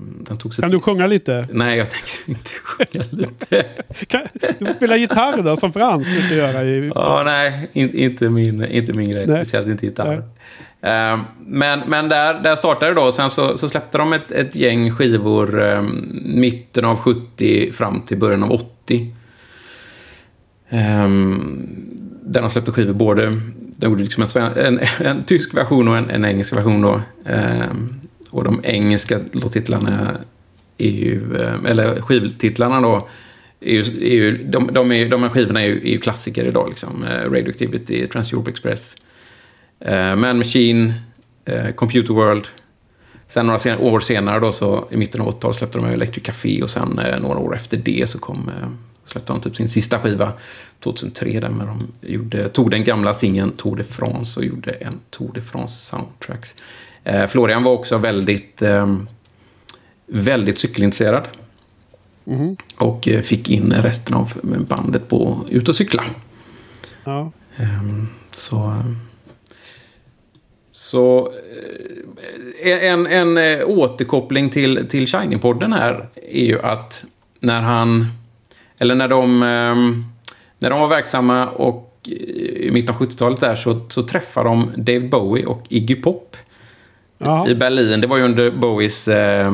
kan 0.60 0.70
du 0.70 0.80
sjunga 0.80 1.06
lite? 1.06 1.48
Nej, 1.52 1.78
jag 1.78 1.90
tänkte 1.90 2.10
inte 2.30 2.50
sjunga 2.50 3.04
lite. 3.10 3.64
du 4.58 4.66
får 4.66 4.74
spela 4.74 4.96
gitarr 4.96 5.42
då, 5.42 5.56
som 5.56 5.72
Frans 5.72 6.08
brukar 6.08 6.36
göra. 6.36 6.64
I... 6.64 6.92
Ja, 6.94 7.22
nej, 7.24 7.70
inte 7.72 8.30
min, 8.30 8.64
inte 8.64 8.92
min 8.92 9.10
grej. 9.10 9.26
Nej. 9.26 9.44
Speciellt 9.44 9.68
inte 9.68 9.86
gitarr. 9.86 10.16
Nej. 10.16 10.28
Ehm, 10.80 11.20
men, 11.46 11.80
men 11.86 12.08
där, 12.08 12.42
där 12.42 12.56
startade 12.56 12.94
det 12.94 13.00
då. 13.00 13.12
Sen 13.12 13.30
så, 13.30 13.56
så 13.56 13.68
släppte 13.68 13.98
de 13.98 14.12
ett, 14.12 14.30
ett 14.30 14.56
gäng 14.56 14.90
skivor 14.90 15.58
um, 15.60 16.22
mitten 16.24 16.84
av 16.84 16.96
70 16.96 17.72
fram 17.72 18.00
till 18.00 18.18
början 18.18 18.42
av 18.42 18.52
80. 18.52 19.14
Um, 20.70 20.78
ehm, 20.78 21.68
där 22.22 22.40
de 22.40 22.50
släppte 22.50 22.72
skivor 22.72 22.92
både... 22.92 23.40
De 23.80 23.90
gjorde 23.90 24.02
liksom 24.02 24.26
en, 24.36 24.56
en, 24.56 24.80
en, 24.98 25.22
tysk 25.22 25.54
version 25.54 25.88
och 25.88 25.96
en, 25.96 26.10
en 26.10 26.24
engelsk 26.24 26.52
version 26.52 26.82
då. 26.82 27.00
Um, 27.24 28.00
och 28.30 28.44
de 28.44 28.60
engelska 28.64 29.20
låttitlarna 29.32 30.16
är 30.78 30.90
ju... 30.90 31.36
Eller 31.66 32.00
skivtitlarna 32.00 32.80
då. 32.80 33.08
Är 33.60 33.72
ju, 33.72 33.80
är 33.80 34.14
ju, 34.14 34.44
de, 34.44 34.70
de, 34.72 34.92
är, 34.92 35.08
de 35.08 35.22
här 35.22 35.30
skivorna 35.30 35.62
är 35.62 35.66
ju, 35.66 35.78
är 35.78 35.92
ju 35.92 35.98
klassiker 35.98 36.48
idag. 36.48 36.68
Liksom. 36.68 37.04
Radioactivity, 37.24 38.06
Trans-Europe 38.06 38.50
Express. 38.50 38.96
Eh, 39.80 40.16
Man 40.16 40.38
Machine, 40.38 40.94
eh, 41.44 41.70
Computer 41.70 42.14
World. 42.14 42.46
Sen 43.28 43.46
några 43.46 43.58
sen 43.58 43.78
år 43.78 44.00
senare 44.00 44.40
då 44.40 44.52
så 44.52 44.88
i 44.90 44.96
mitten 44.96 45.20
av 45.20 45.28
80-talet 45.28 45.56
släppte 45.56 45.78
de 45.78 45.86
Electric 45.86 46.24
Café 46.26 46.62
och 46.62 46.70
sen 46.70 46.98
eh, 46.98 47.20
några 47.20 47.38
år 47.38 47.56
efter 47.56 47.76
det 47.76 48.10
så 48.10 48.18
kom 48.18 48.50
släppte 49.08 49.32
de 49.32 49.40
typ 49.40 49.56
sin 49.56 49.68
sista 49.68 49.98
skiva 49.98 50.32
2003 50.80 51.40
där 51.40 51.48
de 51.48 51.88
gjorde, 52.00 52.48
tog 52.48 52.70
den 52.70 52.84
gamla 52.84 53.14
singeln 53.14 53.52
Tour 53.52 53.76
de 53.76 53.84
France 53.84 54.40
och 54.40 54.46
gjorde 54.46 54.70
en 54.70 55.00
Tour 55.10 55.30
de 55.34 55.40
France 55.40 55.74
soundtracks. 55.74 56.54
Eh, 57.04 57.26
Florian 57.26 57.62
var 57.62 57.72
också 57.72 57.98
väldigt, 57.98 58.62
eh, 58.62 58.96
väldigt 60.06 60.58
cykelintresserad. 60.58 61.28
Mm. 62.26 62.56
Och 62.76 63.08
fick 63.22 63.48
in 63.48 63.72
resten 63.72 64.14
av 64.14 64.32
bandet 64.68 65.08
på 65.08 65.46
ut 65.48 65.68
och 65.68 65.76
cykla. 65.76 66.04
Ja. 67.04 67.32
Eh, 67.56 67.82
så 68.30 68.82
så 70.78 71.32
eh, 72.62 72.84
en, 72.84 73.06
en 73.06 73.38
eh, 73.38 73.68
återkoppling 73.68 74.50
till, 74.50 74.86
till 74.88 75.06
Shining-podden 75.06 75.74
här 75.74 76.08
är 76.32 76.44
ju 76.44 76.60
att 76.60 77.04
när 77.40 77.62
han... 77.62 78.06
Eller 78.78 78.94
när 78.94 79.08
de, 79.08 79.42
ehm, 79.42 80.04
när 80.58 80.70
de 80.70 80.80
var 80.80 80.88
verksamma 80.88 81.46
och 81.48 82.08
i 82.08 82.70
mitten 82.72 82.94
av 82.94 83.00
70-talet 83.00 83.40
där 83.40 83.54
så, 83.54 83.86
så 83.88 84.02
träffade 84.02 84.48
de 84.48 84.70
Dave 84.76 85.00
Bowie 85.00 85.46
och 85.46 85.62
Iggy 85.68 85.94
Pop 85.94 86.36
Aha. 87.24 87.48
i 87.48 87.54
Berlin. 87.54 88.00
Det 88.00 88.06
var 88.06 88.16
ju 88.16 88.22
under 88.22 88.50
Bowies 88.50 89.08
eh, 89.08 89.52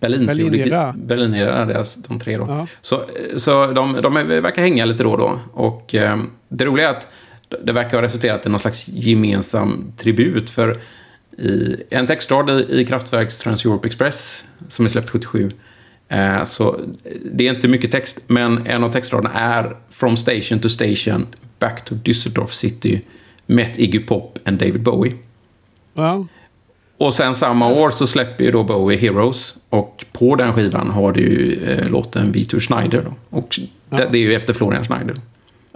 Berlin 0.00 0.26
Berlinera. 0.26 0.94
Berlinera, 0.98 1.64
deras, 1.64 1.94
de 1.94 2.20
tre 2.20 2.36
då. 2.36 2.44
Aha. 2.44 2.66
Så, 2.80 3.00
så 3.36 3.66
de, 3.66 3.98
de 4.02 4.14
verkar 4.14 4.62
hänga 4.62 4.84
lite 4.84 5.02
då 5.02 5.10
och 5.10 5.18
då. 5.18 5.38
Och 5.52 5.94
eh, 5.94 6.18
det 6.48 6.64
roliga 6.64 6.88
är 6.88 6.96
att 6.96 7.08
det 7.64 7.72
verkar 7.72 7.96
ha 7.96 8.02
resulterat 8.02 8.46
i 8.46 8.48
någon 8.48 8.60
slags 8.60 8.88
gemensam 8.88 9.92
tribut. 9.96 10.50
För 10.50 10.80
i 11.38 11.76
en 11.90 12.06
textrad 12.06 12.50
i, 12.50 12.80
i 12.80 12.84
Kraftwerks 12.84 13.38
Trans-Europe 13.40 13.86
Express, 13.86 14.44
som 14.68 14.84
är 14.84 14.88
släppt 14.88 15.10
77, 15.10 15.50
eh, 16.08 16.44
så 16.44 16.80
det 17.24 17.46
är 17.46 17.54
inte 17.54 17.68
mycket 17.68 17.90
text, 17.90 18.22
men 18.26 18.66
en 18.66 18.84
av 18.84 18.92
textraderna 18.92 19.32
är 19.34 19.76
From 19.90 20.16
station 20.16 20.58
to 20.58 20.68
station, 20.68 21.26
back 21.58 21.84
to 21.84 21.94
Düsseldorf 21.94 22.50
city, 22.50 23.00
met 23.46 23.78
Iggy 23.78 23.98
Pop 23.98 24.38
and 24.44 24.58
David 24.58 24.82
Bowie. 24.82 25.14
Ja. 25.94 26.26
Och 26.98 27.14
sen 27.14 27.34
samma 27.34 27.68
år 27.68 27.90
så 27.90 28.06
släpper 28.06 28.44
ju 28.44 28.50
då 28.50 28.64
Bowie 28.64 28.98
Heroes. 28.98 29.56
Och 29.68 30.04
på 30.12 30.36
den 30.36 30.52
skivan 30.52 30.90
har 30.90 31.12
du 31.12 31.20
ju 31.20 31.64
eh, 31.64 31.88
låten 31.88 32.32
Vitor 32.32 32.60
Schneider. 32.60 33.02
Då. 33.02 33.14
Och 33.38 33.60
det, 33.88 34.08
det, 34.12 34.18
är 34.18 34.22
ju 34.22 34.34
efter 34.34 34.54
Florian 34.54 34.84
Schneider. 34.84 35.16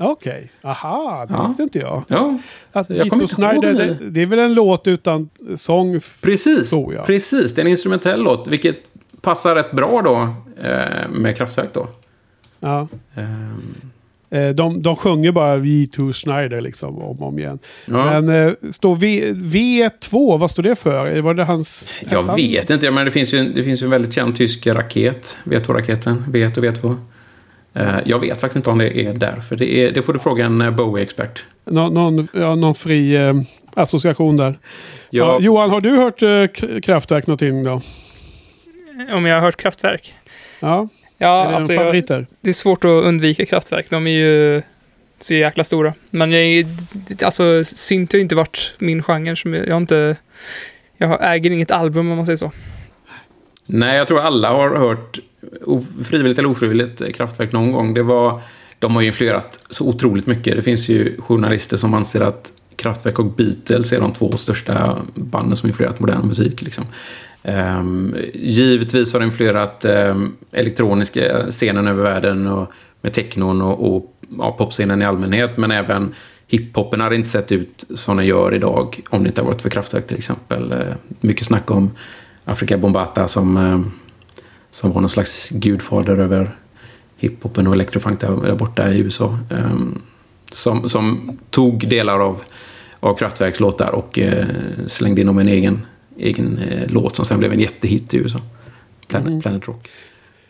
Okej, 0.01 0.51
okay. 0.61 0.71
aha, 0.71 1.27
det 1.29 1.35
ja. 1.35 1.47
visste 1.47 1.63
inte 1.63 1.79
jag. 1.79 2.05
Ja, 2.09 2.39
att 2.73 2.91
jag 2.91 3.09
kommer 3.09 3.27
Snyder, 3.27 3.75
det. 3.75 3.95
Det, 3.95 4.11
det 4.11 4.23
är 4.23 4.27
väl 4.27 4.39
en 4.39 4.55
låt 4.55 4.87
utan 4.87 5.29
sång? 5.57 6.01
Precis, 6.23 6.75
precis. 7.07 7.55
Det 7.55 7.61
är 7.61 7.65
en 7.65 7.71
instrumentell 7.71 8.23
låt, 8.23 8.49
vilket 8.49 8.77
passar 9.21 9.55
rätt 9.55 9.73
bra 9.73 10.03
då 10.03 10.35
eh, 10.69 11.09
med 11.11 11.37
Kraftwerk 11.37 11.75
då. 11.75 11.89
Ja. 12.61 12.89
Um. 13.15 13.75
De, 14.55 14.83
de 14.83 14.97
sjunger 14.97 15.33
bara 15.33 15.57
V2 15.57 16.13
Schneider 16.13 16.61
liksom 16.61 16.99
om 16.99 17.23
och 17.23 17.29
om 17.29 17.39
igen. 17.39 17.59
Ja. 17.87 18.21
Men 18.21 18.47
eh, 18.49 18.53
står 18.71 18.97
v, 18.97 19.33
V2, 19.33 20.39
vad 20.39 20.51
står 20.51 20.63
det 20.63 20.77
för? 20.77 21.21
Var 21.21 21.35
det 21.35 21.45
hans... 21.45 21.91
Jag 22.11 22.37
vet 22.37 22.71
inte, 22.71 22.91
men 22.91 23.05
det 23.05 23.11
finns 23.11 23.35
ju, 23.35 23.53
det 23.53 23.65
finns 23.65 23.83
ju 23.83 23.85
en 23.85 23.91
väldigt 23.91 24.13
känd 24.13 24.37
tysk 24.37 24.67
raket. 24.67 25.39
V2-raketen. 25.45 26.25
V1 26.29 26.59
och 26.59 26.65
V2. 26.65 26.97
Eh, 27.75 27.97
jag 28.05 28.19
vet 28.19 28.41
faktiskt 28.41 28.57
inte 28.57 28.71
om 28.71 28.79
det 28.79 29.01
är 29.01 29.13
därför. 29.13 29.57
Det, 29.57 29.85
är, 29.85 29.93
det 29.93 30.03
får 30.03 30.13
du 30.13 30.19
fråga 30.19 30.47
en 30.47 30.61
eh, 30.61 30.71
Bowie-expert. 30.71 31.45
Nå, 31.65 31.89
någon, 31.89 32.29
ja, 32.33 32.55
någon 32.55 32.75
fri 32.75 33.17
eh, 33.17 33.35
association 33.75 34.37
där. 34.37 34.59
Ja. 35.11 35.27
Ja, 35.27 35.41
Johan, 35.41 35.71
har 35.71 35.81
du 35.81 35.97
hört 35.97 36.23
eh, 36.23 36.81
Kraftwerk 36.81 37.27
någonting 37.27 37.65
då? 37.65 37.81
Om 39.13 39.27
jag 39.27 39.35
har 39.35 39.41
hört 39.41 39.57
Kraftwerk? 39.57 40.15
Ja. 40.61 40.89
Ja, 41.19 41.45
är 41.45 41.51
det 41.51 41.57
alltså 41.57 41.73
jag, 41.73 42.27
det 42.41 42.49
är 42.49 42.53
svårt 42.53 42.85
att 42.85 43.05
undvika 43.05 43.47
Kraftwerk. 43.47 43.91
De 43.91 44.07
är 44.07 44.11
ju 44.11 44.63
så 45.21 45.35
jäkla 45.35 45.65
stora. 45.65 45.95
Men 46.11 46.33
jag, 46.33 46.67
alltså, 47.23 47.65
synt 47.65 48.13
har 48.13 48.17
ju 48.17 48.23
inte 48.23 48.35
varit 48.35 48.75
min 48.79 49.03
genre. 49.03 49.37
Som 49.37 49.55
jag, 49.55 49.67
jag 49.67 49.73
har 49.73 49.81
inte... 49.81 50.17
Jag 50.97 51.35
äger 51.35 51.51
inget 51.51 51.71
album 51.71 52.11
om 52.11 52.17
man 52.17 52.27
säger 52.27 52.37
så. 52.37 52.53
Nej, 53.67 53.97
jag 53.97 54.09
tror 54.09 54.21
alla 54.21 54.53
har 54.53 54.77
hört 54.77 55.19
frivilligt 56.05 56.39
eller 56.39 56.49
ofrivilligt 56.49 57.15
Kraftwerk 57.15 57.53
någon 57.53 57.73
gång. 57.73 57.95
Det 57.95 58.03
var, 58.03 58.41
de 58.79 58.95
har 58.95 59.03
ju 59.03 59.07
influerat 59.07 59.59
så 59.69 59.89
otroligt 59.89 60.27
mycket. 60.27 60.57
Det 60.57 60.63
finns 60.63 60.89
ju 60.89 61.21
journalister 61.21 61.77
som 61.77 61.95
anser 61.95 62.21
att 62.21 62.53
Kraftwerk 62.77 63.19
och 63.19 63.27
Beatles 63.27 63.93
är 63.93 64.01
de 64.01 64.13
två 64.13 64.37
största 64.37 64.99
banden 65.15 65.57
som 65.57 65.69
influerat 65.69 66.01
modern 66.01 66.29
musik. 66.29 66.63
Liksom. 66.63 66.85
Um, 67.43 68.17
givetvis 68.35 69.13
har 69.13 69.21
det 69.21 69.27
influerat 69.27 69.85
um, 69.85 70.37
elektroniska 70.53 71.51
scenen 71.51 71.87
över 71.87 72.03
världen 72.03 72.47
och 72.47 72.73
med 73.01 73.13
technon 73.13 73.63
och, 73.63 73.95
och 73.95 74.15
ja, 74.39 74.53
popscenen 74.53 75.03
i 75.03 75.05
allmänhet. 75.05 75.57
Men 75.57 75.71
även 75.71 76.15
hiphopen 76.47 77.01
hade 77.01 77.15
inte 77.15 77.29
sett 77.29 77.53
ut 77.53 77.85
som 77.95 78.17
den 78.17 78.27
gör 78.27 78.55
idag 78.55 79.01
om 79.11 79.23
det 79.23 79.29
inte 79.29 79.41
hade 79.41 79.51
varit 79.51 79.63
för 79.63 79.71
Kraftwerk 79.71 80.07
till 80.07 80.17
exempel. 80.17 80.73
Uh, 80.73 80.95
mycket 81.21 81.47
snack 81.47 81.71
om 81.71 81.91
Afrika 82.45 82.79
Bombata 82.79 83.29
som, 83.29 83.57
ehm, 83.57 83.93
som 84.71 84.93
var 84.93 85.01
någon 85.01 85.11
slags 85.11 85.51
gudfader 85.51 86.17
över 86.19 86.51
hiphopen 87.17 87.67
och 87.67 87.75
electrofunk 87.75 88.21
där, 88.21 88.37
där 88.43 88.55
borta 88.55 88.91
i 88.91 88.99
USA. 88.99 89.39
Eh, 89.51 89.77
som, 90.53 90.89
som 90.89 91.39
tog 91.51 91.89
delar 91.89 92.21
av, 92.21 92.43
av 93.01 93.15
Kraftwerks 93.15 93.61
låtar 93.61 93.95
och 93.95 94.19
eh, 94.19 94.47
slängde 94.87 95.21
in 95.21 95.27
dem 95.27 95.39
en 95.39 95.49
egen, 95.49 95.87
egen 96.19 96.59
eh, 96.59 96.89
låt 96.89 97.17
som 97.17 97.25
sen 97.25 97.39
blev 97.39 97.53
en 97.53 97.61
jättehit 97.61 98.15
i 98.15 98.17
USA. 98.17 98.39
Planet, 99.09 99.29
Mm. 99.29 99.41
Planet 99.41 99.69
Rock. 99.69 99.89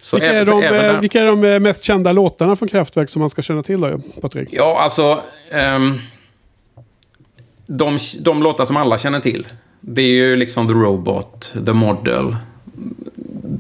Så 0.00 0.16
Vilka, 0.16 0.32
är 0.32 0.44
de, 0.44 0.62
även 0.62 0.94
eh, 0.94 1.00
vilka 1.00 1.20
är 1.20 1.26
de 1.26 1.60
mest 1.62 1.84
kända 1.84 2.12
låtarna 2.12 2.56
från 2.56 2.68
Kraftwerk 2.68 3.10
som 3.10 3.20
man 3.20 3.30
ska 3.30 3.42
känna 3.42 3.62
till 3.62 3.80
då, 3.80 4.00
Patrik? 4.20 4.48
Ja, 4.52 4.80
alltså... 4.80 5.22
ehm, 5.50 5.98
de, 7.66 7.98
de 8.20 8.42
låtar 8.42 8.64
som 8.64 8.76
alla 8.76 8.98
känner 8.98 9.20
till. 9.20 9.46
Det 9.80 10.02
är 10.02 10.14
ju 10.14 10.36
liksom 10.36 10.66
The 10.68 10.72
Robot, 10.74 11.54
The 11.66 11.72
Model. 11.72 12.36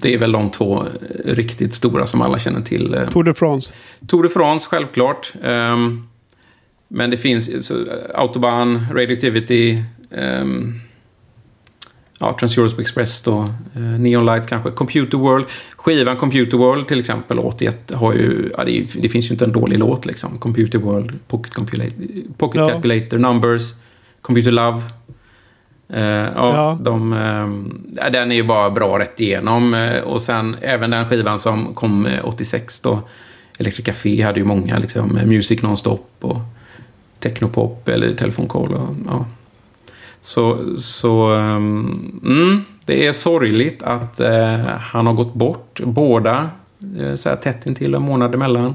Det 0.00 0.14
är 0.14 0.18
väl 0.18 0.32
de 0.32 0.50
två 0.50 0.84
riktigt 1.24 1.74
stora 1.74 2.06
som 2.06 2.22
alla 2.22 2.38
känner 2.38 2.60
till. 2.60 2.94
Eh, 2.94 3.08
Tour 3.08 3.24
de 3.24 3.34
France. 3.34 3.74
Tour 4.06 4.22
de 4.22 4.28
France, 4.28 4.68
självklart. 4.70 5.32
Ehm, 5.42 6.08
men 6.88 7.10
det 7.10 7.16
finns 7.16 7.66
så, 7.66 7.84
Autobahn, 8.14 8.86
Radioactivity, 8.92 9.82
um, 10.10 10.80
ja, 12.20 12.36
Trans-Europe 12.40 12.82
Express 12.82 13.22
då, 13.22 13.40
eh, 13.74 13.82
Neon 13.82 14.26
Lights 14.26 14.46
kanske, 14.46 14.70
Computer 14.70 15.18
World. 15.18 15.46
Skivan 15.76 16.16
Computer 16.16 16.56
World 16.56 16.88
till 16.88 16.98
exempel, 16.98 17.38
81, 17.38 17.92
har 17.94 18.12
ju, 18.12 18.48
ja, 18.56 18.64
det, 18.64 18.86
det 19.02 19.08
finns 19.08 19.30
ju 19.30 19.32
inte 19.32 19.44
en 19.44 19.52
dålig 19.52 19.78
låt 19.78 20.06
liksom. 20.06 20.38
Computer 20.38 20.78
World, 20.78 21.18
Pocket, 21.28 21.54
Calculator, 21.54 21.94
Pocket 22.38 22.60
Ja. 22.60 22.68
Calculator, 22.68 23.18
Numbers, 23.18 23.62
Computer 24.22 24.50
Love. 24.50 24.82
Eh, 25.88 26.02
ja, 26.04 26.30
Ja. 26.34 26.78
De, 26.80 27.12
ja, 27.96 28.10
den 28.10 28.32
är 28.32 28.36
ju 28.36 28.42
bara 28.42 28.70
bra 28.70 28.98
rätt 28.98 29.20
igenom. 29.20 29.74
Eh, 29.74 30.02
och 30.02 30.22
sen 30.22 30.56
även 30.60 30.90
den 30.90 31.08
skivan 31.08 31.38
som 31.38 31.74
kom 31.74 32.06
eh, 32.06 32.24
86 32.24 32.80
då, 32.80 33.00
Electric 33.58 33.86
Café 33.86 34.22
hade 34.22 34.40
ju 34.40 34.46
många, 34.46 34.78
liksom, 34.78 35.20
Music 35.24 35.62
Nonstop 35.62 36.10
och 36.20 36.38
Technopop 37.18 37.88
eller 37.88 38.12
Telefoncall. 38.12 38.74
Och, 38.74 38.94
ja. 39.06 39.26
Så, 40.20 40.58
så 40.78 41.30
ehm, 41.30 42.20
mm, 42.24 42.64
det 42.86 43.06
är 43.06 43.12
sorgligt 43.12 43.82
att 43.82 44.20
han 44.80 45.06
har 45.06 45.14
gått 45.14 45.34
bort, 45.34 45.80
båda 45.84 46.50
så 47.16 47.28
här 47.28 47.36
tätt 47.36 47.66
intill 47.66 47.94
en 47.94 48.02
månad 48.02 48.34
emellan. 48.34 48.74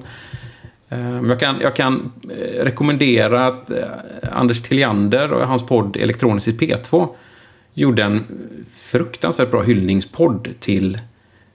Ehm, 0.93 1.29
Jag 1.29 1.39
kan, 1.39 1.55
jag 1.61 1.75
kan 1.75 2.11
eh, 2.29 2.63
rekommendera 2.63 3.47
att 3.47 3.71
eh, 3.71 3.77
Anders 4.31 4.61
Tilliander 4.61 5.31
och 5.33 5.47
hans 5.47 5.65
podd 5.65 5.97
Elektroniskt 5.97 6.47
i 6.47 6.51
P2 6.51 7.07
gjorde 7.73 8.03
en 8.03 8.23
fruktansvärt 8.77 9.51
bra 9.51 9.61
hyllningspodd 9.61 10.47
till... 10.59 10.99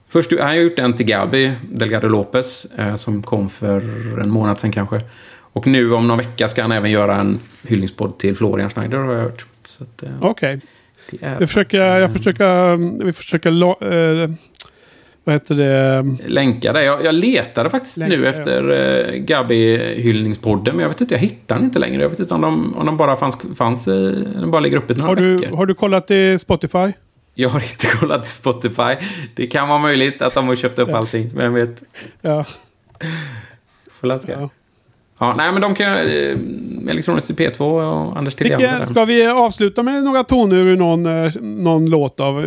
Först 0.07 0.31
han 0.39 0.47
har 0.47 0.53
gjort 0.55 0.79
en 0.79 0.93
till 0.93 1.05
Gabi 1.05 1.51
Delgado 1.71 2.07
Lopez 2.07 2.65
eh, 2.77 2.95
som 2.95 3.23
kom 3.23 3.49
för 3.49 3.81
en 4.21 4.29
månad 4.29 4.59
sedan 4.59 4.71
kanske. 4.71 5.01
Och 5.53 5.67
nu 5.67 5.93
om 5.93 6.07
någon 6.07 6.17
vecka 6.17 6.47
ska 6.47 6.61
han 6.61 6.71
även 6.71 6.91
göra 6.91 7.15
en 7.15 7.39
hyllningspodd 7.67 8.17
till 8.17 8.35
Florian 8.35 8.69
Schneider 8.69 8.97
har 8.97 9.13
jag 9.13 9.21
hört. 9.23 9.45
Okej. 10.21 10.59
är... 11.21 11.29
Jag 11.39 11.49
försöker, 11.49 11.77
jag 11.97 12.13
försöker, 12.13 12.75
vi 13.05 13.13
försöker, 13.13 13.51
lo- 13.51 13.77
eh, 13.81 14.29
vad 15.29 15.35
heter 15.35 15.55
det? 15.55 16.05
länka 16.27 16.73
det. 16.73 16.83
Jag, 16.83 17.05
jag 17.05 17.15
letade 17.15 17.69
faktiskt 17.69 17.97
Länka, 17.97 18.15
nu 18.15 18.23
ja. 18.23 18.29
efter 18.29 18.69
uh, 18.71 19.19
Gabi-hyllningspodden, 19.19 20.75
men 20.75 20.79
jag 20.79 20.89
vet 20.89 21.01
inte, 21.01 21.13
jag 21.13 21.19
hittar 21.19 21.55
den 21.55 21.65
inte 21.65 21.79
längre. 21.79 22.01
Jag 22.01 22.09
vet 22.09 22.19
inte 22.19 22.33
om 22.33 22.41
de, 22.41 22.75
om 22.75 22.85
de 22.85 22.97
bara 22.97 23.15
fanns, 23.15 23.37
fanns 23.55 23.87
i, 23.87 24.25
de 24.41 24.51
bara 24.51 24.59
ligger 24.59 24.77
uppe 24.77 24.93
i 24.93 24.95
några 24.95 25.09
Har 25.09 25.15
du, 25.15 25.37
veckor. 25.37 25.57
har 25.57 25.65
du 25.65 25.73
kollat 25.73 26.11
i 26.11 26.37
Spotify? 26.37 26.93
Jag 27.33 27.49
har 27.49 27.59
inte 27.59 27.87
kollat 27.99 28.25
i 28.25 28.29
Spotify. 28.29 28.95
Det 29.35 29.47
kan 29.47 29.69
vara 29.69 29.79
möjligt 29.79 30.21
att 30.21 30.33
de 30.33 30.47
har 30.47 30.55
köpt 30.55 30.79
upp 30.79 30.93
allting, 30.93 31.31
vem 31.35 31.53
vet. 31.53 31.83
Ja. 32.21 32.45
Får 33.91 34.07
läsa. 34.07 34.31
ja. 34.31 34.49
Ja, 35.19 35.33
nej, 35.37 35.51
men 35.51 35.61
de 35.61 35.75
kan 35.75 35.87
ju... 36.07 36.31
Eh, 36.31 36.37
Elektroniskt 36.91 37.29
i 37.29 37.33
P2 37.33 37.59
och 37.61 38.17
Anders 38.17 38.35
Tilliander. 38.35 38.85
Ska 38.85 39.05
vi 39.05 39.27
avsluta 39.27 39.83
med 39.83 40.03
några 40.03 40.23
toner 40.23 40.55
ur 40.55 40.77
någon, 40.77 41.05
eh, 41.05 41.31
någon 41.41 41.85
låt 41.89 42.19
av? 42.19 42.41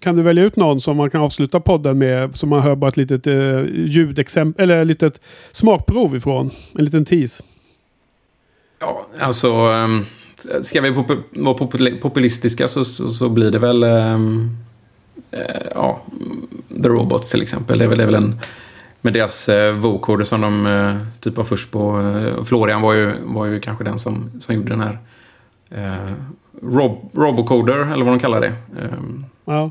Kan 0.00 0.16
du 0.16 0.22
välja 0.22 0.44
ut 0.44 0.56
någon 0.56 0.80
som 0.80 0.96
man 0.96 1.10
kan 1.10 1.20
avsluta 1.20 1.60
podden 1.60 1.98
med? 1.98 2.36
Så 2.36 2.46
man 2.46 2.62
hör 2.62 2.74
bara 2.74 2.88
ett 2.88 2.96
litet 2.96 3.26
eh, 3.26 3.60
ljudexempel, 3.74 4.70
eller 4.70 4.82
ett 4.82 4.86
litet 4.88 5.20
smakprov 5.52 6.16
ifrån. 6.16 6.50
En 6.78 6.84
liten 6.84 7.04
tease. 7.04 7.42
Ja, 8.80 9.06
alltså... 9.20 9.48
ehm, 9.52 10.04
Ska 10.62 10.80
vi 10.80 10.90
pop- 10.90 11.24
vara 11.32 11.54
popul- 11.56 12.00
populistiska 12.00 12.68
så, 12.68 12.84
så, 12.84 13.08
så 13.08 13.28
blir 13.28 13.50
det 13.50 13.58
väl... 13.58 13.82
ehm, 13.82 14.50
eh, 15.30 15.40
ja, 15.74 16.02
The 16.82 16.88
Robots 16.88 17.30
till 17.30 17.42
exempel. 17.42 17.78
Det 17.78 17.84
är 17.84 17.88
väl, 17.88 17.98
det 17.98 18.04
är 18.04 18.08
väl 18.08 18.14
en... 18.14 18.38
Med 19.04 19.12
deras 19.12 19.48
eh, 19.48 19.74
vocoder 19.74 20.24
som 20.24 20.40
de 20.40 20.66
eh, 20.66 20.96
typ 21.20 21.36
var 21.36 21.44
först 21.44 21.70
på. 21.70 22.00
Eh, 22.00 22.44
Florian 22.44 22.82
var 22.82 22.92
ju, 22.94 23.12
var 23.22 23.46
ju 23.46 23.60
kanske 23.60 23.84
den 23.84 23.98
som, 23.98 24.30
som 24.40 24.54
gjorde 24.54 24.68
den 24.70 24.80
här... 24.80 24.98
Eh, 25.70 26.12
rob, 26.62 27.10
robocoder, 27.14 27.92
eller 27.92 28.04
vad 28.04 28.14
de 28.14 28.18
kallar 28.18 28.40
det. 28.40 28.52
Ehm, 28.82 29.24
Ja. 29.44 29.70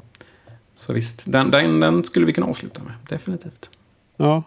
så 0.75 0.93
visst, 0.93 1.23
den, 1.25 1.51
den, 1.51 1.79
den 1.79 2.03
skulle 2.03 2.25
vi 2.25 2.31
kunna 2.33 2.47
avsluta 2.47 2.81
med. 2.83 2.93
Definitivt. 3.09 3.69
ja. 4.17 4.43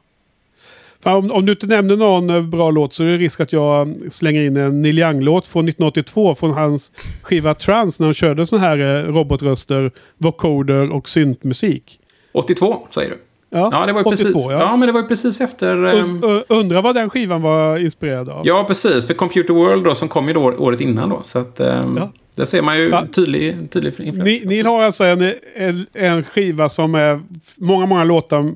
Om, 1.05 1.33
om 1.33 1.47
du 1.47 1.53
inte 1.53 1.67
nämner 1.67 1.97
någon 1.97 2.31
eh, 2.31 2.43
bra 2.43 2.71
låt 2.71 2.93
så 2.95 3.05
är 3.05 3.09
det 3.09 3.17
risk 3.17 3.41
att 3.41 3.53
jag 3.53 3.95
slänger 4.11 4.43
in 4.43 4.57
en 4.57 4.83
Neil 4.83 4.99
Young-låt 4.99 5.47
från 5.47 5.65
1982 5.69 6.35
från 6.35 6.53
hans 6.53 6.93
skiva 7.23 7.55
Trans 7.55 8.01
när 8.01 8.07
han 8.07 8.15
körde 8.15 8.47
sån 8.47 8.61
här 8.61 8.79
eh, 8.79 9.13
robotröster, 9.13 9.91
vocoder 10.19 10.93
och 10.93 11.09
syntmusik. 11.09 12.01
82, 12.33 12.87
säger 12.91 13.11
du? 13.11 13.19
Ja, 13.59 13.69
Ja, 13.73 13.87
det 13.87 13.93
var 13.93 14.01
ju 14.01 14.05
82, 14.05 14.11
precis, 14.11 14.47
ja. 14.51 14.53
ja. 14.61 14.77
men 14.77 14.87
det 14.87 14.93
var 14.93 15.03
precis 15.03 15.41
efter... 15.41 15.85
ehm, 15.87 16.21
Und- 16.21 16.25
uh, 16.37 16.41
undrar 16.49 16.83
vad 16.83 16.95
den 16.95 17.11
skivan 17.11 17.43
var 17.43 17.79
inspirerad 17.79 18.29
av. 18.29 18.47
Ja, 18.47 18.65
precis. 18.67 19.07
För 19.07 19.15
Computer 19.15 19.55
World 19.55 19.85
då, 19.85 19.95
som 19.95 20.09
kom 20.09 20.29
ju 20.29 20.35
då 20.35 20.41
året 20.43 20.81
innan 20.81 21.09
då. 21.11 21.21
Så 21.23 21.39
att, 21.39 21.61
ehm, 21.61 21.97
Ja. 21.97 22.13
där 22.37 22.45
ser 22.45 22.63
man 22.63 22.79
ju 22.79 22.93
tydlig, 23.13 23.71
tydlig 23.71 23.89
influens. 24.01 24.25
Ni, 24.25 24.43
ni 24.45 24.63
har 24.63 24.83
alltså 24.83 25.05
en, 25.05 25.33
en, 25.57 25.87
en 25.95 26.25
skiva 26.25 26.69
som 26.69 26.95
är... 26.95 27.21
Många, 27.57 27.87
många 27.87 28.05
låtar 28.05 28.53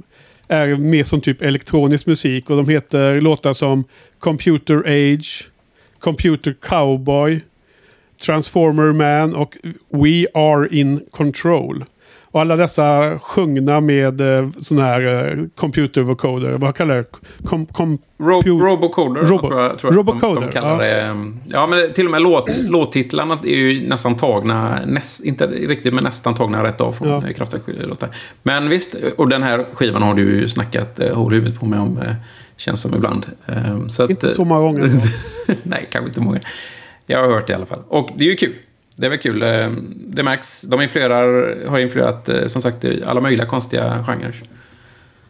är 0.48 0.76
mer 0.76 1.04
som 1.04 1.20
typ 1.20 1.42
elektronisk 1.42 2.06
musik. 2.06 2.50
Och 2.50 2.56
de 2.56 2.68
heter 2.68 3.20
låtar 3.20 3.52
som 3.52 3.84
Computer 4.18 4.76
Age, 4.86 5.48
Computer 5.98 6.56
Cowboy, 6.62 7.40
Transformer 8.26 8.92
Man 8.92 9.34
och 9.34 9.56
We 9.90 10.26
Are 10.34 10.68
In 10.76 11.00
Control. 11.10 11.84
Och 12.32 12.40
alla 12.40 12.56
dessa 12.56 13.18
sjungna 13.18 13.80
med 13.80 14.20
eh, 14.20 14.48
sån 14.58 14.78
här 14.78 15.28
eh, 15.30 15.44
computervocoder. 15.56 16.52
Vad 16.52 16.74
kallar 16.76 16.94
det? 16.96 17.04
Kom, 17.44 17.66
kom, 17.66 17.98
Ro 18.20 18.40
Robocoder, 18.40 19.22
Robo- 19.22 19.48
tror 19.48 19.62
jag, 19.62 19.78
tror 19.78 19.92
jag 19.92 19.98
Robocoder, 19.98 20.34
de, 20.40 20.46
de 20.46 20.52
kallar 20.52 20.70
ja. 20.70 20.76
det. 20.78 21.00
ehm, 21.00 21.40
Ja, 21.46 21.66
men 21.66 21.92
till 21.92 22.04
och 22.04 22.10
med 22.10 22.22
låt, 22.22 22.50
låttitlarna 22.58 23.38
är 23.44 23.56
ju 23.56 23.88
nästan 23.88 24.16
tagna, 24.16 24.78
näst, 24.86 25.24
inte 25.24 25.46
riktigt, 25.46 25.94
men 25.94 26.04
nästan 26.04 26.34
tagna 26.34 26.64
rätt 26.64 26.80
av 26.80 26.92
från 26.92 27.08
Ja. 27.08 27.22
ja. 27.26 27.32
Kraftwerk-låtar. 27.32 28.08
Men 28.42 28.68
visst, 28.68 28.94
och 29.16 29.28
den 29.28 29.42
här 29.42 29.66
skivan 29.72 30.02
har 30.02 30.14
du 30.14 30.22
ju 30.22 30.48
snackat 30.48 31.00
eh, 31.00 31.14
hål 31.16 31.32
huvudet 31.32 31.60
på 31.60 31.66
mig 31.66 31.78
om, 31.78 31.98
eh, 31.98 32.12
känns 32.56 32.80
som 32.80 32.94
ibland. 32.94 33.26
Så 33.88 34.02
att, 34.04 34.10
inte 34.10 34.26
eh, 34.26 34.32
så 34.32 34.44
många 34.44 34.60
gånger. 34.60 34.90
Nej, 35.62 35.86
kanske 35.92 36.08
inte 36.08 36.20
många. 36.20 36.40
Jag 37.06 37.18
har 37.22 37.34
hört 37.34 37.46
det 37.46 37.52
i 37.52 37.56
alla 37.56 37.66
fall. 37.66 37.82
Och 37.88 38.10
det 38.16 38.24
är 38.24 38.28
ju 38.28 38.36
kul. 38.36 38.54
Det 39.00 39.06
är 39.06 39.10
väl 39.10 39.18
kul. 39.18 39.42
Eh, 39.42 39.70
Det 40.06 40.22
märks. 40.22 40.62
De 40.62 40.82
influerar, 40.82 41.56
har 41.66 41.78
influerat, 41.78 42.28
eh, 42.28 42.46
som 42.46 42.62
sagt, 42.62 42.84
alla 43.06 43.20
möjliga 43.20 43.46
konstiga 43.46 44.04
genrer. 44.06 44.34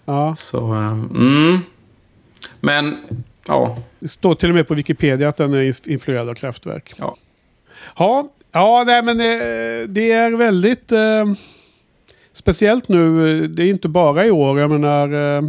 Ja, 0.05 0.35
Så, 0.35 0.73
eh, 0.75 0.93
mm. 0.93 1.59
Men, 2.61 2.97
ja. 3.47 3.79
det 3.99 4.09
står 4.09 4.35
till 4.35 4.49
och 4.49 4.55
med 4.55 4.69
på 4.69 4.75
Wikipedia 4.75 5.29
att 5.29 5.37
den 5.37 5.55
är 5.55 5.89
influerad 5.91 6.29
av 6.29 6.35
Kraftwerk. 6.35 6.95
Ja. 6.99 7.17
Ja, 7.99 8.29
ja 8.53 8.85
nej, 8.87 9.03
men 9.03 9.21
eh, 9.21 9.89
det 9.89 10.13
är 10.13 10.31
väldigt 10.37 10.93
eh, 10.93 11.25
speciellt 12.33 12.89
nu. 12.89 13.47
Det 13.49 13.63
är 13.63 13.67
inte 13.67 13.89
bara 13.89 14.27
i 14.27 14.31
år. 14.31 14.61
Jag 14.61 14.71
menar, 14.71 15.37
eh, 15.37 15.43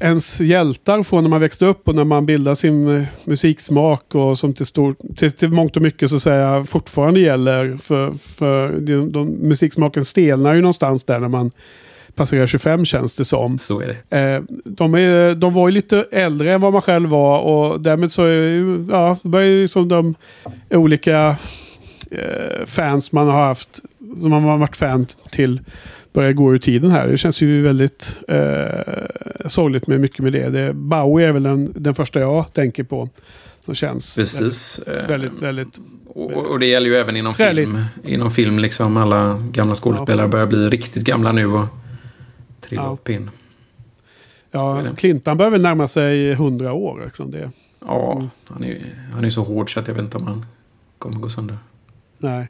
ens 0.00 0.40
hjältar 0.40 1.02
från 1.02 1.24
när 1.24 1.30
man 1.30 1.40
växte 1.40 1.66
upp 1.66 1.88
och 1.88 1.94
när 1.94 2.04
man 2.04 2.26
bildar 2.26 2.54
sin 2.54 2.96
eh, 2.96 3.04
musiksmak 3.24 4.14
och 4.14 4.38
som 4.38 4.54
till, 4.54 4.66
stor, 4.66 4.94
till, 5.16 5.32
till 5.32 5.48
mångt 5.48 5.76
och 5.76 5.82
mycket 5.82 6.10
så 6.10 6.20
säger 6.20 6.42
jag 6.42 6.68
fortfarande 6.68 7.20
gäller 7.20 7.76
för, 7.76 8.12
för 8.12 8.80
de, 8.80 9.12
de, 9.12 9.28
musiksmaken 9.28 10.04
stelnar 10.04 10.54
ju 10.54 10.60
någonstans 10.60 11.04
där 11.04 11.20
när 11.20 11.28
man 11.28 11.50
passerar 12.14 12.46
25 12.46 12.84
känns 12.84 13.16
det 13.16 13.24
som. 13.24 13.58
Så 13.58 13.80
är 13.80 13.86
det. 14.08 14.18
Eh, 14.18 14.42
de, 14.64 14.94
är, 14.94 15.34
de 15.34 15.54
var 15.54 15.68
ju 15.68 15.74
lite 15.74 16.06
äldre 16.10 16.54
än 16.54 16.60
vad 16.60 16.72
man 16.72 16.82
själv 16.82 17.08
var 17.08 17.38
och 17.38 17.80
därmed 17.80 18.12
så 18.12 18.24
är 18.24 18.90
ja, 18.90 19.16
det 19.22 19.28
börjar 19.28 19.48
ju 19.48 19.68
som 19.68 19.88
de 19.88 20.14
olika 20.70 21.36
eh, 22.10 22.66
fans 22.66 23.12
man 23.12 23.28
har 23.28 23.46
haft, 23.46 23.80
som 24.20 24.30
man 24.30 24.44
har 24.44 24.58
varit 24.58 24.76
fan 24.76 25.06
till, 25.30 25.60
börjar 26.14 26.32
gå 26.32 26.54
ur 26.54 26.58
tiden 26.58 26.90
här. 26.90 27.08
Det 27.08 27.16
känns 27.16 27.42
ju 27.42 27.62
väldigt 27.62 28.20
eh, 28.28 29.46
sorgligt 29.46 29.86
med 29.86 30.00
mycket 30.00 30.18
med 30.18 30.32
det. 30.32 30.48
det. 30.48 30.72
Bowie 30.72 31.28
är 31.28 31.32
väl 31.32 31.42
den, 31.42 31.72
den 31.76 31.94
första 31.94 32.20
jag 32.20 32.52
tänker 32.52 32.84
på. 32.84 33.08
Som 33.64 33.74
känns 33.74 34.16
Precis. 34.16 34.78
Eh, 34.78 35.08
väldigt, 35.08 35.32
väldigt 35.32 35.80
Och, 36.06 36.32
och 36.32 36.58
det 36.58 36.66
gäller 36.66 36.86
ju 36.86 36.96
även 36.96 37.16
inom 37.16 37.32
Träligt. 37.34 37.68
film. 37.68 37.84
Inom 38.04 38.30
film 38.30 38.58
liksom. 38.58 38.96
Alla 38.96 39.38
gamla 39.52 39.74
skådespelare 39.74 40.28
börjar 40.28 40.46
bli 40.46 40.68
riktigt 40.68 41.04
gamla 41.04 41.32
nu 41.32 41.46
och 41.46 41.66
trilla 42.60 42.82
Ja. 42.82 42.98
Så 43.04 43.12
är 43.12 43.20
Ja, 44.50 44.82
det. 44.82 44.96
Clinton 44.96 45.36
bör 45.36 45.50
väl 45.50 45.62
närma 45.62 45.88
sig 45.88 46.30
100 46.32 46.72
år. 46.72 47.02
Liksom 47.04 47.30
det. 47.30 47.50
Ja, 47.80 48.28
han 48.48 48.64
är, 48.64 48.78
han 49.12 49.24
är 49.24 49.30
så 49.30 49.42
hård 49.42 49.74
så 49.74 49.80
att 49.80 49.88
jag 49.88 49.94
vet 49.94 50.04
inte 50.04 50.16
om 50.16 50.26
han 50.26 50.46
kommer 50.98 51.16
gå 51.20 51.28
sönder. 51.28 51.58
Nej. 52.18 52.48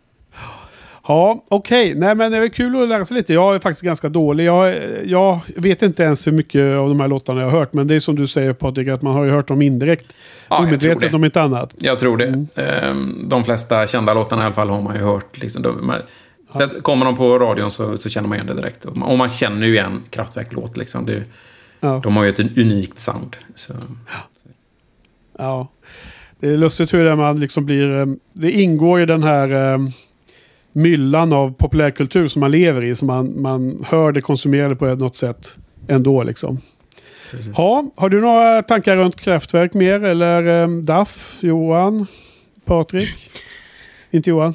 Ja, 1.09 1.45
okej. 1.49 1.95
Nej, 1.95 2.15
men 2.15 2.31
det 2.31 2.37
är 2.37 2.41
väl 2.41 2.51
kul 2.51 2.83
att 2.83 2.89
lära 2.89 3.05
sig 3.05 3.17
lite. 3.17 3.35
Jag 3.35 3.55
är 3.55 3.59
faktiskt 3.59 3.83
ganska 3.83 4.09
dålig. 4.09 4.45
Jag, 4.45 4.75
jag 5.05 5.41
vet 5.57 5.83
inte 5.83 6.03
ens 6.03 6.27
hur 6.27 6.33
mycket 6.33 6.79
av 6.79 6.89
de 6.89 7.01
här 7.01 7.09
låtarna 7.09 7.41
jag 7.41 7.51
har 7.51 7.59
hört. 7.59 7.73
Men 7.73 7.87
det 7.87 7.95
är 7.95 8.01
som 8.01 8.17
du 8.17 8.27
säger 8.27 8.53
Patrik, 8.53 8.89
att 8.89 9.03
man 9.03 9.15
har 9.15 9.25
ju 9.25 9.31
hört 9.31 9.49
dem 9.49 9.63
indirekt. 9.63 10.15
Ja, 10.49 10.59
omedvetet 10.59 11.15
om 11.15 11.25
inte 11.25 11.43
annat. 11.43 11.75
Jag 11.79 11.99
tror 11.99 12.17
det. 12.17 12.27
Mm. 12.27 12.47
Ehm, 12.55 13.29
De 13.29 13.45
flesta 13.45 13.87
kända 13.87 14.15
låtarna 14.15 14.43
i 14.43 14.45
alla 14.45 14.55
fall 14.55 14.69
har 14.71 14.83
man 14.83 14.97
ju 14.97 15.03
hört. 15.03 15.39
Liksom. 15.41 15.93
Så 16.53 16.69
Kommer 16.83 17.05
de 17.07 17.17
på 17.17 17.39
radion 17.39 17.71
så, 17.71 17.97
så 17.97 18.09
känner 18.09 18.29
man 18.29 18.37
igen 18.39 18.47
det 18.47 18.55
direkt. 18.63 18.85
Och 18.85 18.97
man, 18.97 19.09
och 19.11 19.19
man 19.19 19.29
känner 19.29 19.67
ju 19.67 19.73
igen 19.75 20.03
Kraftwerk-låt. 20.11 20.77
Liksom. 20.77 21.07
Det, 21.07 21.23
Ja. 21.81 22.01
de 22.03 22.17
har 22.17 22.25
ju 22.25 22.29
ett 22.31 22.41
unikt 22.41 22.99
sound. 22.99 23.37
Så. 23.55 23.73
Ja. 25.39 25.69
Det 26.41 26.49
är 26.49 26.57
lustigt 26.57 26.95
hur 26.95 27.05
det 27.05 27.17
man 27.17 27.37
liksom 27.41 27.65
blir... 27.67 28.01
eh, 28.01 28.07
Det 28.33 28.51
ingår 28.51 29.01
i 29.01 29.07
den 29.07 29.23
här 29.23 29.73
eh, 29.75 29.79
myllan 30.75 31.33
av 31.33 31.55
populärkultur 31.55 32.29
som 32.29 32.41
man 32.41 32.51
lever 32.51 32.83
i. 32.85 32.95
Så 32.95 33.05
man, 33.05 33.43
man 33.43 33.85
hör 33.89 34.13
det 34.13 34.21
konsumerade 34.21 34.77
på 34.77 34.87
något 34.87 35.17
sätt 35.17 35.59
ändå 35.89 36.23
liksom. 36.23 36.61
Precis. 37.31 37.53
Ja, 37.57 37.91
har 37.97 38.09
du 38.09 38.21
några 38.21 38.63
tankar 38.63 38.97
runt 38.97 39.21
Kraftwerk 39.21 39.75
mer? 39.75 40.05
Eller 40.05 40.63
eh, 40.63 40.69
DAF? 40.69 41.37
Johan? 41.41 42.07
Patrik? 42.65 43.31
Inte 44.11 44.31
Johan? 44.31 44.55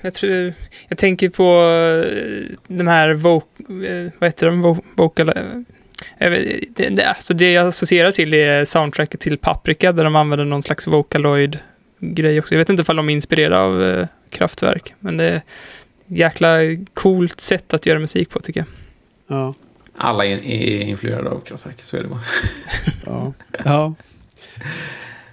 Jag, 0.00 0.14
tror, 0.14 0.52
jag 0.88 0.98
tänker 0.98 1.28
på 1.28 1.42
eh, 1.44 2.56
de 2.68 2.86
här 2.86 3.14
vo, 3.14 3.36
eh, 3.68 4.12
vad 4.18 4.28
heter 4.28 4.46
de? 4.46 4.62
Vo, 4.62 4.76
vocal, 4.94 5.28
eh, 5.28 6.30
det, 6.68 6.88
det, 6.88 7.04
alltså 7.04 7.34
det 7.34 7.52
jag 7.52 7.66
associerar 7.66 8.12
till 8.12 8.34
är 8.34 8.64
soundtracket 8.64 9.20
till 9.20 9.38
Paprika 9.38 9.92
där 9.92 10.04
de 10.04 10.16
använder 10.16 10.44
någon 10.44 10.62
slags 10.62 10.86
Vocaloid-grej 12.00 12.38
också. 12.40 12.54
Jag 12.54 12.58
vet 12.58 12.68
inte 12.68 12.82
ifall 12.82 12.96
de 12.96 13.08
är 13.08 13.12
inspirerade 13.12 13.58
av 13.58 13.82
eh, 13.82 14.06
Kraftwerk, 14.30 14.94
men 15.00 15.16
det 15.16 15.24
är 15.24 15.36
ett 15.36 15.44
jäkla 16.06 16.58
coolt 16.94 17.40
sätt 17.40 17.74
att 17.74 17.86
göra 17.86 17.98
musik 17.98 18.30
på 18.30 18.40
tycker 18.40 18.60
jag. 18.60 18.66
Ja. 19.38 19.54
Alla 19.96 20.24
är, 20.24 20.46
är 20.46 20.82
influerade 20.82 21.30
av 21.30 21.40
Kraftwerk, 21.40 21.80
så 21.82 21.96
är 21.96 22.02
det 22.02 22.08
bara. 22.08 22.20
Ja, 23.06 23.32
ja. 23.64 23.94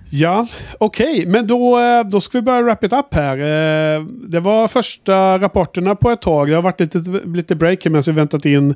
Ja 0.10 0.48
okej, 0.78 1.26
men 1.28 1.48
då, 1.48 1.80
eh, 1.80 2.04
då 2.04 2.22
ska 2.22 2.38
vi 2.38 2.42
börja 2.42 2.62
wrap 2.62 2.84
it 2.84 2.94
up 2.94 3.14
här. 3.14 3.38
Eh, 3.38 4.04
Det 4.28 4.40
var 4.40 4.68
första 4.68 5.38
rapporterna 5.38 5.96
på 5.96 6.12
ett 6.12 6.22
tag. 6.22 6.48
Det 6.50 6.56
har 6.56 6.62
varit 6.62 6.80
lite, 6.80 7.00
lite 7.26 7.56
break 7.56 7.86
medan 7.86 8.02
vi 8.06 8.12
väntat 8.12 8.46
in 8.46 8.76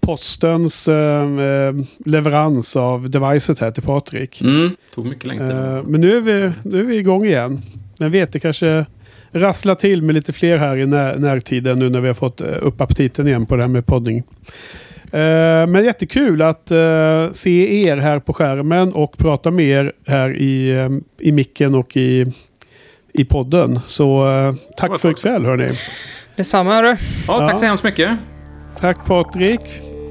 postens 0.00 0.88
eh, 0.88 1.72
leverans 2.04 2.76
av 2.76 3.10
devicet 3.10 3.60
här 3.60 3.70
till 3.70 3.82
Patrik. 3.82 4.40
Mm, 4.40 4.70
tog 4.94 5.06
mycket 5.06 5.26
längre. 5.26 5.76
Eh, 5.78 5.82
Men 5.84 6.00
nu 6.00 6.16
är, 6.16 6.20
vi, 6.20 6.52
nu 6.64 6.80
är 6.80 6.84
vi 6.84 6.96
igång 6.96 7.24
igen. 7.24 7.62
Men 7.98 8.10
vet, 8.10 8.32
det 8.32 8.40
kanske 8.40 8.86
rasslar 9.32 9.74
till 9.74 10.02
med 10.02 10.14
lite 10.14 10.32
fler 10.32 10.58
här 10.58 10.76
i 10.76 10.86
när, 10.86 11.16
närtiden 11.16 11.78
nu 11.78 11.90
när 11.90 12.00
vi 12.00 12.06
har 12.06 12.14
fått 12.14 12.40
upp 12.40 12.80
aptiten 12.80 13.28
igen 13.28 13.46
på 13.46 13.56
det 13.56 13.62
här 13.62 13.68
med 13.68 13.86
podding. 13.86 14.22
Eh, 15.12 15.66
Men 15.66 15.84
jättekul 15.84 16.42
att 16.42 16.70
eh, 16.70 17.30
se 17.32 17.84
er 17.88 17.96
här 17.96 18.18
på 18.18 18.32
skärmen 18.32 18.92
och 18.92 19.18
prata 19.18 19.50
med 19.50 19.64
er 19.66 19.92
här 20.06 20.36
i, 20.36 20.70
eh, 20.70 20.88
i 21.18 21.32
micken 21.32 21.74
och 21.74 21.96
i, 21.96 22.26
i 23.12 23.24
podden. 23.24 23.80
Så 23.86 24.28
eh, 24.28 24.54
tack 24.76 25.00
för 25.00 25.10
ikväll 25.10 25.44
hörni. 25.44 25.68
Detsamma 26.36 26.70
hörru. 26.74 26.96
Ja, 27.28 27.38
tack 27.38 27.52
ja. 27.52 27.56
så 27.56 27.64
hemskt 27.64 27.84
mycket. 27.84 28.10
Tack 28.78 29.06
Patrik. 29.06 29.60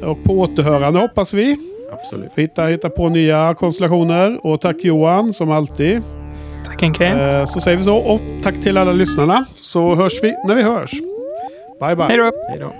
Och 0.03 0.23
på 0.23 0.39
återhörande 0.39 0.99
hoppas 0.99 1.33
vi. 1.33 1.57
Absolut. 1.93 2.29
Vi 2.35 2.41
hittar, 2.41 2.69
hittar 2.69 2.89
på 2.89 3.09
nya 3.09 3.53
konstellationer. 3.59 4.45
Och 4.45 4.61
tack 4.61 4.75
Johan 4.83 5.33
som 5.33 5.51
alltid. 5.51 6.01
Tack 6.65 6.81
Henke. 6.81 7.07
Eh, 7.07 7.45
Så 7.45 7.59
säger 7.61 7.77
vi 7.77 7.83
så 7.83 7.95
och 7.97 8.21
tack 8.43 8.61
till 8.61 8.77
alla 8.77 8.91
lyssnarna. 8.91 9.45
Så 9.59 9.95
hörs 9.95 10.23
vi 10.23 10.35
när 10.47 10.55
vi 10.55 10.63
hörs. 10.63 10.91
Bye 11.79 11.95
bye. 11.95 12.05
Hej 12.07 12.17
då. 12.59 12.73